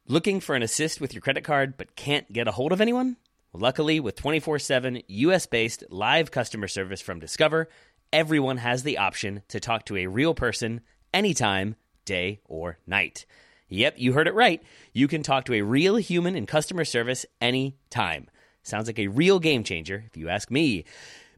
Looking 0.07 0.39
for 0.39 0.55
an 0.55 0.63
assist 0.63 0.99
with 0.99 1.13
your 1.13 1.21
credit 1.21 1.43
card 1.43 1.77
but 1.77 1.95
can't 1.95 2.33
get 2.33 2.47
a 2.47 2.51
hold 2.53 2.71
of 2.71 2.81
anyone? 2.81 3.17
luckily, 3.53 3.99
with 3.99 4.15
24 4.15 4.59
7 4.59 5.01
US 5.07 5.45
based 5.45 5.83
live 5.89 6.31
customer 6.31 6.67
service 6.67 7.01
from 7.01 7.19
Discover, 7.19 7.69
everyone 8.13 8.57
has 8.57 8.83
the 8.83 8.99
option 8.99 9.41
to 9.49 9.59
talk 9.59 9.85
to 9.85 9.97
a 9.97 10.07
real 10.07 10.33
person 10.35 10.81
anytime, 11.13 11.75
day 12.05 12.39
or 12.45 12.77
night. 12.85 13.25
Yep, 13.69 13.95
you 13.97 14.13
heard 14.13 14.27
it 14.27 14.35
right. 14.35 14.61
You 14.93 15.07
can 15.07 15.23
talk 15.23 15.45
to 15.45 15.53
a 15.55 15.63
real 15.63 15.95
human 15.95 16.35
in 16.35 16.45
customer 16.45 16.85
service 16.85 17.25
anytime. 17.41 18.29
Sounds 18.61 18.87
like 18.87 18.99
a 18.99 19.07
real 19.07 19.39
game 19.39 19.63
changer, 19.63 20.03
if 20.05 20.15
you 20.15 20.29
ask 20.29 20.51
me. 20.51 20.85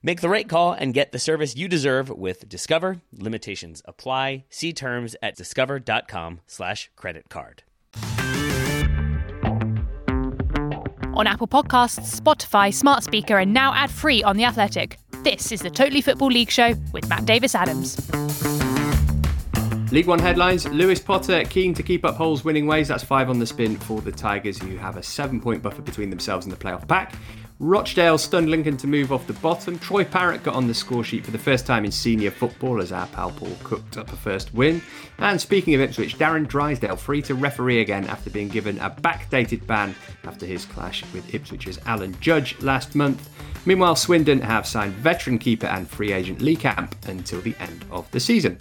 Make 0.04 0.20
the 0.22 0.30
right 0.30 0.48
call 0.48 0.74
and 0.74 0.94
get 0.94 1.14
the 1.14 1.18
service 1.18 1.56
you 1.56 1.68
deserve 1.68 2.10
with 2.10 2.48
Discover. 2.48 3.02
Limitations 3.18 3.82
apply. 3.86 4.44
See 4.50 4.74
terms 4.74 5.16
at 5.24 5.36
discover.com 5.36 6.42
slash 6.46 6.92
credit 6.96 7.30
card. 7.30 7.64
On 11.16 11.26
Apple 11.26 11.48
Podcasts, 11.48 12.20
Spotify, 12.20 12.74
Smart 12.74 13.02
Speaker, 13.02 13.38
and 13.38 13.54
now 13.54 13.74
ad-free 13.74 14.22
on 14.22 14.36
The 14.36 14.44
Athletic. 14.44 14.98
This 15.26 15.52
is 15.52 15.60
the 15.60 15.72
Totally 15.72 16.02
Football 16.02 16.28
League 16.28 16.52
Show 16.52 16.76
with 16.94 17.10
Matt 17.10 17.26
Davies 17.26 17.56
Adams. 17.56 17.98
League 19.92 20.06
One 20.06 20.20
headlines 20.20 20.68
Lewis 20.68 21.00
Potter 21.00 21.44
keen 21.46 21.74
to 21.74 21.82
keep 21.82 22.06
up 22.06 22.16
Hull's 22.16 22.46
winning 22.46 22.68
ways. 22.68 22.90
That's 22.90 23.04
five 23.04 23.28
on 23.28 23.40
the 23.40 23.48
spin 23.48 23.76
for 23.76 24.02
the 24.02 24.12
Tigers, 24.12 24.60
who 24.60 24.78
have 24.78 24.98
a 24.98 25.02
seven 25.02 25.42
point 25.42 25.64
buffer 25.64 25.82
between 25.82 26.12
themselves 26.12 26.46
and 26.46 26.54
the 26.54 26.58
playoff 26.64 26.88
pack. 26.88 27.16
Rochdale 27.60 28.18
stunned 28.18 28.50
Lincoln 28.50 28.76
to 28.78 28.88
move 28.88 29.14
off 29.14 29.28
the 29.28 29.34
bottom. 29.34 29.80
Troy 29.80 30.04
Parrott 30.04 30.44
got 30.44 30.56
on 30.56 30.68
the 30.68 30.74
score 30.74 31.06
sheet 31.06 31.24
for 31.24 31.32
the 31.32 31.38
first 31.38 31.66
time 31.66 31.86
in 31.86 31.92
senior 31.92 32.30
football 32.30 32.82
as 32.82 32.92
our 32.92 33.08
pal 33.08 33.32
Paul 33.32 33.56
cooked 33.64 33.96
up 33.96 34.12
a 34.12 34.16
first 34.18 34.54
win. 34.54 34.82
And 35.20 35.40
speaking 35.40 35.74
of 35.74 35.80
Ipswich, 35.80 36.18
Darren 36.18 36.46
Drysdale 36.46 36.98
free 36.98 37.22
to 37.22 37.34
referee 37.34 37.80
again 37.80 38.08
after 38.08 38.30
being 38.30 38.50
given 38.50 38.78
a 38.80 38.90
backdated 38.90 39.66
ban 39.66 39.96
after 40.26 40.46
his 40.46 40.66
clash 40.66 41.06
with 41.14 41.34
Ipswich's 41.34 41.80
Alan 41.86 42.20
Judge 42.20 42.62
last 42.62 42.94
month. 42.94 43.30
Meanwhile, 43.66 43.96
Swindon 43.96 44.42
have 44.42 44.68
signed 44.68 44.94
veteran 44.96 45.40
keeper 45.40 45.68
and 45.68 45.90
free 45.90 46.12
agent 46.12 46.42
Lee 46.42 46.58
Camp 46.58 46.94
until 47.08 47.40
the 47.40 47.56
end 47.60 47.86
of 47.90 48.12
the 48.12 48.20
season. 48.20 48.60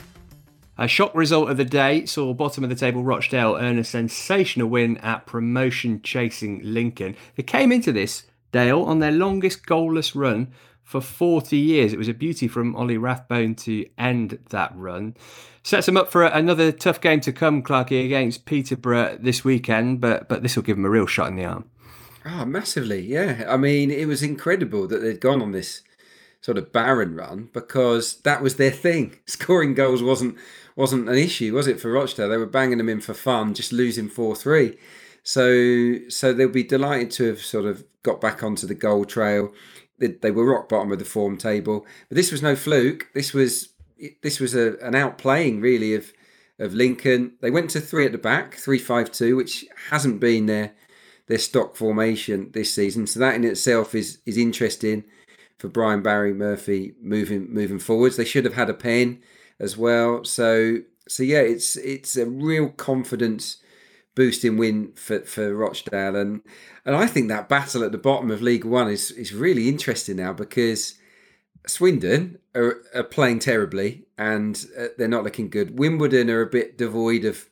A 0.78 0.87
shock 0.87 1.12
result 1.16 1.50
of 1.50 1.57
the 1.57 1.64
day 1.64 2.07
saw 2.07 2.33
bottom 2.33 2.62
of 2.62 2.70
the 2.70 2.76
table 2.76 3.02
Rochdale 3.02 3.57
earn 3.57 3.78
a 3.78 3.85
sensational 3.85 4.68
win 4.68 4.98
at 4.98 5.26
promotion 5.26 6.00
chasing 6.02 6.61
Lincoln. 6.62 7.16
They 7.35 7.42
came 7.42 7.72
into 7.72 7.92
this 7.92 8.24
Dale 8.55 8.85
on 8.85 9.01
their 9.01 9.11
longest 9.11 9.67
goalless 9.67 10.14
run 10.14 10.53
for 10.85 11.01
40 11.01 11.57
years. 11.57 11.93
It 11.93 11.99
was 11.99 12.07
a 12.07 12.14
beauty 12.14 12.47
from 12.47 12.77
Ollie 12.77 12.97
Rathbone 12.97 13.57
to 13.57 13.85
end 13.99 14.38
that 14.51 14.71
run. 14.77 15.17
Sets 15.64 15.87
them 15.87 15.97
up 15.97 16.09
for 16.09 16.23
another 16.23 16.71
tough 16.71 17.01
game 17.01 17.21
to 17.23 17.33
come, 17.33 17.64
Clarky, 17.64 18.05
against 18.05 18.45
Peterborough 18.45 19.19
this 19.21 19.43
weekend, 19.43 20.01
but 20.01 20.29
but 20.29 20.45
this 20.45 20.55
will 20.55 20.62
give 20.62 20.77
them 20.77 20.85
a 20.85 20.90
real 20.90 21.07
shot 21.07 21.27
in 21.31 21.35
the 21.35 21.45
arm. 21.45 21.69
Oh, 22.25 22.45
massively, 22.45 23.01
yeah. 23.01 23.45
I 23.49 23.57
mean, 23.57 23.90
it 23.90 24.07
was 24.07 24.23
incredible 24.23 24.87
that 24.87 25.03
they'd 25.03 25.21
gone 25.21 25.43
on 25.43 25.51
this 25.51 25.83
sort 26.40 26.57
of 26.57 26.73
barren 26.73 27.17
run 27.17 27.51
because 27.53 28.21
that 28.21 28.40
was 28.40 28.55
their 28.55 28.71
thing. 28.71 29.19
Scoring 29.27 29.75
goals 29.75 30.01
wasn't 30.01 30.37
wasn't 30.77 31.09
an 31.09 31.19
issue, 31.19 31.55
was 31.55 31.67
it, 31.67 31.81
for 31.81 31.90
Rochdale? 31.90 32.29
They 32.29 32.37
were 32.37 32.47
banging 32.47 32.79
them 32.79 32.88
in 32.88 33.01
for 33.01 33.14
fun, 33.14 33.53
just 33.53 33.73
losing 33.73 34.09
4 34.09 34.37
3. 34.37 34.79
So 35.25 35.99
so 36.09 36.33
they'll 36.33 36.49
be 36.49 36.62
delighted 36.62 37.11
to 37.12 37.25
have 37.25 37.40
sort 37.40 37.64
of 37.64 37.85
got 38.05 38.21
back 38.21 38.45
onto 38.45 38.69
the 38.69 38.75
goal 38.75 39.05
trail. 39.05 39.53
They, 39.99 40.09
they 40.09 40.31
were 40.31 40.45
rock 40.45 40.69
bottom 40.69 40.93
of 40.93 41.01
the 41.01 41.05
form 41.05 41.37
table, 41.37 41.85
but 42.09 42.17
this 42.17 42.31
was 42.31 42.43
no 42.43 42.55
fluke. 42.55 43.09
This 43.14 43.33
was 43.33 43.71
this 44.23 44.38
was 44.38 44.55
a, 44.55 44.77
an 44.81 44.93
outplaying 44.93 45.61
really 45.61 45.95
of 45.95 46.12
of 46.61 46.73
Lincoln. 46.73 47.33
They 47.40 47.51
went 47.51 47.71
to 47.71 47.81
three 47.81 48.07
at 48.07 48.12
the 48.12 48.19
back, 48.19 48.55
three 48.55 48.79
five 48.79 49.11
two, 49.11 49.35
which 49.35 49.67
hasn't 49.90 50.21
been 50.21 50.47
their 50.47 50.73
their 51.27 51.38
stock 51.38 51.75
formation 51.75 52.51
this 52.53 52.73
season. 52.73 53.07
So 53.07 53.19
that 53.21 53.35
in 53.35 53.45
itself 53.45 53.95
is 53.95 54.19
is 54.27 54.37
interesting 54.37 55.05
for 55.59 55.69
Brian 55.69 56.03
Barry 56.03 56.35
Murphy 56.35 56.95
moving 57.01 57.53
moving 57.53 57.79
forwards. 57.79 58.17
They 58.17 58.25
should 58.25 58.45
have 58.45 58.55
had 58.55 58.71
a 58.71 58.75
pen 58.75 59.23
as 59.59 59.77
well. 59.77 60.25
So 60.25 60.79
so 61.09 61.23
yeah, 61.23 61.40
it's 61.40 61.77
it's 61.77 62.17
a 62.17 62.27
real 62.27 62.69
confidence 62.71 63.59
boosting 64.14 64.57
win 64.57 64.92
for, 64.94 65.20
for 65.20 65.55
Rochdale. 65.55 66.16
And 66.16 66.42
and 66.85 66.94
I 66.94 67.07
think 67.07 67.29
that 67.29 67.48
battle 67.48 67.83
at 67.83 67.92
the 67.92 67.98
bottom 67.98 68.31
of 68.31 68.42
League 68.42 68.64
One 68.64 68.90
is, 68.90 69.11
is 69.11 69.33
really 69.33 69.68
interesting 69.68 70.16
now 70.16 70.33
because 70.33 70.94
Swindon 71.66 72.38
are, 72.55 72.83
are 72.94 73.05
playing 73.05 73.38
terribly 73.38 74.05
and 74.18 74.66
uh, 74.79 74.88
they're 74.98 75.09
not 75.09 75.24
looking 75.24 75.48
good. 75.48 75.79
Wimbledon 75.79 76.31
are 76.31 76.42
a 76.42 76.46
bit 76.46 76.79
devoid 76.79 77.24
of 77.24 77.48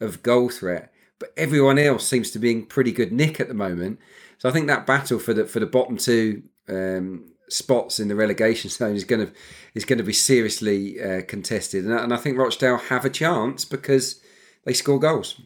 of 0.00 0.22
goal 0.22 0.48
threat, 0.48 0.92
but 1.18 1.32
everyone 1.36 1.78
else 1.78 2.06
seems 2.06 2.30
to 2.32 2.38
be 2.38 2.50
in 2.50 2.66
pretty 2.66 2.92
good 2.92 3.12
nick 3.12 3.40
at 3.40 3.48
the 3.48 3.54
moment. 3.54 3.98
So 4.38 4.48
I 4.48 4.52
think 4.52 4.66
that 4.66 4.86
battle 4.86 5.18
for 5.18 5.32
the 5.32 5.46
for 5.46 5.60
the 5.60 5.66
bottom 5.66 5.96
two 5.96 6.42
um, 6.68 7.32
spots 7.48 7.98
in 7.98 8.08
the 8.08 8.16
relegation 8.16 8.70
zone 8.70 8.96
is 8.96 9.04
going 9.04 9.26
to 9.26 9.32
is 9.74 9.84
going 9.84 9.98
to 9.98 10.04
be 10.04 10.12
seriously 10.12 11.02
uh, 11.02 11.22
contested, 11.26 11.84
and, 11.84 11.94
and 11.94 12.12
I 12.12 12.16
think 12.16 12.36
Rochdale 12.36 12.76
have 12.76 13.04
a 13.04 13.10
chance 13.10 13.64
because 13.64 14.20
they 14.64 14.74
score 14.74 14.98
goals 14.98 15.40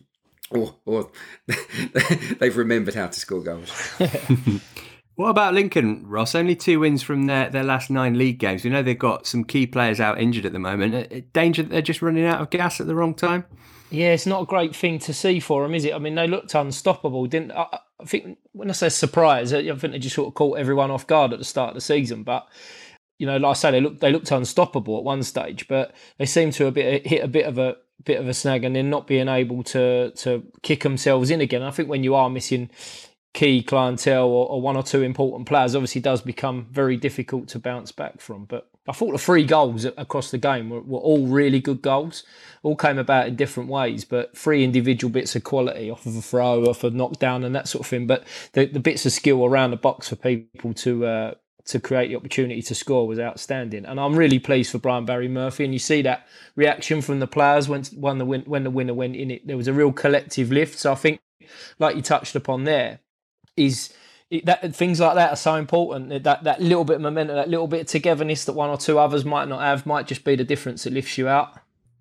or, 0.50 0.74
oh, 0.86 0.92
or 0.92 1.10
oh, 1.50 1.54
they've 2.38 2.56
remembered 2.56 2.94
how 2.94 3.06
to 3.08 3.18
score 3.18 3.42
goals. 3.42 3.70
what 5.14 5.28
about 5.28 5.54
Lincoln, 5.54 6.06
Ross? 6.06 6.34
Only 6.34 6.56
two 6.56 6.80
wins 6.80 7.02
from 7.02 7.26
their, 7.26 7.50
their 7.50 7.64
last 7.64 7.90
nine 7.90 8.16
league 8.16 8.38
games. 8.38 8.64
We 8.64 8.70
know 8.70 8.82
they've 8.82 8.98
got 8.98 9.26
some 9.26 9.44
key 9.44 9.66
players 9.66 10.00
out 10.00 10.20
injured 10.20 10.46
at 10.46 10.52
the 10.52 10.58
moment. 10.58 10.94
Uh, 10.94 11.16
uh, 11.16 11.20
danger 11.32 11.62
that 11.62 11.70
they're 11.70 11.82
just 11.82 12.02
running 12.02 12.24
out 12.24 12.40
of 12.40 12.50
gas 12.50 12.80
at 12.80 12.86
the 12.86 12.94
wrong 12.94 13.14
time? 13.14 13.44
Yeah, 13.90 14.12
it's 14.12 14.26
not 14.26 14.42
a 14.42 14.46
great 14.46 14.76
thing 14.76 14.98
to 15.00 15.14
see 15.14 15.40
for 15.40 15.62
them, 15.62 15.74
is 15.74 15.84
it? 15.84 15.94
I 15.94 15.98
mean, 15.98 16.14
they 16.14 16.26
looked 16.26 16.54
unstoppable, 16.54 17.26
didn't 17.26 17.52
I? 17.52 17.78
I 18.00 18.04
think 18.04 18.38
when 18.52 18.68
I 18.68 18.72
say 18.72 18.90
surprise, 18.90 19.52
I 19.52 19.62
think 19.62 19.80
they 19.92 19.98
just 19.98 20.14
sort 20.14 20.28
of 20.28 20.34
caught 20.34 20.58
everyone 20.58 20.90
off 20.90 21.06
guard 21.06 21.32
at 21.32 21.38
the 21.38 21.44
start 21.44 21.70
of 21.70 21.74
the 21.74 21.80
season. 21.80 22.22
But 22.22 22.46
you 23.18 23.26
know, 23.26 23.36
like 23.36 23.50
I 23.50 23.54
say, 23.54 23.70
they 23.72 23.80
looked 23.80 24.00
they 24.00 24.12
looked 24.12 24.30
unstoppable 24.30 24.98
at 24.98 25.04
one 25.04 25.22
stage, 25.22 25.66
but 25.68 25.94
they 26.18 26.26
seem 26.26 26.50
to 26.52 26.66
a 26.66 26.70
bit 26.70 27.06
hit 27.06 27.24
a 27.24 27.28
bit 27.28 27.46
of 27.46 27.58
a 27.58 27.76
bit 28.04 28.20
of 28.20 28.28
a 28.28 28.34
snag 28.34 28.64
and 28.64 28.76
then 28.76 28.90
not 28.90 29.06
being 29.06 29.28
able 29.28 29.62
to 29.62 30.10
to 30.12 30.44
kick 30.62 30.82
themselves 30.82 31.30
in 31.30 31.40
again. 31.40 31.62
I 31.62 31.70
think 31.70 31.88
when 31.88 32.04
you 32.04 32.14
are 32.14 32.30
missing 32.30 32.70
key 33.34 33.62
clientele 33.62 34.26
or, 34.26 34.48
or, 34.48 34.60
one 34.60 34.76
or 34.76 34.82
two 34.82 35.02
important 35.02 35.46
players, 35.46 35.74
obviously 35.74 36.00
does 36.00 36.22
become 36.22 36.66
very 36.72 36.96
difficult 36.96 37.46
to 37.48 37.58
bounce 37.58 37.92
back 37.92 38.20
from. 38.20 38.44
But 38.46 38.68
I 38.88 38.92
thought 38.92 39.12
the 39.12 39.18
three 39.18 39.44
goals 39.44 39.84
across 39.84 40.30
the 40.30 40.38
game 40.38 40.70
were, 40.70 40.80
were, 40.80 40.98
all 40.98 41.26
really 41.26 41.60
good 41.60 41.82
goals. 41.82 42.24
All 42.62 42.74
came 42.74 42.98
about 42.98 43.28
in 43.28 43.36
different 43.36 43.68
ways, 43.68 44.04
but 44.04 44.36
three 44.36 44.64
individual 44.64 45.12
bits 45.12 45.36
of 45.36 45.44
quality 45.44 45.90
off 45.90 46.06
of 46.06 46.16
a 46.16 46.22
throw, 46.22 46.64
off 46.64 46.82
a 46.84 46.90
knockdown, 46.90 47.44
and 47.44 47.54
that 47.54 47.68
sort 47.68 47.84
of 47.84 47.86
thing. 47.86 48.06
But 48.06 48.24
the, 48.54 48.64
the 48.64 48.80
bits 48.80 49.06
of 49.06 49.12
skill 49.12 49.44
around 49.44 49.70
the 49.70 49.76
box 49.76 50.08
for 50.08 50.16
people 50.16 50.72
to 50.74 51.06
uh, 51.06 51.34
to 51.68 51.78
create 51.78 52.08
the 52.08 52.16
opportunity 52.16 52.62
to 52.62 52.74
score 52.74 53.06
was 53.06 53.18
outstanding. 53.18 53.84
And 53.84 54.00
I'm 54.00 54.16
really 54.16 54.38
pleased 54.38 54.72
for 54.72 54.78
Brian 54.78 55.04
Barry 55.04 55.28
Murphy. 55.28 55.64
And 55.64 55.72
you 55.74 55.78
see 55.78 56.00
that 56.02 56.26
reaction 56.56 57.02
from 57.02 57.20
the 57.20 57.26
players 57.26 57.68
when 57.68 57.84
when 57.94 58.18
the 58.18 58.24
win, 58.24 58.42
when 58.42 58.64
the 58.64 58.70
winner 58.70 58.94
went 58.94 59.16
in. 59.16 59.30
It 59.30 59.46
there 59.46 59.56
was 59.56 59.68
a 59.68 59.72
real 59.72 59.92
collective 59.92 60.50
lift. 60.50 60.78
So 60.78 60.92
I 60.92 60.94
think, 60.94 61.20
like 61.78 61.94
you 61.94 62.02
touched 62.02 62.34
upon 62.34 62.64
there, 62.64 63.00
is 63.56 63.92
that 64.44 64.74
things 64.74 64.98
like 64.98 65.14
that 65.14 65.30
are 65.30 65.36
so 65.36 65.56
important. 65.56 66.24
That 66.24 66.44
that 66.44 66.60
little 66.60 66.84
bit 66.84 66.96
of 66.96 67.02
momentum, 67.02 67.36
that 67.36 67.50
little 67.50 67.68
bit 67.68 67.82
of 67.82 67.86
togetherness 67.86 68.46
that 68.46 68.54
one 68.54 68.70
or 68.70 68.78
two 68.78 68.98
others 68.98 69.26
might 69.26 69.48
not 69.48 69.60
have, 69.60 69.84
might 69.84 70.06
just 70.06 70.24
be 70.24 70.36
the 70.36 70.44
difference 70.44 70.84
that 70.84 70.94
lifts 70.94 71.18
you 71.18 71.28
out. 71.28 71.54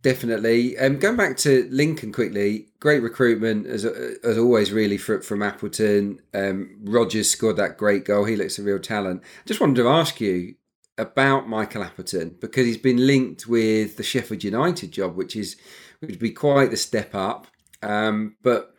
Definitely. 0.08 0.78
Um, 0.78 1.00
going 1.00 1.18
back 1.18 1.36
to 1.40 1.68
Lincoln 1.70 2.14
quickly, 2.14 2.70
great 2.80 3.04
recruitment 3.04 3.68
as 3.68 3.84
as 3.84 4.38
always, 4.38 4.72
really 4.72 4.98
for, 4.98 5.22
from 5.22 5.44
Appleton. 5.44 6.22
Um, 6.34 6.78
Rogers 6.82 7.30
scored 7.30 7.58
that 7.58 7.78
great 7.78 8.06
goal. 8.06 8.24
He 8.24 8.38
looks 8.38 8.58
a 8.58 8.64
real 8.64 8.80
talent. 8.80 9.22
Just 9.46 9.60
wanted 9.60 9.76
to 9.76 9.90
ask 9.90 10.22
you 10.22 10.56
about 10.98 11.50
Michael 11.50 11.84
Appleton 11.84 12.38
because 12.40 12.66
he's 12.66 12.78
been 12.78 13.06
linked 13.06 13.48
with 13.48 13.98
the 13.98 14.04
Sheffield 14.04 14.46
United 14.46 14.94
job, 14.94 15.18
which 15.18 15.36
is 15.36 15.58
which 16.00 16.12
would 16.12 16.20
be 16.20 16.32
quite 16.32 16.72
the 16.72 16.78
step 16.78 17.14
up. 17.14 17.48
Um, 17.84 18.38
but 18.42 18.78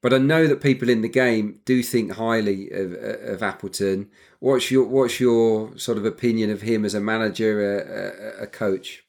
but 0.00 0.14
I 0.14 0.18
know 0.18 0.46
that 0.46 0.62
people 0.62 0.88
in 0.88 1.02
the 1.02 1.10
game 1.10 1.60
do 1.66 1.82
think 1.82 2.12
highly 2.12 2.70
of, 2.70 2.94
of 2.94 3.42
Appleton. 3.42 4.08
What's 4.38 4.70
your 4.70 4.86
what's 4.86 5.20
your 5.20 5.76
sort 5.76 5.98
of 5.98 6.06
opinion 6.06 6.48
of 6.48 6.62
him 6.62 6.86
as 6.86 6.94
a 6.94 7.02
manager, 7.02 7.60
a, 7.60 8.40
a, 8.40 8.44
a 8.44 8.46
coach? 8.46 9.04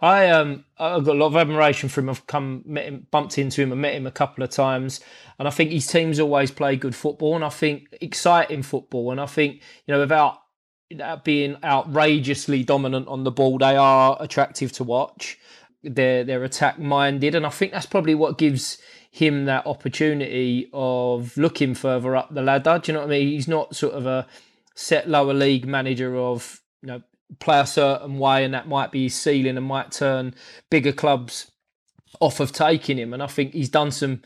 I 0.00 0.28
um 0.30 0.64
I've 0.78 1.04
got 1.04 1.16
a 1.16 1.18
lot 1.18 1.26
of 1.26 1.36
admiration 1.36 1.88
for 1.88 2.00
him. 2.00 2.08
I've 2.08 2.26
come 2.26 2.62
met 2.64 2.86
him, 2.86 3.06
bumped 3.10 3.38
into 3.38 3.62
him, 3.62 3.72
and 3.72 3.80
met 3.80 3.94
him 3.94 4.06
a 4.06 4.10
couple 4.10 4.42
of 4.42 4.50
times, 4.50 5.00
and 5.38 5.46
I 5.46 5.50
think 5.50 5.70
his 5.70 5.86
teams 5.86 6.18
always 6.18 6.50
play 6.50 6.76
good 6.76 6.94
football, 6.94 7.34
and 7.34 7.44
I 7.44 7.50
think 7.50 7.88
exciting 8.00 8.62
football, 8.62 9.10
and 9.10 9.20
I 9.20 9.26
think 9.26 9.56
you 9.86 9.94
know 9.94 10.00
without, 10.00 10.38
without 10.90 11.24
being 11.24 11.56
outrageously 11.62 12.64
dominant 12.64 13.08
on 13.08 13.24
the 13.24 13.30
ball, 13.30 13.58
they 13.58 13.76
are 13.76 14.16
attractive 14.20 14.72
to 14.72 14.84
watch. 14.84 15.38
They're 15.82 16.24
they're 16.24 16.44
attack 16.44 16.78
minded, 16.78 17.34
and 17.34 17.44
I 17.44 17.50
think 17.50 17.72
that's 17.72 17.86
probably 17.86 18.14
what 18.14 18.38
gives 18.38 18.78
him 19.10 19.44
that 19.46 19.66
opportunity 19.66 20.70
of 20.72 21.36
looking 21.36 21.74
further 21.74 22.16
up 22.16 22.32
the 22.32 22.42
ladder. 22.42 22.78
Do 22.78 22.92
you 22.92 22.94
know 22.94 23.00
what 23.00 23.08
I 23.08 23.18
mean? 23.18 23.28
He's 23.28 23.48
not 23.48 23.76
sort 23.76 23.94
of 23.94 24.06
a 24.06 24.26
set 24.74 25.08
lower 25.08 25.34
league 25.34 25.66
manager 25.66 26.16
of 26.16 26.60
you 26.80 26.86
know 26.86 27.02
play 27.38 27.60
a 27.60 27.66
certain 27.66 28.18
way 28.18 28.44
and 28.44 28.52
that 28.54 28.68
might 28.68 28.90
be 28.90 29.04
his 29.04 29.14
ceiling 29.14 29.56
and 29.56 29.66
might 29.66 29.92
turn 29.92 30.34
bigger 30.68 30.92
clubs 30.92 31.50
off 32.20 32.40
of 32.40 32.52
taking 32.52 32.98
him. 32.98 33.14
And 33.14 33.22
I 33.22 33.26
think 33.26 33.52
he's 33.52 33.68
done 33.68 33.90
some 33.90 34.22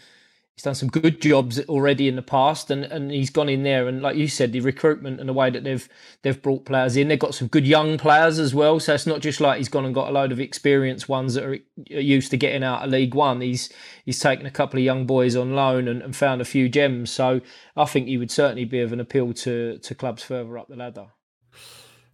he's 0.54 0.62
done 0.62 0.74
some 0.74 0.88
good 0.88 1.20
jobs 1.20 1.58
already 1.64 2.06
in 2.06 2.14
the 2.14 2.22
past 2.22 2.70
and, 2.70 2.84
and 2.84 3.10
he's 3.10 3.30
gone 3.30 3.48
in 3.48 3.64
there. 3.64 3.88
And 3.88 4.00
like 4.00 4.16
you 4.16 4.28
said 4.28 4.52
the 4.52 4.60
recruitment 4.60 5.18
and 5.20 5.28
the 5.28 5.32
way 5.32 5.50
that 5.50 5.64
they've 5.64 5.88
they've 6.22 6.40
brought 6.40 6.64
players 6.64 6.96
in 6.96 7.08
they've 7.08 7.18
got 7.18 7.34
some 7.34 7.48
good 7.48 7.66
young 7.66 7.98
players 7.98 8.38
as 8.38 8.54
well. 8.54 8.80
So 8.80 8.94
it's 8.94 9.06
not 9.06 9.20
just 9.20 9.40
like 9.40 9.58
he's 9.58 9.68
gone 9.68 9.84
and 9.84 9.94
got 9.94 10.08
a 10.08 10.12
load 10.12 10.32
of 10.32 10.40
experienced 10.40 11.08
ones 11.08 11.34
that 11.34 11.44
are 11.44 11.58
used 11.88 12.30
to 12.30 12.36
getting 12.36 12.64
out 12.64 12.84
of 12.84 12.90
league 12.90 13.14
one. 13.14 13.40
He's 13.40 13.70
he's 14.04 14.18
taken 14.18 14.46
a 14.46 14.50
couple 14.50 14.78
of 14.78 14.84
young 14.84 15.06
boys 15.06 15.36
on 15.36 15.54
loan 15.54 15.88
and, 15.88 16.02
and 16.02 16.16
found 16.16 16.40
a 16.40 16.46
few 16.46 16.68
gems. 16.68 17.10
So 17.10 17.40
i 17.76 17.84
think 17.84 18.06
he 18.06 18.16
would 18.16 18.30
certainly 18.30 18.64
be 18.64 18.80
of 18.80 18.92
an 18.92 19.00
appeal 19.00 19.32
to 19.32 19.78
to 19.78 19.94
clubs 19.94 20.22
further 20.22 20.56
up 20.58 20.68
the 20.68 20.76
ladder 20.76 21.08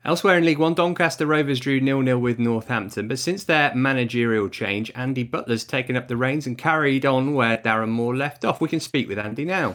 Elsewhere 0.03 0.39
in 0.39 0.47
League 0.47 0.59
One, 0.59 0.73
Doncaster 0.73 1.27
Rovers 1.27 1.61
drew 1.61 1.79
nil-nil 1.79 2.19
with 2.19 2.39
Northampton, 2.39 3.07
but 3.07 3.19
since 3.19 3.45
their 3.45 3.75
managerial 3.75 4.49
change, 4.49 4.91
Andy 4.95 5.25
Butler's 5.25 5.63
taken 5.63 5.95
up 5.95 6.09
the 6.09 6.17
reins 6.17 6.47
and 6.47 6.57
carried 6.57 7.05
on 7.05 7.35
where 7.35 7.59
Darren 7.59 7.91
Moore 7.91 8.17
left 8.17 8.47
off. 8.47 8.63
We 8.63 8.69
can 8.69 8.81
speak 8.81 9.09
with 9.09 9.19
Andy 9.19 9.45
now. 9.45 9.75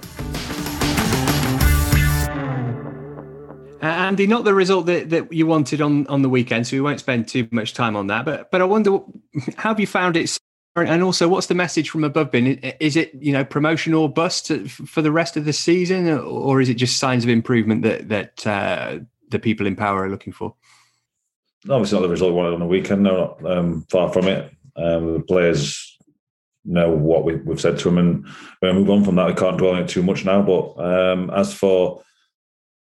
Uh, 3.84 3.88
Andy, 3.88 4.26
not 4.26 4.46
the 4.46 4.56
result 4.56 4.88
that, 4.88 5.12
that 5.12 5.32
you 5.32 5.46
wanted 5.46 5.80
on, 5.80 6.08
on 6.08 6.24
the 6.24 6.30
weekend, 6.30 6.66
so 6.66 6.76
we 6.76 6.82
won't 6.82 7.00
spend 7.00 7.28
too 7.28 7.48
much 7.52 7.76
time 7.76 7.96
on 7.96 8.08
that. 8.08 8.26
But 8.26 8.50
but 8.50 8.62
I 8.62 8.66
wonder, 8.66 8.98
how 9.58 9.70
have 9.70 9.80
you 9.80 9.86
found 9.86 10.18
it? 10.18 10.36
And 10.76 11.04
also, 11.04 11.28
what's 11.28 11.48
the 11.48 11.56
message 11.56 11.92
from 11.92 12.04
above 12.04 12.32
been? 12.32 12.48
Is 12.80 12.96
it 12.96 13.14
you 13.14 13.32
know 13.32 13.46
promotion 13.46 13.94
or 13.94 14.10
bust 14.10 14.52
for 14.68 15.04
the 15.04 15.12
rest 15.12 15.38
of 15.38 15.46
the 15.46 15.54
season, 15.54 16.10
or 16.10 16.62
is 16.62 16.68
it 16.68 16.74
just 16.74 16.98
signs 16.98 17.24
of 17.24 17.30
improvement 17.30 17.84
that 17.84 18.10
that 18.10 18.48
uh, 18.48 19.00
the 19.36 19.40
people 19.40 19.68
in 19.68 19.76
power 19.76 20.04
are 20.04 20.10
looking 20.10 20.34
for? 20.34 20.56
Obviously, 21.70 21.98
not 21.98 22.04
the 22.04 22.10
result 22.10 22.32
we 22.32 22.38
wanted 22.38 22.54
on 22.54 22.60
the 22.60 22.66
weekend. 22.66 23.04
No, 23.04 23.38
not 23.40 23.58
um, 23.58 23.86
far 23.90 24.12
from 24.12 24.28
it. 24.28 24.52
Um, 24.76 25.14
the 25.14 25.20
players 25.22 25.98
know 26.64 26.90
what 26.90 27.24
we, 27.24 27.34
have 27.48 27.62
said 27.62 27.78
to 27.80 27.90
them, 27.90 27.98
and 27.98 28.26
we 28.62 28.74
move 28.74 28.90
on 28.90 29.04
from 29.04 29.16
that. 29.16 29.28
We 29.28 29.34
can't 29.34 29.58
dwell 29.58 29.74
on 29.74 29.84
it 29.84 29.90
too 29.90 30.04
much 30.04 30.26
now. 30.26 30.42
But 30.42 30.78
um, 30.78 31.30
as 31.32 31.54
for 31.54 32.02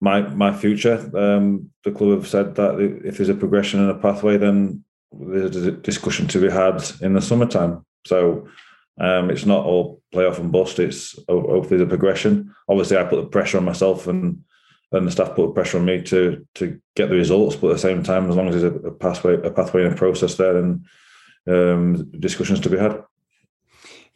my 0.00 0.22
my 0.22 0.52
future, 0.52 0.98
um, 1.16 1.70
the 1.84 1.92
club 1.92 2.18
have 2.18 2.28
said 2.28 2.54
that 2.56 2.80
if 3.04 3.16
there's 3.16 3.28
a 3.28 3.34
progression 3.34 3.80
and 3.80 3.90
a 3.90 3.94
pathway, 3.94 4.36
then 4.36 4.84
there's 5.12 5.56
a 5.56 5.72
discussion 5.72 6.26
to 6.28 6.40
be 6.40 6.50
had 6.50 6.84
in 7.00 7.14
the 7.14 7.22
summertime. 7.22 7.84
So 8.06 8.48
um, 9.00 9.30
it's 9.30 9.46
not 9.46 9.64
all 9.64 10.02
playoff 10.12 10.38
and 10.38 10.52
bust. 10.52 10.78
It's 10.78 11.18
hopefully 11.28 11.78
the 11.78 11.86
progression. 11.86 12.54
Obviously, 12.68 12.96
I 12.96 13.04
put 13.04 13.16
the 13.16 13.28
pressure 13.28 13.58
on 13.58 13.64
myself 13.64 14.06
and 14.06 14.44
and 14.94 15.06
the 15.06 15.10
staff 15.10 15.34
put 15.34 15.54
pressure 15.54 15.78
on 15.78 15.84
me 15.84 16.02
to 16.02 16.46
to 16.54 16.80
get 16.94 17.08
the 17.08 17.16
results. 17.16 17.56
But 17.56 17.70
at 17.70 17.72
the 17.74 17.78
same 17.80 18.02
time, 18.02 18.30
as 18.30 18.36
long 18.36 18.48
as 18.48 18.60
there's 18.60 18.74
a, 18.74 18.88
a 18.88 18.92
pathway, 18.92 19.34
a 19.34 19.50
pathway 19.50 19.84
and 19.84 19.92
a 19.92 19.96
process 19.96 20.36
there, 20.36 20.56
and 20.56 20.84
um, 21.48 22.10
discussions 22.18 22.60
to 22.60 22.70
be 22.70 22.78
had. 22.78 23.02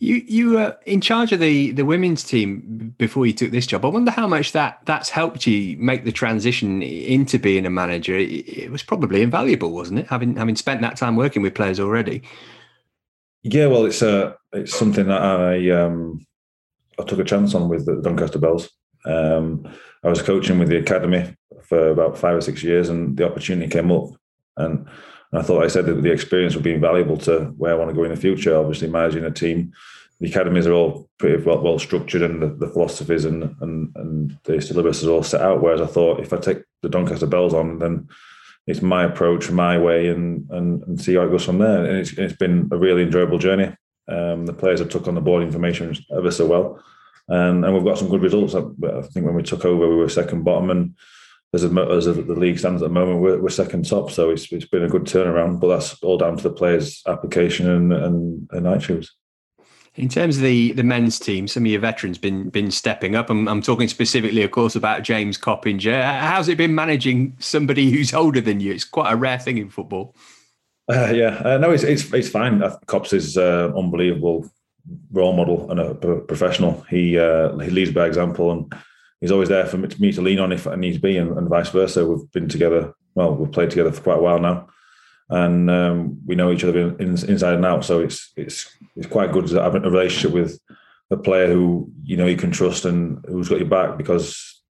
You 0.00 0.22
you 0.28 0.50
were 0.50 0.78
in 0.86 1.00
charge 1.00 1.32
of 1.32 1.40
the 1.40 1.72
the 1.72 1.84
women's 1.84 2.22
team 2.22 2.94
before 2.98 3.26
you 3.26 3.32
took 3.32 3.50
this 3.50 3.66
job. 3.66 3.84
I 3.84 3.88
wonder 3.88 4.12
how 4.12 4.28
much 4.28 4.52
that 4.52 4.78
that's 4.84 5.10
helped 5.10 5.44
you 5.46 5.76
make 5.78 6.04
the 6.04 6.12
transition 6.12 6.82
into 6.82 7.38
being 7.38 7.66
a 7.66 7.70
manager. 7.70 8.16
It, 8.16 8.48
it 8.48 8.70
was 8.70 8.84
probably 8.84 9.22
invaluable, 9.22 9.72
wasn't 9.72 9.98
it? 9.98 10.06
Having 10.06 10.36
having 10.36 10.54
spent 10.54 10.82
that 10.82 10.96
time 10.96 11.16
working 11.16 11.42
with 11.42 11.54
players 11.54 11.80
already. 11.80 12.22
Yeah, 13.42 13.66
well, 13.66 13.86
it's 13.86 14.00
uh, 14.00 14.34
it's 14.52 14.76
something 14.76 15.08
that 15.08 15.20
I 15.20 15.70
um, 15.70 16.24
I 17.00 17.02
took 17.02 17.18
a 17.18 17.24
chance 17.24 17.56
on 17.56 17.68
with 17.68 17.86
the 17.86 18.00
Doncaster 18.00 18.38
Belles. 18.38 18.70
Um, 19.04 19.66
I 20.04 20.08
was 20.08 20.22
coaching 20.22 20.58
with 20.58 20.68
the 20.68 20.78
academy 20.78 21.34
for 21.62 21.90
about 21.90 22.18
five 22.18 22.36
or 22.36 22.40
six 22.40 22.62
years, 22.62 22.88
and 22.88 23.16
the 23.16 23.26
opportunity 23.26 23.68
came 23.68 23.90
up, 23.90 24.10
and, 24.56 24.86
and 25.32 25.40
I 25.40 25.42
thought 25.42 25.64
I 25.64 25.68
said 25.68 25.86
that 25.86 26.02
the 26.02 26.12
experience 26.12 26.54
would 26.54 26.64
be 26.64 26.74
invaluable 26.74 27.16
to 27.18 27.46
where 27.56 27.72
I 27.72 27.76
want 27.76 27.90
to 27.90 27.94
go 27.94 28.04
in 28.04 28.10
the 28.10 28.16
future. 28.16 28.56
Obviously, 28.56 28.88
managing 28.88 29.24
a 29.24 29.30
team, 29.30 29.72
the 30.20 30.28
academies 30.28 30.66
are 30.66 30.72
all 30.72 31.08
pretty 31.18 31.42
well, 31.42 31.60
well 31.60 31.78
structured, 31.78 32.22
and 32.22 32.42
the, 32.42 32.48
the, 32.48 32.68
philosophies 32.68 33.24
and, 33.24 33.54
and 33.60 33.92
and 33.96 34.38
the 34.44 34.60
syllabus 34.60 35.02
is 35.02 35.08
all 35.08 35.22
set 35.22 35.42
out. 35.42 35.62
Whereas 35.62 35.80
I 35.80 35.86
thought 35.86 36.20
if 36.20 36.32
I 36.32 36.38
take 36.38 36.62
the 36.82 36.88
Doncaster 36.88 37.26
Belles 37.26 37.54
on, 37.54 37.78
then 37.78 38.08
it's 38.66 38.82
my 38.82 39.04
approach, 39.04 39.50
my 39.50 39.78
way, 39.78 40.08
and 40.08 40.48
and, 40.50 40.82
and 40.84 41.00
see 41.00 41.14
how 41.14 41.22
it 41.22 41.30
goes 41.30 41.44
from 41.44 41.58
there. 41.58 41.84
And 41.84 41.98
it's, 41.98 42.12
it's 42.12 42.36
been 42.36 42.68
a 42.72 42.76
really 42.76 43.02
enjoyable 43.02 43.38
journey. 43.38 43.74
Um, 44.08 44.46
the 44.46 44.54
players 44.54 44.78
have 44.78 44.88
took 44.88 45.06
on 45.06 45.14
the 45.14 45.20
board 45.20 45.42
information 45.42 45.94
ever 46.16 46.30
so 46.30 46.46
well 46.46 46.82
and, 47.28 47.64
and 47.64 47.74
we've 47.74 47.84
got 47.84 47.98
some 47.98 48.08
good 48.08 48.22
results. 48.22 48.54
I, 48.54 48.62
think 49.02 49.26
when 49.26 49.34
we 49.34 49.42
took 49.42 49.64
over, 49.64 49.88
we 49.88 49.96
were 49.96 50.08
second 50.08 50.44
bottom, 50.44 50.70
and 50.70 50.94
as, 51.52 51.64
a, 51.64 51.68
as 51.68 52.06
a, 52.06 52.12
the 52.14 52.34
league 52.34 52.58
stands 52.58 52.82
at 52.82 52.88
the 52.88 52.94
moment, 52.94 53.20
we're, 53.20 53.38
we're, 53.38 53.48
second 53.48 53.86
top. 53.86 54.10
So 54.10 54.30
it's, 54.30 54.50
it's 54.52 54.66
been 54.66 54.84
a 54.84 54.88
good 54.88 55.04
turnaround, 55.04 55.60
but 55.60 55.68
that's 55.68 56.02
all 56.02 56.18
down 56.18 56.36
to 56.36 56.42
the 56.42 56.50
players' 56.50 57.02
application 57.06 57.68
and, 57.68 57.92
and, 57.92 58.48
and 58.52 58.66
attitudes. 58.66 59.14
In 59.94 60.08
terms 60.08 60.36
of 60.36 60.44
the, 60.44 60.72
the 60.72 60.84
men's 60.84 61.18
team, 61.18 61.48
some 61.48 61.64
of 61.64 61.70
your 61.70 61.80
veterans 61.80 62.18
been 62.18 62.50
been 62.50 62.70
stepping 62.70 63.16
up. 63.16 63.30
I'm, 63.30 63.48
I'm 63.48 63.60
talking 63.60 63.88
specifically, 63.88 64.42
of 64.42 64.52
course, 64.52 64.76
about 64.76 65.02
James 65.02 65.36
Coppinger. 65.36 66.02
How's 66.02 66.48
it 66.48 66.56
been 66.56 66.74
managing 66.74 67.36
somebody 67.40 67.90
who's 67.90 68.14
older 68.14 68.40
than 68.40 68.60
you? 68.60 68.72
It's 68.72 68.84
quite 68.84 69.12
a 69.12 69.16
rare 69.16 69.40
thing 69.40 69.58
in 69.58 69.70
football. 69.70 70.14
Uh, 70.88 71.10
yeah, 71.12 71.42
uh, 71.44 71.58
no, 71.58 71.72
it's, 71.72 71.82
it's 71.82 72.12
it's 72.14 72.28
fine. 72.28 72.62
Cops 72.86 73.12
is 73.12 73.36
uh, 73.36 73.72
unbelievable 73.76 74.48
role 75.12 75.32
model 75.32 75.70
and 75.70 75.80
a 75.80 75.94
professional. 75.94 76.84
He 76.88 77.18
uh, 77.18 77.56
he 77.58 77.70
leads 77.70 77.92
by 77.92 78.06
example, 78.06 78.52
and 78.52 78.72
he's 79.20 79.32
always 79.32 79.48
there 79.48 79.66
for 79.66 79.78
me 79.78 80.12
to 80.12 80.22
lean 80.22 80.38
on 80.38 80.52
if 80.52 80.66
I 80.66 80.76
need 80.76 80.94
to 80.94 81.00
be, 81.00 81.16
and, 81.16 81.36
and 81.36 81.48
vice 81.48 81.70
versa. 81.70 82.06
We've 82.06 82.30
been 82.32 82.48
together. 82.48 82.94
Well, 83.14 83.34
we've 83.34 83.52
played 83.52 83.70
together 83.70 83.92
for 83.92 84.02
quite 84.02 84.18
a 84.18 84.22
while 84.22 84.38
now, 84.38 84.68
and 85.30 85.70
um, 85.70 86.20
we 86.26 86.34
know 86.34 86.52
each 86.52 86.64
other 86.64 86.78
in, 86.78 87.00
in, 87.00 87.08
inside 87.30 87.54
and 87.54 87.66
out. 87.66 87.84
So 87.84 88.00
it's 88.00 88.32
it's 88.36 88.74
it's 88.96 89.06
quite 89.06 89.32
good 89.32 89.46
to 89.48 89.62
have 89.62 89.74
a 89.74 89.80
relationship 89.80 90.32
with 90.32 90.58
a 91.10 91.16
player 91.16 91.48
who 91.48 91.90
you 92.04 92.16
know 92.16 92.26
you 92.26 92.36
can 92.36 92.50
trust 92.50 92.84
and 92.84 93.24
who's 93.28 93.48
got 93.48 93.58
your 93.58 93.68
back 93.68 93.96
because 93.96 94.62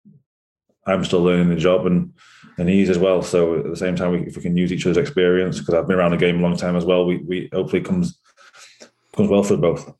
I'm 0.86 1.04
still 1.04 1.22
learning 1.22 1.48
the 1.48 1.56
job 1.56 1.86
and 1.86 2.12
and 2.58 2.68
he's 2.68 2.90
as 2.90 2.98
well. 2.98 3.22
So 3.22 3.58
at 3.58 3.70
the 3.70 3.76
same 3.76 3.96
time, 3.96 4.12
we, 4.12 4.20
if 4.20 4.36
we 4.36 4.42
can 4.42 4.56
use 4.56 4.72
each 4.72 4.86
other's 4.86 4.96
experience, 4.96 5.58
because 5.58 5.74
I've 5.74 5.86
been 5.86 5.98
around 5.98 6.12
the 6.12 6.16
game 6.16 6.38
a 6.38 6.42
long 6.42 6.56
time 6.56 6.76
as 6.76 6.84
well, 6.84 7.04
we 7.04 7.18
we 7.18 7.48
hopefully 7.52 7.82
comes 7.82 8.18
comes 9.14 9.28
well 9.28 9.42
for 9.42 9.56
both 9.56 9.92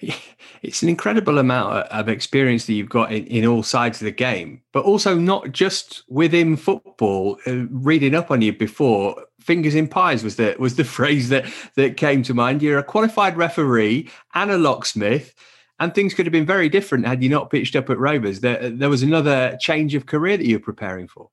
it's 0.62 0.82
an 0.82 0.88
incredible 0.88 1.38
amount 1.38 1.86
of 1.88 2.08
experience 2.08 2.66
that 2.66 2.74
you've 2.74 2.88
got 2.88 3.12
in, 3.12 3.26
in 3.26 3.46
all 3.46 3.62
sides 3.62 4.00
of 4.00 4.04
the 4.04 4.12
game, 4.12 4.62
but 4.72 4.84
also 4.84 5.16
not 5.16 5.52
just 5.52 6.04
within 6.08 6.56
football. 6.56 7.38
Uh, 7.46 7.66
reading 7.70 8.14
up 8.14 8.30
on 8.30 8.42
you 8.42 8.52
before, 8.52 9.24
fingers 9.40 9.74
in 9.74 9.88
pies 9.88 10.22
was 10.22 10.36
the 10.36 10.54
was 10.58 10.76
the 10.76 10.84
phrase 10.96 11.28
that 11.30 11.46
that 11.74 11.96
came 11.96 12.22
to 12.24 12.34
mind. 12.34 12.62
You're 12.62 12.78
a 12.78 12.84
qualified 12.84 13.36
referee 13.36 14.08
and 14.34 14.50
a 14.50 14.58
locksmith, 14.58 15.34
and 15.80 15.94
things 15.94 16.14
could 16.14 16.26
have 16.26 16.32
been 16.32 16.46
very 16.46 16.68
different 16.68 17.06
had 17.06 17.22
you 17.22 17.28
not 17.28 17.50
pitched 17.50 17.76
up 17.76 17.90
at 17.90 17.98
Rovers. 17.98 18.40
There, 18.40 18.70
there 18.70 18.90
was 18.90 19.02
another 19.02 19.56
change 19.60 19.94
of 19.94 20.06
career 20.06 20.36
that 20.36 20.46
you 20.46 20.56
were 20.56 20.64
preparing 20.64 21.08
for. 21.08 21.30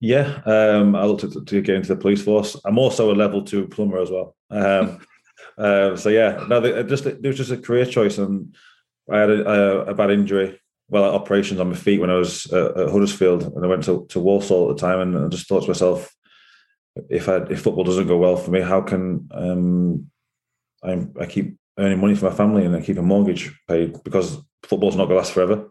Yeah, 0.00 0.40
um, 0.46 0.94
I 0.94 1.04
looked 1.04 1.22
to, 1.22 1.44
to, 1.44 1.60
get 1.60 1.74
into 1.74 1.88
the 1.88 2.00
police 2.00 2.22
force. 2.22 2.56
I'm 2.64 2.78
also 2.78 3.12
a 3.12 3.16
level 3.16 3.42
two 3.42 3.66
plumber 3.66 3.98
as 3.98 4.10
well. 4.10 4.36
Um, 4.48 5.00
uh, 5.58 5.96
so 5.96 6.08
yeah, 6.08 6.44
no, 6.48 6.60
they, 6.60 6.82
just 6.84 7.06
it 7.06 7.22
was 7.22 7.36
just 7.36 7.50
a 7.50 7.56
career 7.56 7.84
choice, 7.84 8.18
and 8.18 8.54
I 9.10 9.18
had 9.18 9.30
a, 9.30 9.48
a, 9.48 9.78
a 9.86 9.94
bad 9.94 10.10
injury 10.10 10.60
well 10.90 11.14
operations 11.14 11.60
on 11.60 11.68
my 11.68 11.76
feet 11.76 12.00
when 12.00 12.10
I 12.10 12.14
was 12.14 12.50
uh, 12.52 12.72
at 12.76 12.90
Huddersfield, 12.90 13.42
and 13.42 13.64
I 13.64 13.68
went 13.68 13.84
to, 13.84 14.06
to 14.08 14.20
Walsall 14.20 14.70
at 14.70 14.76
the 14.76 14.80
time, 14.80 15.00
and 15.00 15.26
I 15.26 15.28
just 15.28 15.46
thought 15.46 15.62
to 15.62 15.68
myself, 15.68 16.14
if 17.10 17.28
I 17.28 17.36
if 17.50 17.60
football 17.60 17.84
doesn't 17.84 18.06
go 18.06 18.16
well 18.16 18.36
for 18.36 18.50
me, 18.50 18.60
how 18.60 18.80
can 18.80 19.28
um, 19.32 20.10
I, 20.82 21.06
I 21.20 21.26
keep 21.26 21.56
earning 21.78 22.00
money 22.00 22.14
for 22.14 22.28
my 22.28 22.36
family 22.36 22.64
and 22.64 22.74
I 22.74 22.80
keep 22.80 22.98
a 22.98 23.02
mortgage 23.02 23.56
paid 23.68 24.02
because 24.02 24.38
football's 24.64 24.96
not 24.96 25.04
going 25.04 25.14
to 25.14 25.18
last 25.18 25.32
forever. 25.32 25.68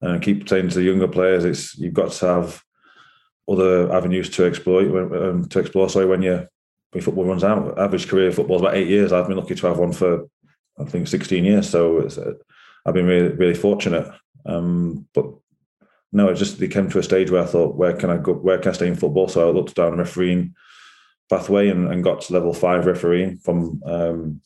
And 0.00 0.12
I 0.12 0.18
keep 0.18 0.48
saying 0.48 0.68
to 0.68 0.76
the 0.76 0.84
younger 0.84 1.08
players, 1.08 1.44
it's 1.44 1.76
you've 1.76 1.94
got 1.94 2.12
to 2.12 2.26
have 2.26 2.62
other 3.48 3.92
avenues 3.92 4.30
to 4.30 4.44
exploit 4.44 4.88
um, 5.12 5.46
to 5.48 5.58
explore. 5.58 5.88
Sorry, 5.88 6.06
when 6.06 6.22
you 6.22 6.46
when 6.92 7.02
football 7.02 7.24
runs 7.24 7.44
out, 7.44 7.78
average 7.78 8.08
career 8.08 8.32
football 8.32 8.56
is 8.56 8.62
about 8.62 8.76
eight 8.76 8.88
years. 8.88 9.12
I've 9.12 9.28
been 9.28 9.36
lucky 9.36 9.54
to 9.54 9.66
have 9.66 9.78
one 9.78 9.92
for 9.92 10.26
I 10.78 10.84
think 10.84 11.08
sixteen 11.08 11.44
years. 11.44 11.68
So 11.68 12.00
uh, 12.00 12.32
I've 12.86 12.94
been 12.94 13.06
really 13.06 13.28
really 13.28 13.54
fortunate. 13.54 14.10
Um, 14.46 15.06
but 15.14 15.26
no, 16.12 16.28
it 16.28 16.34
just 16.34 16.60
it 16.60 16.68
came 16.68 16.90
to 16.90 16.98
a 16.98 17.02
stage 17.02 17.30
where 17.30 17.42
I 17.42 17.46
thought, 17.46 17.76
where 17.76 17.92
can 17.92 18.10
I 18.10 18.16
go? 18.16 18.32
Where 18.32 18.58
can 18.58 18.70
I 18.70 18.74
stay 18.74 18.88
in 18.88 18.96
football? 18.96 19.28
So 19.28 19.48
I 19.48 19.52
looked 19.52 19.74
down 19.74 19.92
the 19.92 19.98
refereeing 19.98 20.54
pathway 21.28 21.68
and, 21.68 21.86
and 21.88 22.02
got 22.02 22.22
to 22.22 22.32
level 22.32 22.52
five 22.52 22.86
refereeing 22.86 23.38
from 23.38 23.80
um, 23.86 24.40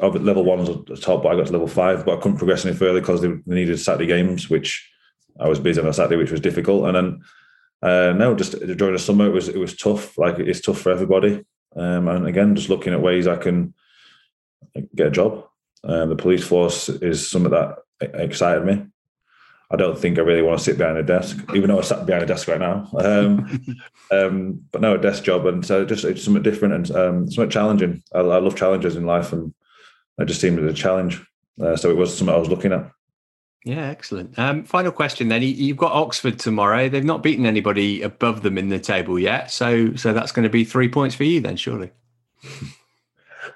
level 0.00 0.44
one 0.44 0.60
was 0.60 0.68
the 0.84 0.96
top, 0.96 1.22
but 1.22 1.32
I 1.32 1.36
got 1.36 1.46
to 1.46 1.52
level 1.52 1.66
five, 1.66 2.04
but 2.04 2.16
I 2.16 2.20
couldn't 2.20 2.38
progress 2.38 2.64
any 2.64 2.76
further 2.76 3.00
because 3.00 3.22
they 3.22 3.32
needed 3.46 3.80
Saturday 3.80 4.06
games, 4.06 4.48
which 4.48 4.88
I 5.40 5.48
was 5.48 5.58
busy 5.58 5.80
on 5.80 5.88
a 5.88 5.92
Saturday, 5.92 6.16
which 6.16 6.30
was 6.30 6.40
difficult. 6.40 6.86
And 6.86 6.94
then 6.94 7.20
uh, 7.82 8.12
no, 8.12 8.34
just 8.34 8.52
during 8.52 8.94
the 8.94 8.98
summer, 8.98 9.26
it 9.26 9.32
was 9.32 9.48
it 9.48 9.58
was 9.58 9.76
tough. 9.76 10.16
Like 10.18 10.38
it's 10.38 10.60
tough 10.60 10.80
for 10.80 10.92
everybody. 10.92 11.44
Um, 11.76 12.08
and 12.08 12.26
again, 12.26 12.56
just 12.56 12.68
looking 12.68 12.92
at 12.92 13.02
ways 13.02 13.26
I 13.26 13.36
can 13.36 13.74
get 14.94 15.08
a 15.08 15.10
job. 15.10 15.44
Um, 15.84 16.08
the 16.08 16.16
police 16.16 16.44
force 16.44 16.88
is 16.88 17.30
something 17.30 17.52
that 17.52 17.76
excited 18.00 18.64
me. 18.64 18.86
I 19.70 19.76
don't 19.76 19.98
think 19.98 20.18
I 20.18 20.22
really 20.22 20.42
want 20.42 20.58
to 20.58 20.64
sit 20.64 20.78
behind 20.78 20.96
a 20.96 21.02
desk, 21.02 21.44
even 21.54 21.68
though 21.68 21.78
I 21.78 21.82
sat 21.82 22.06
behind 22.06 22.24
a 22.24 22.26
desk 22.26 22.48
right 22.48 22.60
now. 22.60 22.88
Um, 22.98 23.76
um, 24.10 24.62
but 24.72 24.80
no, 24.80 24.94
a 24.94 24.98
desk 24.98 25.24
job, 25.24 25.46
and 25.46 25.64
so 25.64 25.84
just 25.84 26.04
it's 26.04 26.24
something 26.24 26.42
different 26.42 26.74
and 26.74 26.90
um, 26.96 27.30
something 27.30 27.50
challenging. 27.50 28.02
I, 28.14 28.20
I, 28.20 28.38
love 28.38 28.56
challenges 28.56 28.96
in 28.96 29.04
life, 29.04 29.32
and 29.32 29.52
it 30.18 30.24
just 30.24 30.40
seemed 30.40 30.58
like 30.58 30.70
a 30.70 30.74
challenge. 30.74 31.22
Uh, 31.60 31.76
so 31.76 31.90
it 31.90 31.96
was 31.96 32.16
something 32.16 32.34
I 32.34 32.38
was 32.38 32.48
looking 32.48 32.72
at. 32.72 32.90
Yeah, 33.68 33.88
excellent. 33.88 34.38
Um, 34.38 34.64
final 34.64 34.90
question 34.90 35.28
then. 35.28 35.42
You've 35.42 35.76
got 35.76 35.92
Oxford 35.92 36.38
tomorrow. 36.38 36.88
They've 36.88 37.04
not 37.04 37.22
beaten 37.22 37.44
anybody 37.44 38.00
above 38.00 38.40
them 38.40 38.56
in 38.56 38.70
the 38.70 38.78
table 38.78 39.18
yet, 39.18 39.50
so 39.50 39.94
so 39.94 40.14
that's 40.14 40.32
going 40.32 40.44
to 40.44 40.48
be 40.48 40.64
three 40.64 40.88
points 40.88 41.14
for 41.14 41.24
you 41.24 41.42
then, 41.42 41.58
surely. 41.58 41.90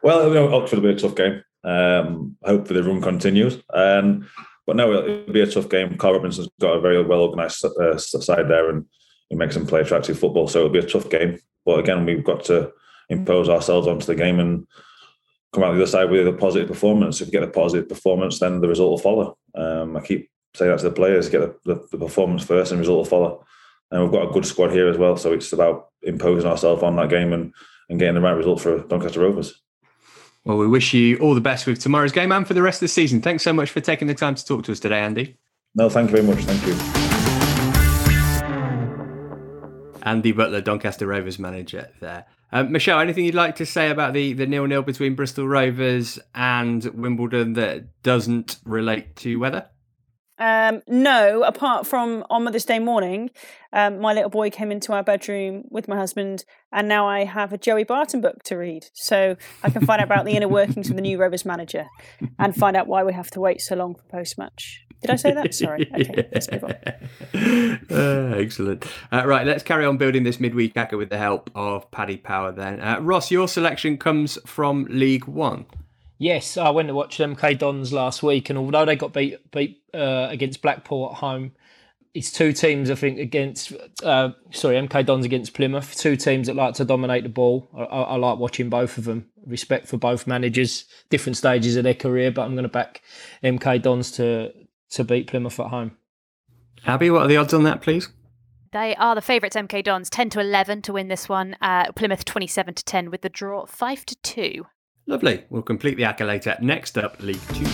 well, 0.02 0.28
you 0.28 0.34
know, 0.34 0.54
Oxford 0.54 0.80
will 0.80 0.92
be 0.92 0.96
a 0.96 1.00
tough 1.00 1.14
game. 1.14 1.42
Um, 1.64 2.36
hopefully 2.44 2.82
the 2.82 2.86
run 2.86 3.00
continues. 3.00 3.56
Um, 3.72 4.28
but 4.66 4.76
no, 4.76 4.92
it'll 4.92 5.32
be 5.32 5.40
a 5.40 5.50
tough 5.50 5.70
game. 5.70 5.96
Karl 5.96 6.12
Robinson's 6.12 6.50
got 6.60 6.76
a 6.76 6.80
very 6.82 7.02
well 7.02 7.22
organised 7.22 7.64
uh, 7.64 7.96
side 7.96 8.48
there, 8.48 8.68
and 8.68 8.84
he 9.30 9.34
makes 9.34 9.54
them 9.54 9.66
play 9.66 9.80
attractive 9.80 10.18
football. 10.18 10.46
So 10.46 10.58
it'll 10.58 10.70
be 10.70 10.78
a 10.80 10.86
tough 10.86 11.08
game. 11.08 11.38
But 11.64 11.78
again, 11.78 12.04
we've 12.04 12.22
got 12.22 12.44
to 12.44 12.70
impose 13.08 13.48
ourselves 13.48 13.88
onto 13.88 14.04
the 14.04 14.14
game 14.14 14.40
and 14.40 14.66
come 15.52 15.62
out 15.62 15.72
the 15.72 15.82
other 15.82 15.86
side 15.86 16.10
with 16.10 16.26
a 16.26 16.32
positive 16.32 16.68
performance. 16.68 17.20
If 17.20 17.28
you 17.28 17.32
get 17.32 17.42
a 17.42 17.48
positive 17.48 17.88
performance, 17.88 18.38
then 18.38 18.60
the 18.60 18.68
result 18.68 18.90
will 18.90 18.98
follow. 18.98 19.38
Um, 19.54 19.96
I 19.96 20.00
keep 20.00 20.30
saying 20.54 20.70
that 20.70 20.78
to 20.78 20.88
the 20.88 20.94
players: 20.94 21.28
get 21.28 21.40
the, 21.40 21.74
the, 21.74 21.86
the 21.92 21.98
performance 21.98 22.44
first, 22.44 22.72
and 22.72 22.78
the 22.78 22.82
result 22.82 22.98
will 22.98 23.04
follow. 23.04 23.44
And 23.90 24.02
we've 24.02 24.12
got 24.12 24.28
a 24.28 24.32
good 24.32 24.46
squad 24.46 24.70
here 24.72 24.88
as 24.88 24.96
well, 24.96 25.16
so 25.16 25.32
it's 25.32 25.52
about 25.52 25.88
imposing 26.02 26.48
ourselves 26.48 26.82
on 26.82 26.96
that 26.96 27.10
game 27.10 27.34
and, 27.34 27.52
and 27.90 27.98
getting 27.98 28.14
the 28.14 28.22
right 28.22 28.32
result 28.32 28.60
for 28.62 28.78
Doncaster 28.78 29.20
Rovers. 29.20 29.60
Well, 30.44 30.56
we 30.56 30.66
wish 30.66 30.94
you 30.94 31.18
all 31.18 31.34
the 31.34 31.42
best 31.42 31.66
with 31.66 31.78
tomorrow's 31.78 32.10
game 32.10 32.32
and 32.32 32.46
for 32.48 32.54
the 32.54 32.62
rest 32.62 32.78
of 32.78 32.86
the 32.86 32.88
season. 32.88 33.20
Thanks 33.20 33.44
so 33.44 33.52
much 33.52 33.70
for 33.70 33.80
taking 33.80 34.08
the 34.08 34.14
time 34.14 34.34
to 34.34 34.44
talk 34.44 34.64
to 34.64 34.72
us 34.72 34.80
today, 34.80 35.00
Andy. 35.00 35.36
No, 35.74 35.88
thank 35.88 36.10
you 36.10 36.16
very 36.16 36.26
much. 36.26 36.42
Thank 36.44 36.66
you. 36.66 36.74
Andy 40.02 40.32
Butler, 40.32 40.60
Doncaster 40.60 41.06
Rovers 41.06 41.38
manager 41.38 41.90
there. 42.00 42.26
Um, 42.54 42.70
Michelle, 42.70 43.00
anything 43.00 43.24
you'd 43.24 43.34
like 43.34 43.56
to 43.56 43.66
say 43.66 43.90
about 43.90 44.12
the, 44.12 44.34
the 44.34 44.46
nil 44.46 44.66
nil 44.66 44.82
between 44.82 45.14
Bristol 45.14 45.48
Rovers 45.48 46.18
and 46.34 46.84
Wimbledon 46.84 47.54
that 47.54 48.02
doesn't 48.02 48.58
relate 48.64 49.16
to 49.16 49.36
weather? 49.36 49.66
Um, 50.38 50.82
no, 50.88 51.44
apart 51.44 51.86
from 51.86 52.24
on 52.28 52.44
Mother's 52.44 52.64
Day 52.64 52.78
morning, 52.78 53.30
um, 53.72 54.00
my 54.00 54.12
little 54.12 54.28
boy 54.28 54.50
came 54.50 54.72
into 54.72 54.92
our 54.92 55.02
bedroom 55.02 55.64
with 55.70 55.88
my 55.88 55.96
husband, 55.96 56.44
and 56.72 56.88
now 56.88 57.06
I 57.06 57.24
have 57.24 57.52
a 57.52 57.58
Joey 57.58 57.84
Barton 57.84 58.20
book 58.20 58.42
to 58.44 58.56
read. 58.56 58.86
So 58.92 59.36
I 59.62 59.70
can 59.70 59.86
find 59.86 60.00
out 60.00 60.06
about 60.06 60.24
the 60.24 60.32
inner 60.32 60.48
workings 60.48 60.90
of 60.90 60.96
the 60.96 61.02
new 61.02 61.16
Rovers 61.16 61.44
manager 61.44 61.86
and 62.38 62.56
find 62.56 62.76
out 62.76 62.86
why 62.86 63.04
we 63.04 63.12
have 63.12 63.30
to 63.30 63.40
wait 63.40 63.60
so 63.60 63.76
long 63.76 63.94
for 63.94 64.02
post 64.10 64.36
match. 64.36 64.84
Did 65.02 65.10
I 65.10 65.16
say 65.16 65.32
that? 65.32 65.54
Sorry. 65.62 65.90
Okay, 65.92 66.28
let's 66.32 66.50
move 66.50 66.64
on. 66.64 66.74
Uh, 67.90 68.34
excellent. 68.38 68.86
Uh, 69.12 69.26
right, 69.26 69.46
let's 69.46 69.62
carry 69.62 69.84
on 69.84 69.98
building 69.98 70.22
this 70.22 70.38
midweek 70.40 70.74
ACCA 70.74 70.96
with 70.96 71.10
the 71.10 71.18
help 71.18 71.50
of 71.54 71.90
Paddy 71.90 72.16
Power 72.16 72.52
then. 72.52 72.80
Uh, 72.80 73.00
Ross, 73.00 73.30
your 73.30 73.48
selection 73.48 73.98
comes 73.98 74.38
from 74.46 74.86
League 74.88 75.26
One. 75.26 75.66
Yes, 76.18 76.56
I 76.56 76.70
went 76.70 76.86
to 76.86 76.94
watch 76.94 77.18
MK 77.18 77.58
Dons 77.58 77.92
last 77.92 78.22
week, 78.22 78.48
and 78.48 78.56
although 78.56 78.84
they 78.84 78.94
got 78.94 79.12
beat 79.12 79.50
beat 79.50 79.82
uh, 79.92 80.28
against 80.30 80.62
Blackpool 80.62 81.10
at 81.10 81.16
home, 81.16 81.50
it's 82.14 82.30
two 82.30 82.52
teams 82.52 82.90
I 82.90 82.94
think 82.94 83.18
against 83.18 83.72
uh, 84.04 84.30
sorry 84.52 84.76
MK 84.76 85.04
Dons 85.04 85.24
against 85.24 85.52
Plymouth. 85.52 85.96
Two 85.96 86.14
teams 86.14 86.46
that 86.46 86.54
like 86.54 86.74
to 86.74 86.84
dominate 86.84 87.24
the 87.24 87.28
ball. 87.28 87.68
I, 87.76 87.82
I, 87.82 88.02
I, 88.02 88.16
like 88.16 88.38
watching 88.38 88.68
both 88.68 88.98
of 88.98 89.04
them. 89.04 89.30
Respect 89.46 89.88
for 89.88 89.96
both 89.96 90.28
managers, 90.28 90.84
different 91.10 91.36
stages 91.36 91.74
of 91.74 91.82
their 91.82 91.94
career, 91.94 92.30
but 92.30 92.42
I'm 92.42 92.52
going 92.52 92.62
to 92.62 92.68
back 92.68 93.02
MK 93.42 93.82
Dons 93.82 94.12
to 94.12 94.52
to 94.92 95.04
beat 95.04 95.26
Plymouth 95.26 95.58
at 95.58 95.68
home. 95.68 95.96
Abby, 96.86 97.10
what 97.10 97.22
are 97.22 97.28
the 97.28 97.36
odds 97.36 97.54
on 97.54 97.64
that, 97.64 97.82
please? 97.82 98.08
They 98.72 98.96
are 98.96 99.14
the 99.14 99.20
favourites, 99.20 99.56
MK 99.56 99.84
Dons, 99.84 100.08
ten 100.08 100.30
to 100.30 100.40
eleven 100.40 100.80
to 100.82 100.94
win 100.94 101.08
this 101.08 101.28
one. 101.28 101.56
Uh, 101.60 101.92
Plymouth 101.92 102.24
twenty-seven 102.24 102.74
to 102.74 102.84
ten 102.84 103.10
with 103.10 103.20
the 103.20 103.28
draw 103.28 103.66
five 103.66 104.06
to 104.06 104.16
two. 104.22 104.66
Lovely. 105.06 105.44
We'll 105.50 105.62
complete 105.62 105.96
the 105.96 106.04
accolade 106.04 106.46
next 106.60 106.96
up, 106.96 107.20
League 107.20 107.40
Two. 107.52 107.66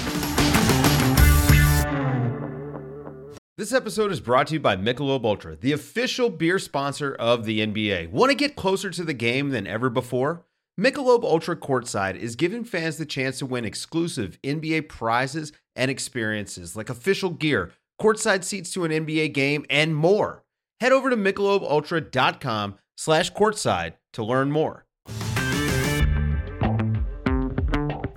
This 3.56 3.72
episode 3.72 4.12
is 4.12 4.20
brought 4.20 4.48
to 4.48 4.54
you 4.54 4.60
by 4.60 4.76
Michelob 4.76 5.24
Ultra, 5.24 5.56
the 5.56 5.72
official 5.72 6.30
beer 6.30 6.60
sponsor 6.60 7.14
of 7.14 7.44
the 7.44 7.58
NBA. 7.60 8.10
Want 8.10 8.30
to 8.30 8.36
get 8.36 8.54
closer 8.54 8.90
to 8.90 9.04
the 9.04 9.14
game 9.14 9.50
than 9.50 9.66
ever 9.66 9.90
before? 9.90 10.46
Michelob 10.78 11.24
Ultra 11.24 11.56
Courtside 11.56 12.14
is 12.14 12.36
giving 12.36 12.62
fans 12.62 12.98
the 12.98 13.06
chance 13.06 13.40
to 13.40 13.46
win 13.46 13.64
exclusive 13.64 14.38
NBA 14.44 14.88
prizes 14.88 15.52
and 15.78 15.90
experiences 15.90 16.76
like 16.76 16.90
official 16.90 17.30
gear, 17.30 17.70
courtside 17.98 18.44
seats 18.44 18.70
to 18.72 18.84
an 18.84 18.90
NBA 18.90 19.32
game, 19.32 19.64
and 19.70 19.96
more. 19.96 20.44
Head 20.80 20.92
over 20.92 21.08
to 21.08 21.16
michelobultra.com 21.16 22.74
slash 22.96 23.32
courtside 23.32 23.94
to 24.12 24.22
learn 24.22 24.50
more. 24.50 24.84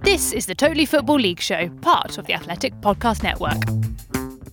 This 0.03 0.33
is 0.33 0.45
the 0.45 0.55
Totally 0.55 0.85
Football 0.85 1.19
League 1.19 1.39
Show, 1.39 1.69
part 1.81 2.17
of 2.17 2.25
the 2.27 2.33
Athletic 2.33 2.73
Podcast 2.81 3.23
Network. 3.23 3.61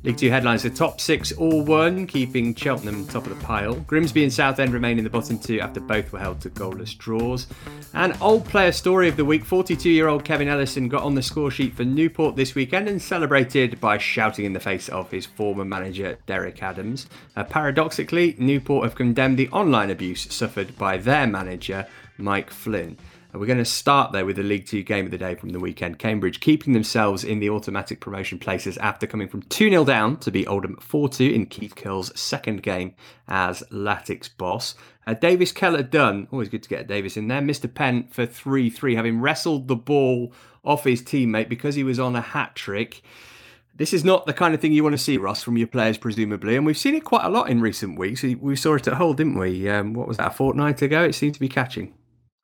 League 0.08 0.16
Two 0.16 0.30
headlines: 0.30 0.62
The 0.62 0.70
top 0.70 1.02
six 1.02 1.32
all 1.32 1.62
won, 1.62 2.06
keeping 2.06 2.54
Cheltenham 2.54 3.06
top 3.06 3.26
of 3.26 3.38
the 3.38 3.44
pile. 3.44 3.74
Grimsby 3.74 4.22
and 4.22 4.32
Southend 4.32 4.72
remain 4.72 4.96
in 4.96 5.04
the 5.04 5.10
bottom 5.10 5.38
two 5.38 5.60
after 5.60 5.80
both 5.80 6.10
were 6.12 6.18
held 6.18 6.40
to 6.40 6.48
goalless 6.48 6.96
draws. 6.96 7.46
And 7.92 8.16
old 8.22 8.46
player 8.46 8.72
story 8.72 9.10
of 9.10 9.18
the 9.18 9.24
week: 9.26 9.44
42-year-old 9.44 10.24
Kevin 10.24 10.48
Ellison 10.48 10.88
got 10.88 11.02
on 11.02 11.14
the 11.14 11.20
score 11.20 11.50
sheet 11.50 11.74
for 11.74 11.84
Newport 11.84 12.36
this 12.36 12.54
weekend 12.54 12.88
and 12.88 13.02
celebrated 13.02 13.78
by 13.82 13.98
shouting 13.98 14.46
in 14.46 14.54
the 14.54 14.60
face 14.60 14.88
of 14.88 15.10
his 15.10 15.26
former 15.26 15.66
manager 15.66 16.16
Derek 16.24 16.62
Adams. 16.62 17.06
Uh, 17.36 17.44
paradoxically, 17.44 18.34
Newport 18.38 18.84
have 18.84 18.94
condemned 18.94 19.38
the 19.38 19.50
online 19.50 19.90
abuse 19.90 20.22
suffered 20.34 20.78
by 20.78 20.96
their 20.96 21.26
manager 21.26 21.86
Mike 22.16 22.50
Flynn. 22.50 22.96
And 23.38 23.40
we're 23.40 23.54
going 23.54 23.58
to 23.58 23.64
start 23.64 24.10
there 24.10 24.26
with 24.26 24.34
the 24.34 24.42
League 24.42 24.66
Two 24.66 24.82
game 24.82 25.04
of 25.04 25.12
the 25.12 25.16
day 25.16 25.36
from 25.36 25.50
the 25.50 25.60
weekend. 25.60 26.00
Cambridge 26.00 26.40
keeping 26.40 26.72
themselves 26.72 27.22
in 27.22 27.38
the 27.38 27.50
automatic 27.50 28.00
promotion 28.00 28.36
places 28.40 28.76
after 28.78 29.06
coming 29.06 29.28
from 29.28 29.42
2 29.42 29.70
0 29.70 29.84
down 29.84 30.16
to 30.16 30.32
beat 30.32 30.48
Oldham 30.48 30.76
4 30.80 31.08
2 31.08 31.24
in 31.24 31.46
Keith 31.46 31.76
Curle's 31.76 32.10
second 32.18 32.64
game 32.64 32.96
as 33.28 33.62
Latics 33.70 34.28
boss. 34.36 34.74
Uh, 35.06 35.14
Davis 35.14 35.52
Keillor-Dunn, 35.52 36.26
always 36.32 36.48
good 36.48 36.64
to 36.64 36.68
get 36.68 36.88
Davis 36.88 37.16
in 37.16 37.28
there. 37.28 37.40
Mr. 37.40 37.72
Penn 37.72 38.08
for 38.10 38.26
3 38.26 38.70
3, 38.70 38.96
having 38.96 39.20
wrestled 39.20 39.68
the 39.68 39.76
ball 39.76 40.32
off 40.64 40.82
his 40.82 41.00
teammate 41.00 41.48
because 41.48 41.76
he 41.76 41.84
was 41.84 42.00
on 42.00 42.16
a 42.16 42.20
hat 42.20 42.56
trick. 42.56 43.02
This 43.76 43.92
is 43.92 44.04
not 44.04 44.26
the 44.26 44.32
kind 44.32 44.52
of 44.52 44.60
thing 44.60 44.72
you 44.72 44.82
want 44.82 44.94
to 44.94 44.98
see, 44.98 45.16
Ross, 45.16 45.44
from 45.44 45.56
your 45.56 45.68
players, 45.68 45.96
presumably. 45.96 46.56
And 46.56 46.66
we've 46.66 46.76
seen 46.76 46.96
it 46.96 47.04
quite 47.04 47.24
a 47.24 47.30
lot 47.30 47.48
in 47.48 47.60
recent 47.60 48.00
weeks. 48.00 48.24
We 48.24 48.56
saw 48.56 48.74
it 48.74 48.88
at 48.88 48.94
Hull, 48.94 49.14
didn't 49.14 49.38
we? 49.38 49.68
Um, 49.68 49.94
what 49.94 50.08
was 50.08 50.16
that, 50.16 50.26
a 50.26 50.34
fortnight 50.34 50.82
ago? 50.82 51.04
It 51.04 51.14
seemed 51.14 51.34
to 51.34 51.40
be 51.40 51.48
catching. 51.48 51.94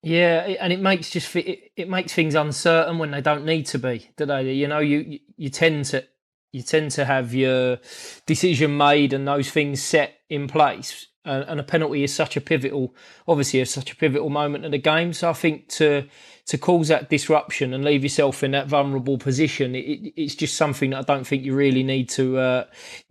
Yeah, 0.05 0.41
and 0.61 0.71
it 0.71 0.81
makes 0.81 1.09
just 1.09 1.35
it, 1.35 1.89
makes 1.89 2.13
things 2.13 2.35
uncertain 2.35 2.99
when 2.99 3.11
they 3.11 3.23
don't 3.23 3.47
need 3.47 3.65
to 3.67 3.79
be, 3.79 4.11
do 4.19 4.27
they? 4.27 4.53
You 4.53 4.69
know, 4.69 4.81
you 4.81 5.19
you 5.37 5.49
tend 5.49 5.87
to 5.87 6.05
you 6.53 6.63
tend 6.63 6.91
to 6.93 7.07
have 7.07 7.33
your 7.33 7.79
decision 8.27 8.77
made 8.77 9.15
and 9.15 9.27
those 9.27 9.51
things 9.51 9.83
set 9.83 10.19
in 10.29 10.47
place. 10.47 11.07
And 11.27 11.59
a 11.59 11.63
penalty 11.63 12.05
is 12.05 12.15
such 12.15 12.37
a 12.37 12.41
pivotal, 12.43 12.95
obviously, 13.27 13.61
is 13.61 13.71
such 13.71 13.91
a 13.91 13.97
pivotal 13.97 14.29
moment 14.29 14.67
in 14.67 14.73
the 14.73 14.79
game. 14.79 15.15
So 15.15 15.31
I 15.31 15.33
think 15.33 15.69
to 15.71 16.07
to 16.47 16.59
cause 16.59 16.89
that 16.89 17.09
disruption 17.09 17.73
and 17.73 17.83
leave 17.83 18.03
yourself 18.03 18.45
in 18.45 18.51
that 18.51 18.67
vulnerable 18.67 19.17
position, 19.17 19.75
it, 19.75 20.13
it's 20.17 20.35
just 20.35 20.55
something 20.55 20.91
that 20.91 20.99
I 20.99 21.15
don't 21.15 21.27
think 21.27 21.43
you 21.45 21.55
really 21.55 21.83
need 21.83 22.11
to 22.11 22.37
uh, 22.37 22.65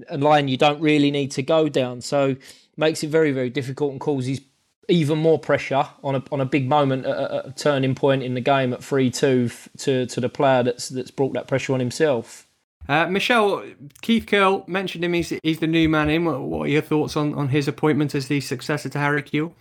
a 0.10 0.20
line 0.20 0.48
you 0.48 0.58
don't 0.58 0.80
really 0.80 1.10
need 1.10 1.32
to 1.32 1.42
go 1.42 1.70
down. 1.70 2.02
So 2.02 2.36
makes 2.78 3.04
it 3.04 3.10
very 3.10 3.32
very 3.32 3.50
difficult 3.50 3.94
and 3.94 4.00
causes 4.00 4.42
even 4.90 5.18
more 5.18 5.40
pressure 5.40 5.88
on 6.04 6.16
a 6.16 6.24
on 6.32 6.42
a 6.42 6.46
big 6.46 6.68
moment, 6.68 7.06
a, 7.06 7.48
a 7.48 7.52
turning 7.52 7.96
point 7.96 8.24
in 8.24 8.34
the 8.34 8.42
game 8.42 8.74
at 8.74 8.84
three 8.84 9.10
two 9.10 9.50
to 9.78 10.06
to 10.06 10.20
the 10.20 10.30
player 10.30 10.64
that's 10.64 10.90
that's 10.90 11.12
brought 11.12 11.34
that 11.34 11.48
pressure 11.48 11.74
on 11.74 11.80
himself. 11.80 12.48
Uh, 12.88 13.08
Michelle, 13.08 13.64
Keith 14.02 14.26
Curle 14.28 14.66
mentioned 14.68 15.06
him. 15.06 15.14
He's, 15.14 15.30
he's 15.42 15.60
the 15.60 15.68
new 15.68 15.88
man 15.88 16.10
in. 16.10 16.26
What, 16.26 16.42
what, 16.42 16.66
are 16.66 16.68
your 16.68 16.82
thoughts 16.82 17.16
on, 17.16 17.34
on 17.34 17.48
his 17.48 17.68
appointment 17.68 18.14
as 18.14 18.28
the 18.28 18.42
successor 18.42 18.90
to 18.90 19.00
Harry 19.00 19.24
Kewell? 19.24 19.54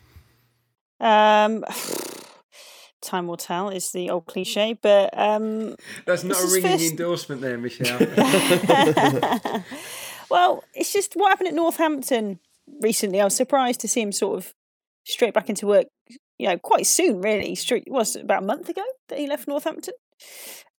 Um, 0.98 1.64
time 3.00 3.28
will 3.28 3.36
tell 3.36 3.68
is 3.68 3.92
the 3.92 4.10
old 4.10 4.26
cliche, 4.26 4.76
but 4.80 5.16
um, 5.16 5.76
that's 6.04 6.24
not 6.24 6.42
a 6.42 6.46
ringing 6.46 6.78
first... 6.78 6.90
endorsement 6.90 7.40
there, 7.42 7.58
Michelle. 7.58 7.98
well, 10.30 10.64
it's 10.74 10.92
just 10.92 11.14
what 11.14 11.30
happened 11.30 11.48
at 11.48 11.54
Northampton 11.54 12.40
recently. 12.80 13.20
I 13.20 13.24
was 13.24 13.36
surprised 13.36 13.80
to 13.80 13.88
see 13.88 14.00
him 14.00 14.10
sort 14.10 14.38
of 14.38 14.52
straight 15.04 15.34
back 15.34 15.48
into 15.48 15.66
work. 15.66 15.86
You 16.38 16.48
know, 16.48 16.58
quite 16.58 16.86
soon, 16.86 17.20
really. 17.20 17.54
Straight 17.54 17.84
was 17.86 18.16
about 18.16 18.42
a 18.42 18.46
month 18.46 18.68
ago 18.68 18.82
that 19.08 19.18
he 19.18 19.26
left 19.26 19.46
Northampton 19.46 19.94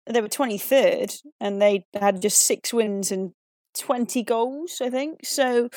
they 0.06 0.22
were 0.22 0.28
23rd 0.28 1.22
and 1.40 1.62
they 1.62 1.86
had 1.94 2.22
just 2.22 2.42
six 2.42 2.74
wins 2.74 3.12
and 3.12 3.32
20 3.78 4.24
goals, 4.24 4.82
I 4.82 4.90
think. 4.90 5.26
So, 5.26 5.70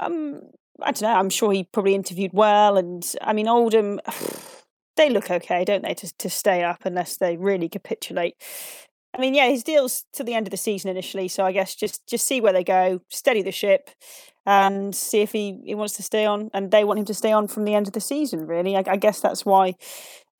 um, 0.00 0.40
I 0.82 0.92
don't 0.92 1.02
know. 1.02 1.14
I'm 1.14 1.30
sure 1.30 1.52
he 1.52 1.64
probably 1.64 1.94
interviewed 1.94 2.32
well. 2.32 2.76
And 2.76 3.04
I 3.20 3.32
mean, 3.32 3.48
Oldham, 3.48 4.00
they 4.96 5.10
look 5.10 5.30
okay, 5.30 5.64
don't 5.64 5.82
they, 5.82 5.94
to, 5.94 6.12
to 6.18 6.30
stay 6.30 6.64
up 6.64 6.84
unless 6.84 7.16
they 7.16 7.36
really 7.36 7.68
capitulate. 7.68 8.36
I 9.14 9.18
mean, 9.18 9.34
yeah, 9.34 9.48
his 9.48 9.62
deal's 9.62 10.04
to 10.12 10.24
the 10.24 10.34
end 10.34 10.46
of 10.46 10.50
the 10.50 10.58
season 10.58 10.90
initially, 10.90 11.28
so 11.28 11.44
I 11.44 11.52
guess 11.52 11.74
just 11.74 12.06
just 12.06 12.26
see 12.26 12.38
where 12.38 12.52
they 12.52 12.64
go, 12.64 13.00
steady 13.08 13.40
the 13.40 13.52
ship, 13.52 13.88
and 14.46 14.94
see 14.94 15.20
if 15.20 15.32
he, 15.32 15.60
he 15.64 15.74
wants 15.74 15.94
to 15.94 16.02
stay 16.02 16.24
on, 16.24 16.50
and 16.54 16.70
they 16.70 16.84
want 16.84 17.00
him 17.00 17.04
to 17.06 17.14
stay 17.14 17.32
on 17.32 17.48
from 17.48 17.64
the 17.64 17.74
end 17.74 17.88
of 17.88 17.92
the 17.92 18.00
season. 18.00 18.46
Really, 18.46 18.76
I, 18.76 18.84
I 18.86 18.96
guess 18.96 19.20
that's 19.20 19.44
why 19.44 19.74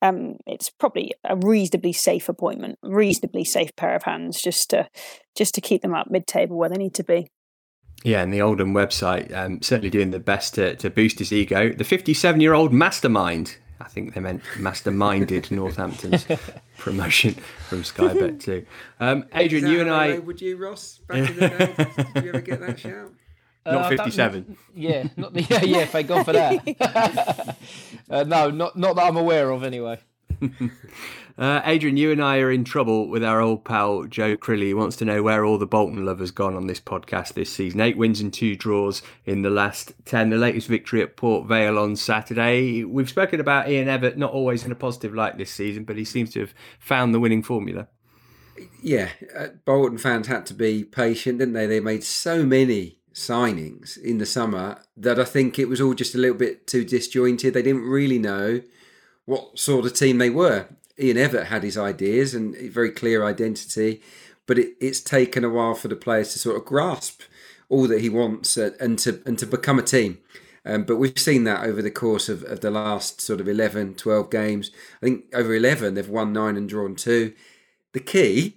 um, 0.01 0.37
it's 0.45 0.69
probably 0.69 1.13
a 1.23 1.35
reasonably 1.35 1.93
safe 1.93 2.29
appointment, 2.29 2.79
reasonably 2.81 3.43
safe 3.43 3.75
pair 3.75 3.95
of 3.95 4.03
hands, 4.03 4.41
just 4.41 4.69
to 4.69 4.87
just 5.35 5.53
to 5.55 5.61
keep 5.61 5.81
them 5.81 5.93
up 5.93 6.09
mid-table 6.09 6.57
where 6.57 6.69
they 6.69 6.77
need 6.77 6.93
to 6.95 7.03
be. 7.03 7.29
Yeah, 8.03 8.21
and 8.21 8.31
the 8.31 8.41
Oldham 8.41 8.73
website 8.73 9.35
um, 9.35 9.61
certainly 9.61 9.89
doing 9.89 10.11
the 10.11 10.19
best 10.19 10.53
to, 10.55 10.75
to 10.75 10.89
boost 10.89 11.19
his 11.19 11.33
ego. 11.33 11.73
The 11.73 11.83
57-year-old 11.83 12.71
mastermind. 12.71 13.57
I 13.79 13.85
think 13.85 14.13
they 14.13 14.21
meant 14.21 14.43
masterminded 14.55 15.51
Northampton's 15.51 16.25
promotion 16.77 17.35
from 17.69 17.83
Sky 17.83 18.13
Bet 18.13 18.39
too. 18.39 18.65
Um, 18.99 19.25
Adrian, 19.33 19.67
you 19.67 19.81
and 19.81 19.89
I. 19.89 20.19
Would 20.19 20.41
you, 20.41 20.57
Ross? 20.57 20.99
Back 21.07 21.29
in 21.29 21.35
the 21.35 21.49
day, 21.49 22.03
did 22.13 22.23
you 22.23 22.29
ever 22.29 22.41
get 22.41 22.59
that 22.61 22.79
shout? 22.79 23.11
Not 23.71 23.85
uh, 23.85 23.89
57. 23.89 24.57
Yeah, 24.75 25.07
not 25.17 25.33
the, 25.33 25.41
yeah, 25.49 25.63
yeah. 25.63 25.85
Thank 25.85 26.07
God 26.07 26.23
for 26.23 26.33
that. 26.33 27.57
uh, 28.09 28.23
no, 28.23 28.49
not 28.49 28.77
not 28.77 28.95
that 28.95 29.03
I'm 29.03 29.17
aware 29.17 29.51
of, 29.51 29.63
anyway. 29.63 29.99
uh, 31.37 31.61
Adrian, 31.65 31.97
you 31.97 32.11
and 32.11 32.23
I 32.23 32.39
are 32.39 32.51
in 32.51 32.63
trouble 32.63 33.09
with 33.09 33.23
our 33.23 33.41
old 33.41 33.65
pal 33.65 34.05
Joe 34.05 34.37
Crilly. 34.37 34.67
He 34.67 34.73
wants 34.73 34.95
to 34.97 35.05
know 35.05 35.21
where 35.21 35.43
all 35.43 35.57
the 35.57 35.67
Bolton 35.67 36.05
lovers 36.05 36.31
gone 36.31 36.55
on 36.55 36.67
this 36.67 36.79
podcast 36.79 37.33
this 37.33 37.51
season. 37.51 37.81
Eight 37.81 37.97
wins 37.97 38.21
and 38.21 38.33
two 38.33 38.55
draws 38.55 39.01
in 39.25 39.41
the 39.41 39.49
last 39.49 39.91
ten. 40.05 40.29
The 40.29 40.37
latest 40.37 40.67
victory 40.67 41.01
at 41.01 41.17
Port 41.17 41.45
Vale 41.47 41.77
on 41.77 41.97
Saturday. 41.97 42.85
We've 42.85 43.09
spoken 43.09 43.41
about 43.41 43.69
Ian 43.69 43.87
Evatt, 43.87 44.15
not 44.15 44.31
always 44.31 44.63
in 44.63 44.71
a 44.71 44.75
positive 44.75 45.13
light 45.13 45.37
this 45.37 45.51
season, 45.51 45.83
but 45.83 45.97
he 45.97 46.05
seems 46.05 46.31
to 46.33 46.39
have 46.41 46.53
found 46.79 47.13
the 47.13 47.19
winning 47.19 47.43
formula. 47.43 47.87
Yeah, 48.81 49.09
uh, 49.37 49.47
Bolton 49.65 49.97
fans 49.97 50.27
had 50.27 50.45
to 50.47 50.53
be 50.53 50.83
patient, 50.83 51.39
didn't 51.39 51.53
they? 51.53 51.67
They 51.67 51.79
made 51.79 52.03
so 52.03 52.43
many 52.43 52.97
signings 53.17 53.97
in 53.97 54.19
the 54.19 54.25
summer 54.27 54.79
that 54.95 55.19
I 55.19 55.25
think 55.25 55.57
it 55.57 55.67
was 55.67 55.81
all 55.81 55.95
just 55.95 56.13
a 56.13 56.19
little 56.19 56.37
bit 56.37 56.67
too 56.67 56.85
disjointed. 56.85 57.53
They 57.53 57.63
didn't 57.63 57.89
really 57.89 58.19
know 58.19 58.61
what 59.25 59.57
sort 59.57 59.87
of 59.87 59.93
team 59.93 60.19
they 60.19 60.29
were. 60.29 60.67
Ian 60.99 61.17
Evatt 61.17 61.47
had 61.47 61.63
his 61.63 61.79
ideas 61.79 62.35
and 62.35 62.55
a 62.55 62.67
very 62.67 62.91
clear 62.91 63.25
identity, 63.25 64.03
but 64.45 64.59
it, 64.59 64.75
it's 64.79 65.01
taken 65.01 65.43
a 65.43 65.49
while 65.49 65.73
for 65.73 65.87
the 65.87 65.95
players 65.95 66.31
to 66.33 66.39
sort 66.39 66.57
of 66.57 66.65
grasp 66.65 67.23
all 67.69 67.87
that 67.87 68.01
he 68.01 68.09
wants 68.09 68.55
and 68.55 68.99
to 68.99 69.21
and 69.25 69.39
to 69.39 69.47
become 69.47 69.79
a 69.79 69.83
team. 69.83 70.19
Um, 70.63 70.83
but 70.83 70.97
we've 70.97 71.17
seen 71.17 71.43
that 71.45 71.65
over 71.65 71.81
the 71.81 71.91
course 71.91 72.29
of, 72.29 72.43
of 72.43 72.59
the 72.59 72.71
last 72.71 73.19
sort 73.19 73.39
of 73.39 73.47
11, 73.47 73.95
12 73.95 74.29
games. 74.29 74.69
I 75.01 75.05
think 75.05 75.25
over 75.33 75.55
11, 75.55 75.95
they've 75.95 76.07
won 76.07 76.33
nine 76.33 76.55
and 76.55 76.69
drawn 76.69 76.95
two. 76.95 77.33
The 77.93 77.99
key, 77.99 78.55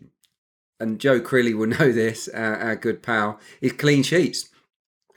and 0.79 0.99
Joe 0.99 1.21
Crilly 1.21 1.55
will 1.55 1.67
know 1.79 1.93
this, 1.93 2.29
our 2.29 2.77
good 2.77 3.03
pal, 3.03 3.41
is 3.61 3.73
clean 3.73 4.03
sheets 4.03 4.50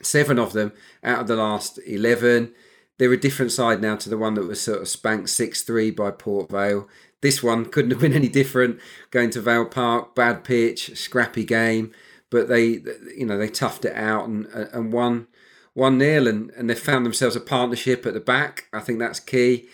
seven 0.06 0.38
of 0.38 0.52
them 0.52 0.72
out 1.02 1.20
of 1.20 1.26
the 1.26 1.36
last 1.36 1.78
11. 1.86 2.52
They're 2.98 3.12
a 3.12 3.20
different 3.20 3.52
side 3.52 3.82
now 3.82 3.96
to 3.96 4.08
the 4.08 4.18
one 4.18 4.34
that 4.34 4.46
was 4.46 4.60
sort 4.60 4.80
of 4.80 4.88
spanked 4.88 5.30
6 5.30 5.62
3 5.62 5.90
by 5.90 6.10
Port 6.10 6.50
Vale. 6.50 6.88
This 7.20 7.42
one 7.42 7.64
couldn't 7.66 7.90
have 7.90 8.00
been 8.00 8.12
any 8.14 8.28
different. 8.28 8.78
Going 9.10 9.30
to 9.30 9.40
Vale 9.40 9.66
Park, 9.66 10.14
bad 10.14 10.44
pitch, 10.44 10.96
scrappy 10.96 11.44
game, 11.44 11.92
but 12.30 12.48
they, 12.48 12.82
you 13.16 13.26
know, 13.26 13.38
they 13.38 13.48
toughed 13.48 13.84
it 13.84 13.96
out 13.96 14.28
and 14.28 14.46
and 14.46 14.92
won 14.92 15.26
one 15.72 15.98
nil, 15.98 16.28
and 16.28 16.50
and 16.50 16.70
they 16.70 16.74
found 16.74 17.04
themselves 17.04 17.36
a 17.36 17.40
partnership 17.40 18.06
at 18.06 18.14
the 18.14 18.20
back. 18.20 18.68
I 18.72 18.80
think 18.80 18.98
that's 18.98 19.20
key. 19.20 19.68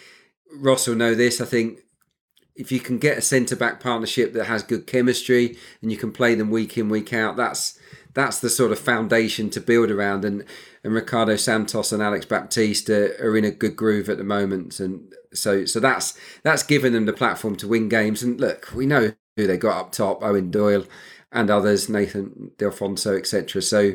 Ross 0.53 0.87
will 0.87 0.97
know 0.97 1.15
this. 1.15 1.41
I 1.41 1.45
think 1.45 1.81
if 2.61 2.71
you 2.71 2.81
can 2.81 2.99
get 2.99 3.19
a 3.19 3.23
centre 3.23 3.57
back 3.57 3.81
partnership 3.81 4.33
that 4.35 4.45
has 4.45 4.63
good 4.63 4.87
chemistry 4.87 5.57
and 5.81 5.91
you 5.91 5.97
can 5.97 6.13
play 6.13 6.35
them 6.35 6.51
week 6.51 6.77
in 6.77 6.89
week 6.89 7.13
out, 7.13 7.37
that's 7.37 7.79
that's 8.13 8.41
the 8.41 8.51
sort 8.51 8.73
of 8.73 8.79
foundation 8.79 9.51
to 9.51 9.61
build 9.61 9.91
around. 9.91 10.25
And 10.25 10.45
and 10.83 10.95
Ricardo 10.95 11.37
Santos 11.37 11.93
and 11.93 12.03
Alex 12.03 12.25
Baptiste 12.25 12.89
are, 12.91 13.15
are 13.21 13.37
in 13.37 13.45
a 13.45 13.51
good 13.51 13.77
groove 13.77 14.09
at 14.09 14.19
the 14.19 14.25
moment, 14.25 14.81
and 14.81 15.13
so 15.33 15.65
so 15.65 15.81
that's 15.81 16.19
that's 16.43 16.63
given 16.63 16.93
them 16.93 17.07
the 17.07 17.13
platform 17.13 17.57
to 17.57 17.69
win 17.69 17.89
games. 17.89 18.23
And 18.23 18.41
look, 18.41 18.73
we 18.75 18.87
know 18.87 19.13
who 19.37 19.47
they 19.47 19.57
got 19.57 19.79
up 19.79 19.93
top: 19.93 20.21
Eoin 20.23 20.51
Doyle 20.51 20.87
and 21.33 21.51
others, 21.51 21.89
Nathan 21.89 22.53
Delfouneso, 22.59 23.19
etc. 23.19 23.63
So 23.63 23.95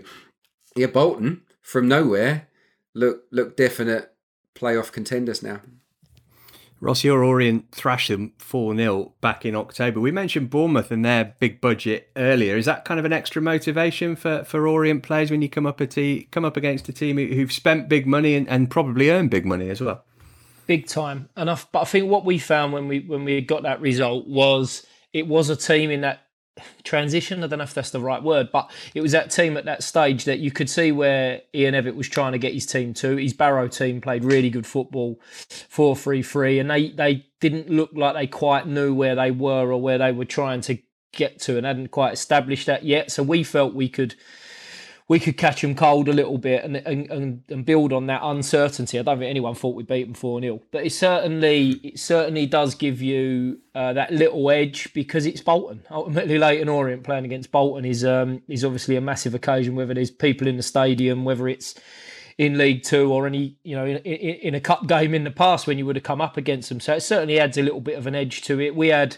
yeah, 0.76 0.88
Bolton 0.88 1.42
from 1.62 1.88
nowhere 1.88 2.48
look 2.94 3.24
look 3.32 3.58
definite 3.58 4.14
playoff 4.56 4.92
contenders 4.92 5.44
now. 5.44 5.62
Ross, 6.86 7.04
your 7.04 7.24
Orient 7.24 7.72
thrashed 7.72 8.10
them 8.10 8.34
4 8.38 8.76
0 8.76 9.14
back 9.20 9.44
in 9.44 9.56
October. 9.56 10.00
We 10.00 10.12
mentioned 10.12 10.52
Bournemouth 10.52 10.92
and 10.92 11.04
their 11.04 11.34
big 11.40 11.60
budget 11.60 12.12
earlier. 12.16 12.56
Is 12.58 12.66
that 12.66 12.86
kind 12.86 13.00
of 13.00 13.06
an 13.06 13.12
extra 13.12 13.42
motivation 13.42 14.16
for, 14.16 14.44
for 14.44 14.68
Orient 14.68 15.02
players 15.02 15.32
when 15.32 15.42
you 15.42 15.50
come 15.50 15.66
up 15.66 15.82
a 15.82 15.88
te- 15.88 16.28
come 16.30 16.46
up 16.46 16.56
against 16.56 16.88
a 16.88 16.94
team 16.94 17.18
who've 17.18 17.52
spent 17.52 17.90
big 17.90 18.06
money 18.06 18.36
and, 18.36 18.48
and 18.48 18.70
probably 18.70 19.10
earned 19.10 19.32
big 19.32 19.48
money 19.48 19.72
as 19.72 19.82
well? 19.82 20.04
Big 20.68 20.86
time. 20.88 21.28
And 21.36 21.50
I, 21.50 21.58
but 21.72 21.82
I 21.82 21.86
think 21.86 22.08
what 22.08 22.24
we 22.24 22.38
found 22.38 22.72
when 22.72 22.88
we 22.88 23.00
when 23.00 23.26
we 23.26 23.42
got 23.42 23.64
that 23.64 23.82
result 23.82 24.28
was 24.28 24.86
it 25.12 25.28
was 25.28 25.50
a 25.50 25.56
team 25.56 25.90
in 25.90 26.02
that 26.02 26.25
transition. 26.84 27.44
I 27.44 27.48
don't 27.48 27.60
know 27.60 27.64
if 27.64 27.74
that's 27.74 27.90
the 27.90 28.00
right 28.00 28.22
word, 28.22 28.50
but 28.52 28.72
it 28.94 29.02
was 29.02 29.12
that 29.12 29.32
team 29.32 29.58
at 29.58 29.66
that 29.66 29.84
stage 29.84 30.26
that 30.26 30.40
you 30.40 30.52
could 30.52 30.70
see 30.70 30.92
where 30.92 31.42
Ian 31.54 31.74
Evatt 31.74 31.96
was 31.96 32.08
trying 32.08 32.32
to 32.32 32.38
get 32.38 32.54
his 32.54 32.66
team 32.66 32.94
to. 32.96 33.18
His 33.18 33.34
Barrow 33.34 33.68
team 33.68 34.02
played 34.02 34.24
really 34.24 34.50
good 34.50 34.68
football, 34.68 35.20
4 35.70 35.96
3 35.96 36.22
3, 36.22 36.60
and 36.60 36.70
they, 36.70 36.90
they 36.90 37.26
didn't 37.40 37.70
look 37.70 37.92
like 37.94 38.16
they 38.16 38.28
quite 38.28 38.68
knew 38.68 38.94
where 38.94 39.16
they 39.16 39.32
were 39.32 39.72
or 39.72 39.82
where 39.82 39.98
they 39.98 40.12
were 40.12 40.26
trying 40.26 40.62
to 40.62 40.78
get 41.14 41.40
to 41.40 41.58
and 41.58 41.66
hadn't 41.66 41.90
quite 41.90 42.14
established 42.14 42.68
that 42.68 42.84
yet. 42.84 43.12
So 43.12 43.24
we 43.24 43.44
felt 43.44 43.74
we 43.74 43.90
could 43.90 44.16
we 45.08 45.20
could 45.20 45.38
catch 45.38 45.62
them 45.62 45.76
cold 45.76 46.10
a 46.10 46.14
little 46.14 46.40
bit 46.40 46.64
and, 46.64 46.78
and, 46.78 47.44
and, 47.48 47.66
build 47.66 47.94
on 47.94 48.08
that 48.08 48.22
uncertainty. 48.24 48.98
I 48.98 49.04
don't 49.04 49.20
think 49.20 49.30
anyone 49.30 49.54
thought 49.54 49.76
we'd 49.76 49.86
beat 49.86 50.06
them 50.06 50.16
4 50.16 50.42
0. 50.42 50.62
But 50.72 50.86
it 50.86 50.94
certainly 50.94 51.72
it 51.84 52.00
certainly 52.00 52.48
does 52.48 52.74
give 52.74 53.02
you 53.04 53.60
uh, 53.76 53.94
that 53.94 54.12
little 54.12 54.50
edge 54.50 54.92
because 54.94 55.28
it's 55.28 55.42
Bolton. 55.42 55.84
Ultimately, 55.92 56.40
Leyton 56.40 56.70
Orient 56.70 57.04
playing 57.04 57.26
against 57.26 57.52
Bolton 57.52 57.86
is 57.86 58.04
um, 58.04 58.42
is 58.48 58.66
obviously 58.66 58.96
a 58.96 59.02
massive 59.02 59.36
occasion, 59.36 59.76
whether 59.76 59.94
there's 59.94 60.12
people 60.12 60.48
in 60.48 60.58
the 60.58 60.64
stadium, 60.64 61.24
whether 61.24 61.48
it's 61.48 61.76
in 62.40 62.58
League 62.58 62.82
Two 62.82 63.14
or 63.14 63.28
any, 63.28 63.58
you 63.64 63.76
know, 63.76 63.86
in, 63.86 63.98
in, 63.98 64.36
in 64.36 64.56
a 64.56 64.60
cup 64.60 64.88
game 64.88 65.14
in 65.14 65.24
the 65.24 65.32
past 65.32 65.68
when 65.68 65.78
you 65.78 65.86
would 65.86 65.96
have 65.96 66.04
come 66.04 66.20
up 66.20 66.36
against 66.36 66.70
them. 66.70 66.80
So 66.80 66.96
it 66.96 67.02
certainly 67.02 67.40
adds 67.40 67.60
a 67.60 67.64
little 67.64 67.80
bit 67.80 67.98
of 67.98 68.08
an 68.08 68.16
edge 68.16 68.42
to 68.44 68.60
it. 68.60 68.76
We 68.76 68.88
had 68.88 69.18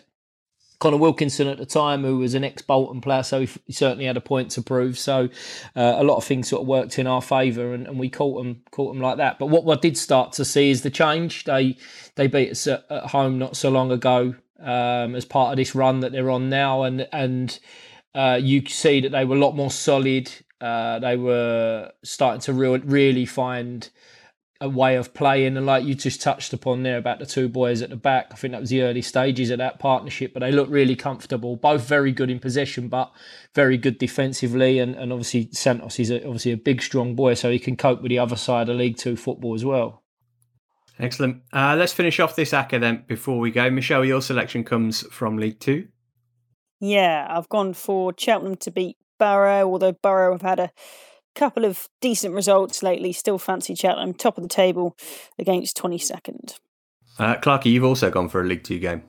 Conor 0.80 0.98
Wilkinson 0.98 1.48
at 1.48 1.58
the 1.58 1.66
time, 1.66 2.04
who 2.04 2.20
was 2.20 2.36
an 2.36 2.44
ex 2.44 2.62
Bolton 2.62 3.02
player, 3.02 3.24
so 3.24 3.42
he, 3.42 3.74
certainly 3.74 4.06
had 4.06 4.18
a 4.18 4.22
point 4.22 4.52
to 4.52 4.62
prove. 4.62 4.98
So 5.00 5.30
uh, 5.76 5.96
a 5.98 6.04
lot 6.04 6.18
of 6.18 6.24
things 6.24 6.50
sort 6.50 6.62
of 6.62 6.68
worked 6.68 7.00
in 7.00 7.08
our 7.08 7.22
favour, 7.22 7.74
and, 7.74 7.88
and, 7.88 7.98
we 7.98 8.10
caught 8.10 8.38
them, 8.38 8.62
caught 8.72 8.94
them 8.94 9.02
like 9.02 9.18
that. 9.18 9.40
But 9.40 9.48
what 9.48 9.66
I 9.76 9.80
did 9.80 9.98
start 9.98 10.34
to 10.34 10.46
see 10.46 10.70
is 10.70 10.84
the 10.84 10.92
change. 10.92 11.46
They 11.46 11.78
they 12.16 12.28
beat 12.28 12.52
us 12.52 12.68
at, 12.68 12.86
at 12.92 13.08
home 13.08 13.40
not 13.40 13.58
so 13.58 13.70
long 13.70 13.92
ago 13.92 14.36
um, 14.60 15.16
as 15.16 15.26
part 15.26 15.52
of 15.52 15.58
this 15.58 15.74
run 15.74 16.02
that 16.02 16.12
they're 16.12 16.30
on 16.30 16.50
now, 16.50 16.84
and 16.84 17.08
and 17.12 17.60
uh, 18.14 18.40
you 18.42 18.66
see 18.68 19.00
that 19.02 19.12
they 19.12 19.26
were 19.26 19.36
a 19.36 19.40
lot 19.40 19.56
more 19.56 19.72
solid. 19.72 20.32
Uh, 20.62 21.00
they 21.00 21.18
were 21.18 21.92
starting 22.04 22.42
to 22.42 22.54
real, 22.54 22.80
really 22.80 23.26
find 23.26 23.90
a 24.60 24.70
way 24.70 24.96
of 24.96 25.14
playing. 25.14 25.58
And 25.58 25.66
like 25.66 25.86
you 25.86 25.96
just 25.96 26.22
touched 26.22 26.54
upon 26.54 26.84
there 26.84 26.98
about 26.98 27.20
the 27.20 27.26
two 27.26 27.50
boys 27.50 27.82
at 27.82 27.90
the 27.90 27.96
back, 27.96 28.28
I 28.32 28.36
think 28.36 28.54
that 28.54 28.62
was 28.62 28.70
the 28.70 28.82
early 28.82 29.02
stages 29.02 29.50
of 29.50 29.60
that 29.60 29.80
partnership, 29.80 30.34
but 30.34 30.40
they 30.40 30.52
look 30.52 30.70
really 30.70 30.96
comfortable. 30.96 31.56
Both 31.56 31.88
very 31.88 32.12
good 32.12 32.30
in 32.30 32.40
possession, 32.40 32.88
but 32.88 33.12
very 33.54 33.78
good 33.78 33.98
defensively. 33.98 34.80
And, 34.80 34.96
and 34.96 35.12
obviously, 35.12 35.50
Santos 35.52 36.00
is 36.00 36.10
a, 36.10 36.24
obviously 36.26 36.52
a 36.52 36.58
big, 36.58 36.82
strong 36.82 37.16
boy, 37.16 37.34
so 37.34 37.52
he 37.52 37.60
can 37.60 37.76
cope 37.76 38.02
with 38.02 38.10
the 38.10 38.20
other 38.20 38.36
side 38.36 38.70
of 38.70 38.78
League 38.78 38.98
Two 38.98 39.16
football 39.16 39.56
as 39.56 39.66
well. 39.66 40.04
Excellent. 41.00 41.44
Uh, 41.54 41.76
let's 41.78 41.94
finish 41.94 42.20
off 42.20 42.36
this 42.36 42.52
ACCA 42.52 42.80
then 42.80 43.04
before 43.08 43.40
we 43.40 43.52
go. 43.52 43.70
Michelle, 43.70 44.04
your 44.04 44.22
selection 44.22 44.64
comes 44.64 45.02
from 45.14 45.38
League 45.38 45.60
Two. 45.60 45.88
Yeah, 46.80 47.28
I've 47.30 47.50
gone 47.50 47.74
for 47.74 48.14
Cheltenham 48.18 48.56
to 48.58 48.72
beat 48.72 48.98
Barrow, 49.20 49.72
although 49.72 49.94
Barrow 49.94 50.34
have 50.34 50.42
had 50.42 50.60
a 50.60 50.72
couple 51.38 51.64
of 51.66 51.88
decent 52.02 52.34
results 52.34 52.82
lately. 52.84 53.14
Still 53.14 53.38
fancy 53.38 53.76
Cheltenham, 53.76 54.14
top 54.14 54.38
of 54.38 54.44
the 54.44 54.50
table 54.50 54.96
against 55.40 55.78
22nd. 55.78 56.58
Uh, 57.20 57.36
Clarky, 57.38 57.66
you've 57.72 57.84
also 57.84 58.10
gone 58.12 58.30
for 58.30 58.42
a 58.42 58.46
League 58.46 58.64
Two 58.64 58.80
game. 58.80 59.04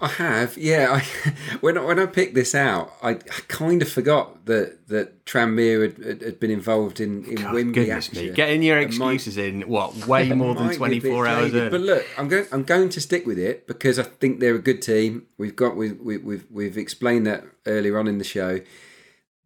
I 0.00 0.08
have, 0.08 0.58
yeah. 0.58 1.00
I, 1.00 1.30
when 1.60 1.78
I, 1.78 1.84
when 1.84 2.00
I 2.00 2.06
picked 2.06 2.34
this 2.34 2.52
out, 2.54 2.92
I, 3.00 3.10
I 3.10 3.16
kind 3.46 3.80
of 3.80 3.88
forgot 3.88 4.44
that 4.46 4.88
that 4.88 5.24
Tranmere 5.24 5.82
had, 6.04 6.20
had 6.20 6.40
been 6.40 6.50
involved 6.50 6.98
in 7.00 7.24
in 7.26 7.36
God, 7.36 7.54
Wembley 7.54 7.84
goodness 7.84 8.08
action. 8.08 8.26
me, 8.26 8.32
getting 8.32 8.62
your 8.64 8.78
It 8.78 8.92
might- 8.98 9.12
excuses 9.14 9.36
in 9.38 9.62
what 9.68 9.94
way 10.08 10.28
more 10.32 10.54
than 10.54 10.64
might 10.64 10.70
be 10.70 10.74
a 10.74 10.78
twenty 10.78 10.98
bit 11.00 11.12
four 11.12 11.28
hours 11.28 11.52
jaded. 11.52 11.70
But 11.70 11.80
look, 11.82 12.04
I'm 12.18 12.28
going 12.28 12.46
I'm 12.50 12.64
going 12.64 12.88
to 12.88 13.00
stick 13.00 13.24
with 13.24 13.38
it 13.38 13.68
because 13.68 13.98
I 14.00 14.02
think 14.02 14.40
they're 14.40 14.56
a 14.56 14.62
good 14.62 14.82
team. 14.82 15.26
We've 15.38 15.54
got 15.54 15.76
we, 15.76 15.92
we, 15.92 16.16
we've 16.18 16.44
we've 16.50 16.76
explained 16.76 17.26
that 17.28 17.44
earlier 17.66 17.96
on 17.96 18.08
in 18.08 18.18
the 18.18 18.24
show. 18.24 18.60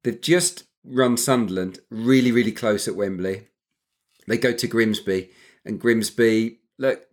They've 0.02 0.18
just 0.20 0.64
run 0.88 1.16
Sunderland 1.16 1.80
really 1.90 2.32
really 2.32 2.52
close 2.52 2.88
at 2.88 2.96
Wembley. 2.96 3.46
They 4.26 4.38
go 4.38 4.52
to 4.52 4.66
Grimsby, 4.66 5.30
and 5.64 5.80
Grimsby 5.80 6.58
look, 6.78 7.06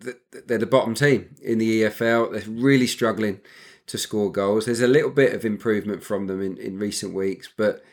they're 0.48 0.58
the 0.58 0.66
bottom 0.66 0.94
team 0.94 1.36
in 1.42 1.58
the 1.58 1.84
EFL. 1.84 2.32
They're 2.32 2.50
really 2.50 2.88
struggling 2.88 3.42
to 3.88 3.98
score 3.98 4.32
goals. 4.32 4.66
There's 4.66 4.82
a 4.82 4.88
little 4.88 5.12
bit 5.12 5.34
of 5.34 5.46
improvement 5.46 6.04
from 6.04 6.28
them 6.28 6.42
in, 6.42 6.58
in 6.58 6.80
recent 6.80 7.14
weeks, 7.14 7.50
but 7.56 7.84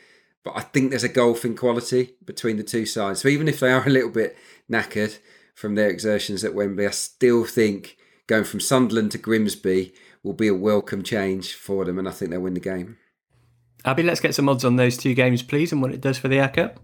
but 0.44 0.56
I 0.56 0.62
think 0.62 0.90
there's 0.90 1.04
a 1.04 1.08
golfing 1.08 1.54
quality 1.54 2.14
between 2.24 2.56
the 2.56 2.64
two 2.64 2.84
sides. 2.84 3.20
So 3.20 3.28
even 3.28 3.46
if 3.46 3.60
they 3.60 3.70
are 3.70 3.86
a 3.86 3.90
little 3.90 4.10
bit 4.10 4.36
knackered 4.68 5.18
from 5.54 5.76
their 5.76 5.88
exertions 5.88 6.42
at 6.42 6.54
Wembley, 6.54 6.86
I 6.86 6.90
still 6.90 7.44
think 7.44 7.96
going 8.26 8.42
from 8.42 8.58
Sunderland 8.58 9.12
to 9.12 9.18
Grimsby 9.18 9.94
will 10.24 10.32
be 10.32 10.48
a 10.48 10.54
welcome 10.54 11.04
change 11.04 11.54
for 11.54 11.84
them, 11.84 11.98
and 11.98 12.08
I 12.08 12.10
think 12.10 12.30
they'll 12.30 12.40
win 12.40 12.54
the 12.54 12.60
game. 12.60 12.96
Abby, 13.84 14.02
let's 14.02 14.20
get 14.20 14.34
some 14.34 14.48
odds 14.48 14.64
on 14.64 14.76
those 14.76 14.96
two 14.96 15.14
games, 15.14 15.42
please, 15.42 15.72
and 15.72 15.82
what 15.82 15.92
it 15.92 16.00
does 16.00 16.18
for 16.18 16.28
the 16.28 16.36
ACCA. 16.36 16.76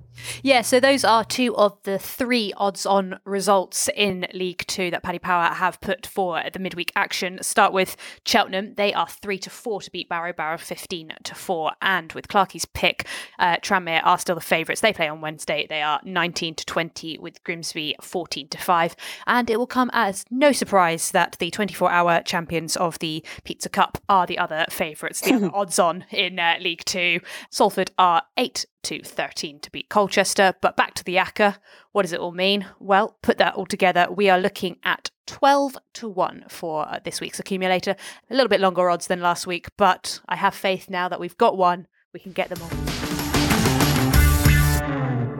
Yeah, 0.43 0.63
so 0.63 0.81
those 0.81 1.05
are 1.05 1.25
two 1.25 1.57
of 1.57 1.83
the 1.83 1.99
three 1.99 2.53
odds 2.57 2.87
on 2.87 3.19
results 3.25 3.89
in 3.97 4.27
League 4.33 4.65
Two 4.67 4.91
that 4.91 5.03
Paddy 5.03 5.19
Power 5.19 5.55
have 5.55 5.81
put 5.81 6.07
for 6.07 6.43
the 6.53 6.59
midweek 6.59 6.93
action. 6.97 7.39
Start 7.43 7.73
with 7.73 7.97
Cheltenham. 8.25 8.75
They 8.75 8.93
are 8.93 9.09
three 9.09 9.39
to 9.39 9.51
four 9.51 9.81
to 9.83 9.91
beat 9.91 10.09
Barrow, 10.09 10.33
Barrow 10.33 10.59
15 10.59 11.13
to 11.25 11.35
four. 11.35 11.73
And 11.83 12.13
with 12.13 12.29
Clarkie's 12.29 12.65
pick, 12.65 13.07
uh, 13.39 13.57
Tranmere 13.57 14.01
are 14.05 14.19
still 14.19 14.35
the 14.35 14.41
favourites. 14.41 14.81
They 14.81 14.93
play 14.93 15.09
on 15.09 15.21
Wednesday. 15.21 15.67
They 15.69 15.83
are 15.83 16.01
19 16.05 16.55
to 16.57 16.67
20 16.67 17.19
with 17.19 17.43
Grimsby 17.45 17.97
14 18.01 18.49
to 18.49 18.59
5. 18.59 18.97
And 19.27 19.51
it 19.51 19.59
will 19.59 19.67
come 19.67 19.91
as 19.93 20.25
no 20.31 20.53
surprise 20.53 21.11
that 21.11 21.37
the 21.39 21.51
24 21.51 21.91
hour 21.91 22.23
champions 22.23 22.77
of 22.77 22.99
the 22.99 23.25
Pizza 23.45 23.69
Cup 23.69 23.99
are 24.09 24.27
the 24.27 24.39
other 24.39 24.67
favourites, 24.71 25.21
the 25.21 25.35
other 25.35 25.51
odds 25.55 25.79
on 25.79 26.05
in 26.11 26.39
uh, 26.39 26.57
League 26.61 26.85
Two. 26.85 27.21
Salford 27.51 27.91
are 27.99 28.23
8 28.37 28.67
to 28.89 29.03
13 29.03 29.61
to 29.61 29.71
beat 29.71 29.91
Colchester. 29.91 30.55
But 30.63 30.77
back 30.77 30.95
to 30.95 31.05
the 31.05 31.17
ACCA. 31.17 31.59
What 31.93 32.03
does 32.03 32.15
it 32.15 32.21
all 32.21 32.33
mean? 32.33 32.67
Well, 32.81 33.19
put 33.23 33.37
that 33.37 33.55
all 33.55 33.67
together. 33.67 34.09
We 34.11 34.31
are 34.31 34.41
looking 34.41 34.79
at 34.83 35.11
12 35.27 35.77
to 35.95 36.09
1 36.09 36.47
for 36.49 36.89
uh, 36.89 36.99
this 37.05 37.21
week's 37.21 37.39
accumulator. 37.39 37.97
A 38.31 38.35
little 38.35 38.49
bit 38.49 38.61
longer 38.61 38.89
odds 38.89 39.07
than 39.07 39.21
last 39.21 39.47
week, 39.47 39.69
but 39.77 40.21
I 40.27 40.37
have 40.37 40.55
faith 40.55 40.89
now 40.89 41.09
that 41.09 41.21
we've 41.21 41.37
got 41.37 41.59
one. 41.59 41.87
We 42.15 42.21
can 42.21 42.33
get 42.33 42.49
them 42.49 42.63
all. 42.63 42.98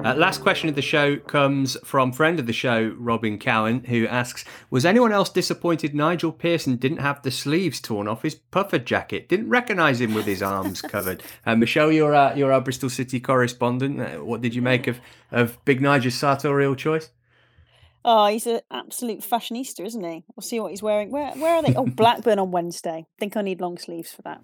Uh, 0.05 0.15
last 0.15 0.43
question 0.43 0.69
of 0.69 0.77
the 0.77 0.83
show 0.83 1.17
comes 1.17 1.77
from 1.85 2.13
friend 2.13 2.39
of 2.39 2.47
the 2.47 2.53
show, 2.53 2.95
Robin 2.99 3.37
Cowan, 3.37 3.83
who 3.85 4.07
asks 4.07 4.45
Was 4.71 4.85
anyone 4.85 5.13
else 5.13 5.29
disappointed 5.29 5.95
Nigel 5.95 6.31
Pearson 6.31 6.77
didn't 6.77 6.99
have 6.99 7.21
the 7.23 7.33
sleeves 7.33 7.81
torn 7.81 8.07
off 8.07 8.23
his 8.23 8.37
puffer 8.37 8.79
jacket? 8.79 9.29
Didn't 9.29 9.49
recognise 9.49 10.01
him 10.01 10.15
with 10.15 10.25
his 10.25 10.41
arms 10.41 10.81
covered. 10.83 11.23
Uh, 11.45 11.57
Michelle, 11.57 11.91
you're, 11.91 12.15
uh, 12.15 12.35
you're 12.35 12.53
our 12.53 12.61
Bristol 12.61 12.89
City 12.89 13.19
correspondent. 13.19 14.01
Uh, 14.01 14.25
what 14.25 14.41
did 14.41 14.55
you 14.55 14.63
make 14.63 14.87
of, 14.87 15.01
of 15.33 15.63
Big 15.65 15.81
Nigel's 15.81 16.15
sartorial 16.15 16.77
choice? 16.77 17.11
Oh, 18.05 18.27
he's 18.27 18.47
an 18.47 18.61
absolute 18.71 19.21
fashionista, 19.21 19.85
isn't 19.85 20.05
he? 20.05 20.25
We'll 20.35 20.43
see 20.43 20.61
what 20.61 20.71
he's 20.71 20.83
wearing. 20.83 21.11
Where 21.11 21.33
where 21.33 21.57
are 21.57 21.63
they? 21.63 21.75
Oh, 21.75 21.85
Blackburn 21.97 22.39
on 22.39 22.53
Wednesday. 22.53 23.07
think 23.19 23.37
I 23.37 23.43
need 23.43 23.61
long 23.61 23.77
sleeves 23.77 24.13
for 24.13 24.23
that. 24.23 24.43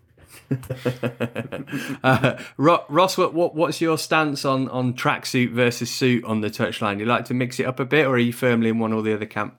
uh, 2.05 2.39
Ross, 2.57 3.19
what, 3.19 3.35
what 3.35 3.55
what's 3.55 3.81
your 3.81 3.99
stance 3.99 4.45
on 4.45 4.69
on 4.69 4.95
tracksuit 4.95 5.53
versus 5.53 5.91
suit 5.91 6.25
on 6.25 6.41
the 6.41 6.51
touchline? 6.51 6.99
You 6.99 7.07
like 7.07 7.25
to 7.27 7.35
mix 7.35 7.59
it 7.61 7.67
up 7.67 7.81
a 7.81 7.85
bit, 7.85 8.07
or 8.07 8.15
are 8.15 8.19
you 8.19 8.33
firmly 8.33 8.71
in 8.71 8.79
one 8.79 8.93
or 8.93 9.03
the 9.03 9.15
other 9.15 9.27
camp? 9.27 9.59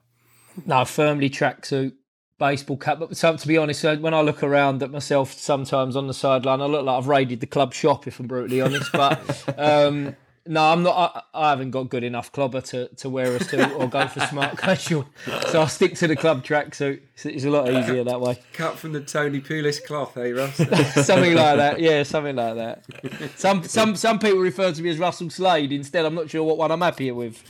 No, 0.64 0.84
firmly 0.84 1.28
tracksuit, 1.28 1.92
baseball 2.38 2.76
cap. 2.76 2.98
But 2.98 3.16
so, 3.16 3.36
to 3.36 3.48
be 3.48 3.58
honest, 3.58 3.84
when 3.84 4.14
I 4.14 4.20
look 4.20 4.42
around 4.42 4.82
at 4.82 4.90
myself 4.90 5.32
sometimes 5.32 5.96
on 5.96 6.06
the 6.06 6.14
sideline, 6.14 6.60
I 6.60 6.66
look 6.66 6.84
like 6.84 6.98
I've 6.98 7.08
raided 7.08 7.40
the 7.40 7.46
club 7.46 7.74
shop, 7.74 8.06
if 8.06 8.20
I'm 8.20 8.26
brutally 8.26 8.60
honest. 8.60 8.90
But 8.92 9.54
um, 9.58 10.16
no, 10.48 10.62
I'm 10.64 10.82
not. 10.82 11.28
I, 11.34 11.46
I 11.46 11.50
haven't 11.50 11.70
got 11.70 11.88
good 11.88 12.04
enough 12.04 12.32
clobber 12.32 12.60
to, 12.60 12.88
to 12.88 13.08
wear 13.08 13.34
a 13.34 13.42
suit 13.42 13.70
or 13.72 13.88
go 13.88 14.06
for 14.08 14.20
smart 14.20 14.58
casual. 14.58 15.06
So 15.48 15.60
I'll 15.60 15.68
stick 15.68 15.94
to 15.96 16.06
the 16.06 16.16
club 16.16 16.44
tracksuit. 16.44 17.00
It's, 17.14 17.26
it's 17.26 17.44
a 17.44 17.50
lot 17.50 17.68
easier 17.70 18.04
that 18.04 18.20
way. 18.20 18.38
Cut 18.52 18.76
from 18.76 18.92
the 18.92 19.00
Tony 19.00 19.40
Pulis 19.40 19.84
cloth, 19.84 20.16
eh, 20.16 20.30
Russ? 20.30 20.56
something 21.06 21.34
like 21.34 21.56
that. 21.56 21.80
Yeah, 21.80 22.02
something 22.02 22.36
like 22.36 22.54
that. 22.56 22.84
Some 23.36 23.64
some 23.64 23.96
some 23.96 24.18
people 24.18 24.38
refer 24.38 24.72
to 24.72 24.82
me 24.82 24.90
as 24.90 24.98
Russell 24.98 25.30
Slade. 25.30 25.72
Instead, 25.72 26.04
I'm 26.04 26.14
not 26.14 26.30
sure 26.30 26.42
what 26.42 26.58
one 26.58 26.70
I'm 26.70 26.80
happier 26.80 27.14
with. 27.14 27.42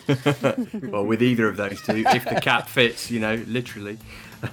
well, 0.90 1.04
with 1.04 1.22
either 1.22 1.48
of 1.48 1.56
those 1.56 1.80
two, 1.82 2.04
if 2.06 2.24
the 2.24 2.40
cap 2.40 2.68
fits, 2.68 3.10
you 3.10 3.20
know, 3.20 3.36
literally. 3.46 3.98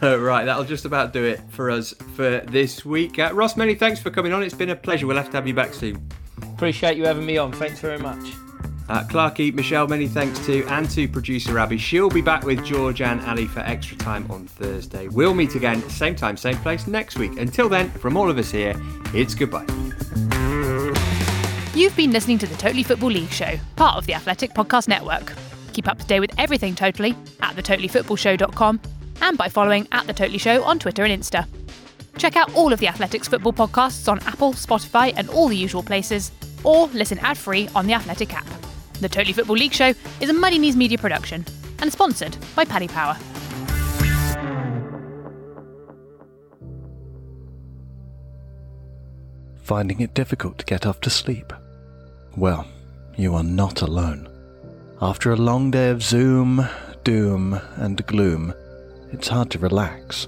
Uh, 0.02 0.18
right, 0.20 0.46
that'll 0.46 0.64
just 0.64 0.86
about 0.86 1.14
do 1.14 1.24
it 1.24 1.42
for 1.50 1.70
us 1.70 1.94
for 2.16 2.40
this 2.42 2.86
week. 2.86 3.20
Uh, 3.20 3.32
Ross, 3.34 3.58
many 3.58 3.76
thanks 3.76 4.00
for 4.00 4.10
coming 4.10 4.32
on. 4.34 4.44
It's 4.44 4.54
been 4.54 4.70
a 4.70 4.76
pleasure. 4.76 5.08
We'll 5.08 5.18
have 5.18 5.30
to 5.32 5.38
have 5.38 5.48
you 5.48 5.54
back 5.54 5.74
soon. 5.74 6.08
Appreciate 6.54 6.98
you 6.98 7.06
having 7.06 7.26
me 7.26 7.38
on. 7.38 7.52
Thanks 7.52 7.80
very 7.80 7.98
much. 8.00 8.34
Uh, 8.90 9.02
Clarky, 9.06 9.54
Michelle, 9.54 9.88
many 9.88 10.08
thanks 10.08 10.46
to, 10.46 10.64
and 10.66 10.90
to 10.90 11.08
producer 11.08 11.58
Abby. 11.58 11.78
She'll 11.78 12.10
be 12.10 12.22
back 12.22 12.44
with 12.44 12.64
George 12.66 13.02
and 13.02 13.22
Ali 13.22 13.46
for 13.46 13.62
extra 13.62 13.98
time 13.98 14.30
on 14.30 14.46
Thursday. 14.46 15.08
We'll 15.08 15.34
meet 15.34 15.56
again, 15.56 15.82
same 15.90 16.16
time, 16.16 16.36
same 16.36 16.58
place 16.58 16.86
next 16.86 17.18
week. 17.18 17.38
Until 17.40 17.70
then, 17.70 17.90
from 17.92 18.18
all 18.18 18.30
of 18.30 18.38
us 18.38 18.52
here, 18.52 18.74
it's 19.14 19.36
goodbye. 19.36 19.66
You've 21.74 21.96
been 21.96 22.12
listening 22.12 22.38
to 22.40 22.46
the 22.46 22.56
Totally 22.58 22.84
Football 22.84 23.12
League 23.12 23.32
Show, 23.32 23.58
part 23.78 23.98
of 23.98 24.06
the 24.06 24.14
Athletic 24.14 24.54
Podcast 24.54 24.88
Network. 24.88 25.34
Keep 25.72 25.88
up 25.88 25.98
to 26.00 26.06
date 26.06 26.20
with 26.20 26.32
everything 26.38 26.76
Totally 26.76 27.16
at 27.42 27.56
thetotallyfootballshow.com 27.56 28.80
and 29.22 29.38
by 29.38 29.50
following 29.50 29.88
at 29.92 30.06
The 30.06 30.14
Totally 30.14 30.38
Show 30.38 30.62
on 30.64 30.78
Twitter 30.78 31.04
and 31.04 31.24
Insta. 31.24 31.48
Check 32.18 32.36
out 32.36 32.54
all 32.54 32.72
of 32.72 32.80
the 32.80 32.88
Athletics 32.88 33.28
football 33.28 33.54
podcasts 33.54 34.12
on 34.12 34.20
Apple, 34.20 34.54
Spotify, 34.54 35.14
and 35.16 35.30
all 35.30 35.48
the 35.48 35.58
usual 35.58 35.82
places, 35.82 36.32
or 36.64 36.88
listen 36.88 37.20
ad 37.20 37.38
free 37.38 37.70
on 37.76 37.88
the 37.88 37.94
Athletic 37.94 38.34
app. 38.34 38.48
The 39.02 39.10
Totally 39.10 39.34
Football 39.34 39.58
League 39.58 39.74
Show 39.74 39.94
is 40.22 40.30
a 40.30 40.34
Muddy 40.34 40.60
Knees 40.60 40.76
media 40.76 40.98
production 40.98 41.46
and 41.80 41.92
sponsored 41.92 42.38
by 42.56 42.66
Paddy 42.66 42.88
Power. 42.88 43.18
Finding 49.64 50.02
it 50.02 50.14
difficult 50.14 50.58
to 50.60 50.66
get 50.66 50.86
off 50.86 51.00
to 51.02 51.10
sleep? 51.10 51.54
Well, 52.36 52.68
you 53.16 53.34
are 53.36 53.44
not 53.44 53.82
alone. 53.82 54.30
After 55.02 55.32
a 55.32 55.38
long 55.38 55.72
day 55.72 55.90
of 55.90 56.04
Zoom, 56.04 56.68
doom, 57.04 57.60
and 57.76 58.06
gloom, 58.06 58.54
it's 59.12 59.28
hard 59.28 59.52
to 59.52 59.60
relax 59.60 60.28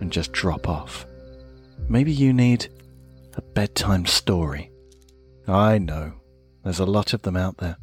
and 0.00 0.10
just 0.10 0.32
drop 0.32 0.68
off. 0.68 1.06
Maybe 1.88 2.12
you 2.12 2.32
need 2.32 2.68
a 3.34 3.42
bedtime 3.42 4.06
story. 4.06 4.69
I 5.50 5.78
know, 5.78 6.12
there's 6.62 6.78
a 6.78 6.86
lot 6.86 7.12
of 7.12 7.22
them 7.22 7.36
out 7.36 7.56
there. 7.56 7.76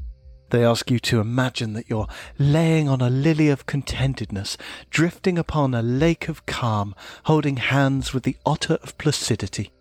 They 0.49 0.63
ask 0.63 0.89
you 0.89 0.99
to 0.99 1.19
imagine 1.19 1.73
that 1.73 1.89
you're 1.89 2.07
laying 2.39 2.87
on 2.87 3.01
a 3.01 3.09
lily 3.09 3.49
of 3.49 3.65
contentedness, 3.65 4.55
drifting 4.89 5.37
upon 5.37 5.73
a 5.73 5.81
lake 5.81 6.29
of 6.29 6.45
calm, 6.45 6.95
holding 7.25 7.57
hands 7.57 8.13
with 8.13 8.23
the 8.23 8.37
otter 8.45 8.75
of 8.75 8.97
placidity. 8.97 9.73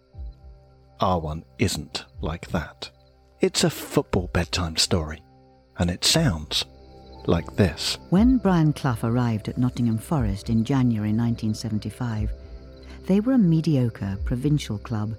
Our 0.98 1.20
one 1.20 1.44
isn't 1.60 2.04
like 2.20 2.48
that. 2.48 2.90
It's 3.40 3.62
a 3.62 3.70
football 3.70 4.28
bedtime 4.32 4.76
story, 4.76 5.22
and 5.78 5.88
it 5.88 6.04
sounds 6.04 6.64
like 7.26 7.54
this. 7.54 7.98
When 8.10 8.38
Brian 8.38 8.72
Clough 8.72 8.98
arrived 9.04 9.48
at 9.48 9.58
Nottingham 9.58 9.98
Forest 9.98 10.50
in 10.50 10.64
January 10.64 11.12
1975, 11.12 12.32
they 13.06 13.20
were 13.20 13.34
a 13.34 13.38
mediocre 13.38 14.18
provincial 14.24 14.78
club 14.78 15.14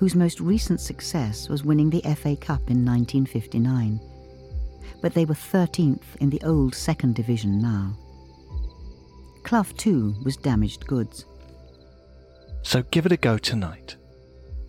whose 0.00 0.14
most 0.14 0.40
recent 0.40 0.80
success 0.80 1.50
was 1.50 1.62
winning 1.62 1.90
the 1.90 2.00
FA 2.16 2.34
Cup 2.34 2.70
in 2.70 2.86
1959. 2.86 4.00
But 5.02 5.12
they 5.12 5.26
were 5.26 5.34
13th 5.34 6.16
in 6.20 6.30
the 6.30 6.40
old 6.42 6.74
second 6.74 7.14
division 7.14 7.60
now. 7.60 7.98
Clough, 9.42 9.66
too, 9.76 10.14
was 10.24 10.38
damaged 10.38 10.86
goods. 10.86 11.26
So 12.62 12.82
give 12.84 13.04
it 13.04 13.12
a 13.12 13.18
go 13.18 13.36
tonight. 13.36 13.96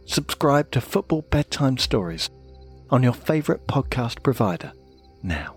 Subscribe 0.06 0.70
to 0.72 0.82
Football 0.82 1.22
Bedtime 1.22 1.78
Stories 1.78 2.30
on 2.90 3.02
your 3.02 3.14
favourite 3.14 3.66
podcast 3.68 4.22
provider 4.24 4.74
now. 5.24 5.56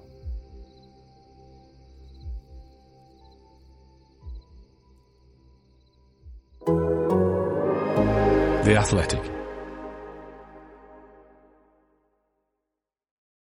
The 8.65 8.77
Athletic. 8.79 9.34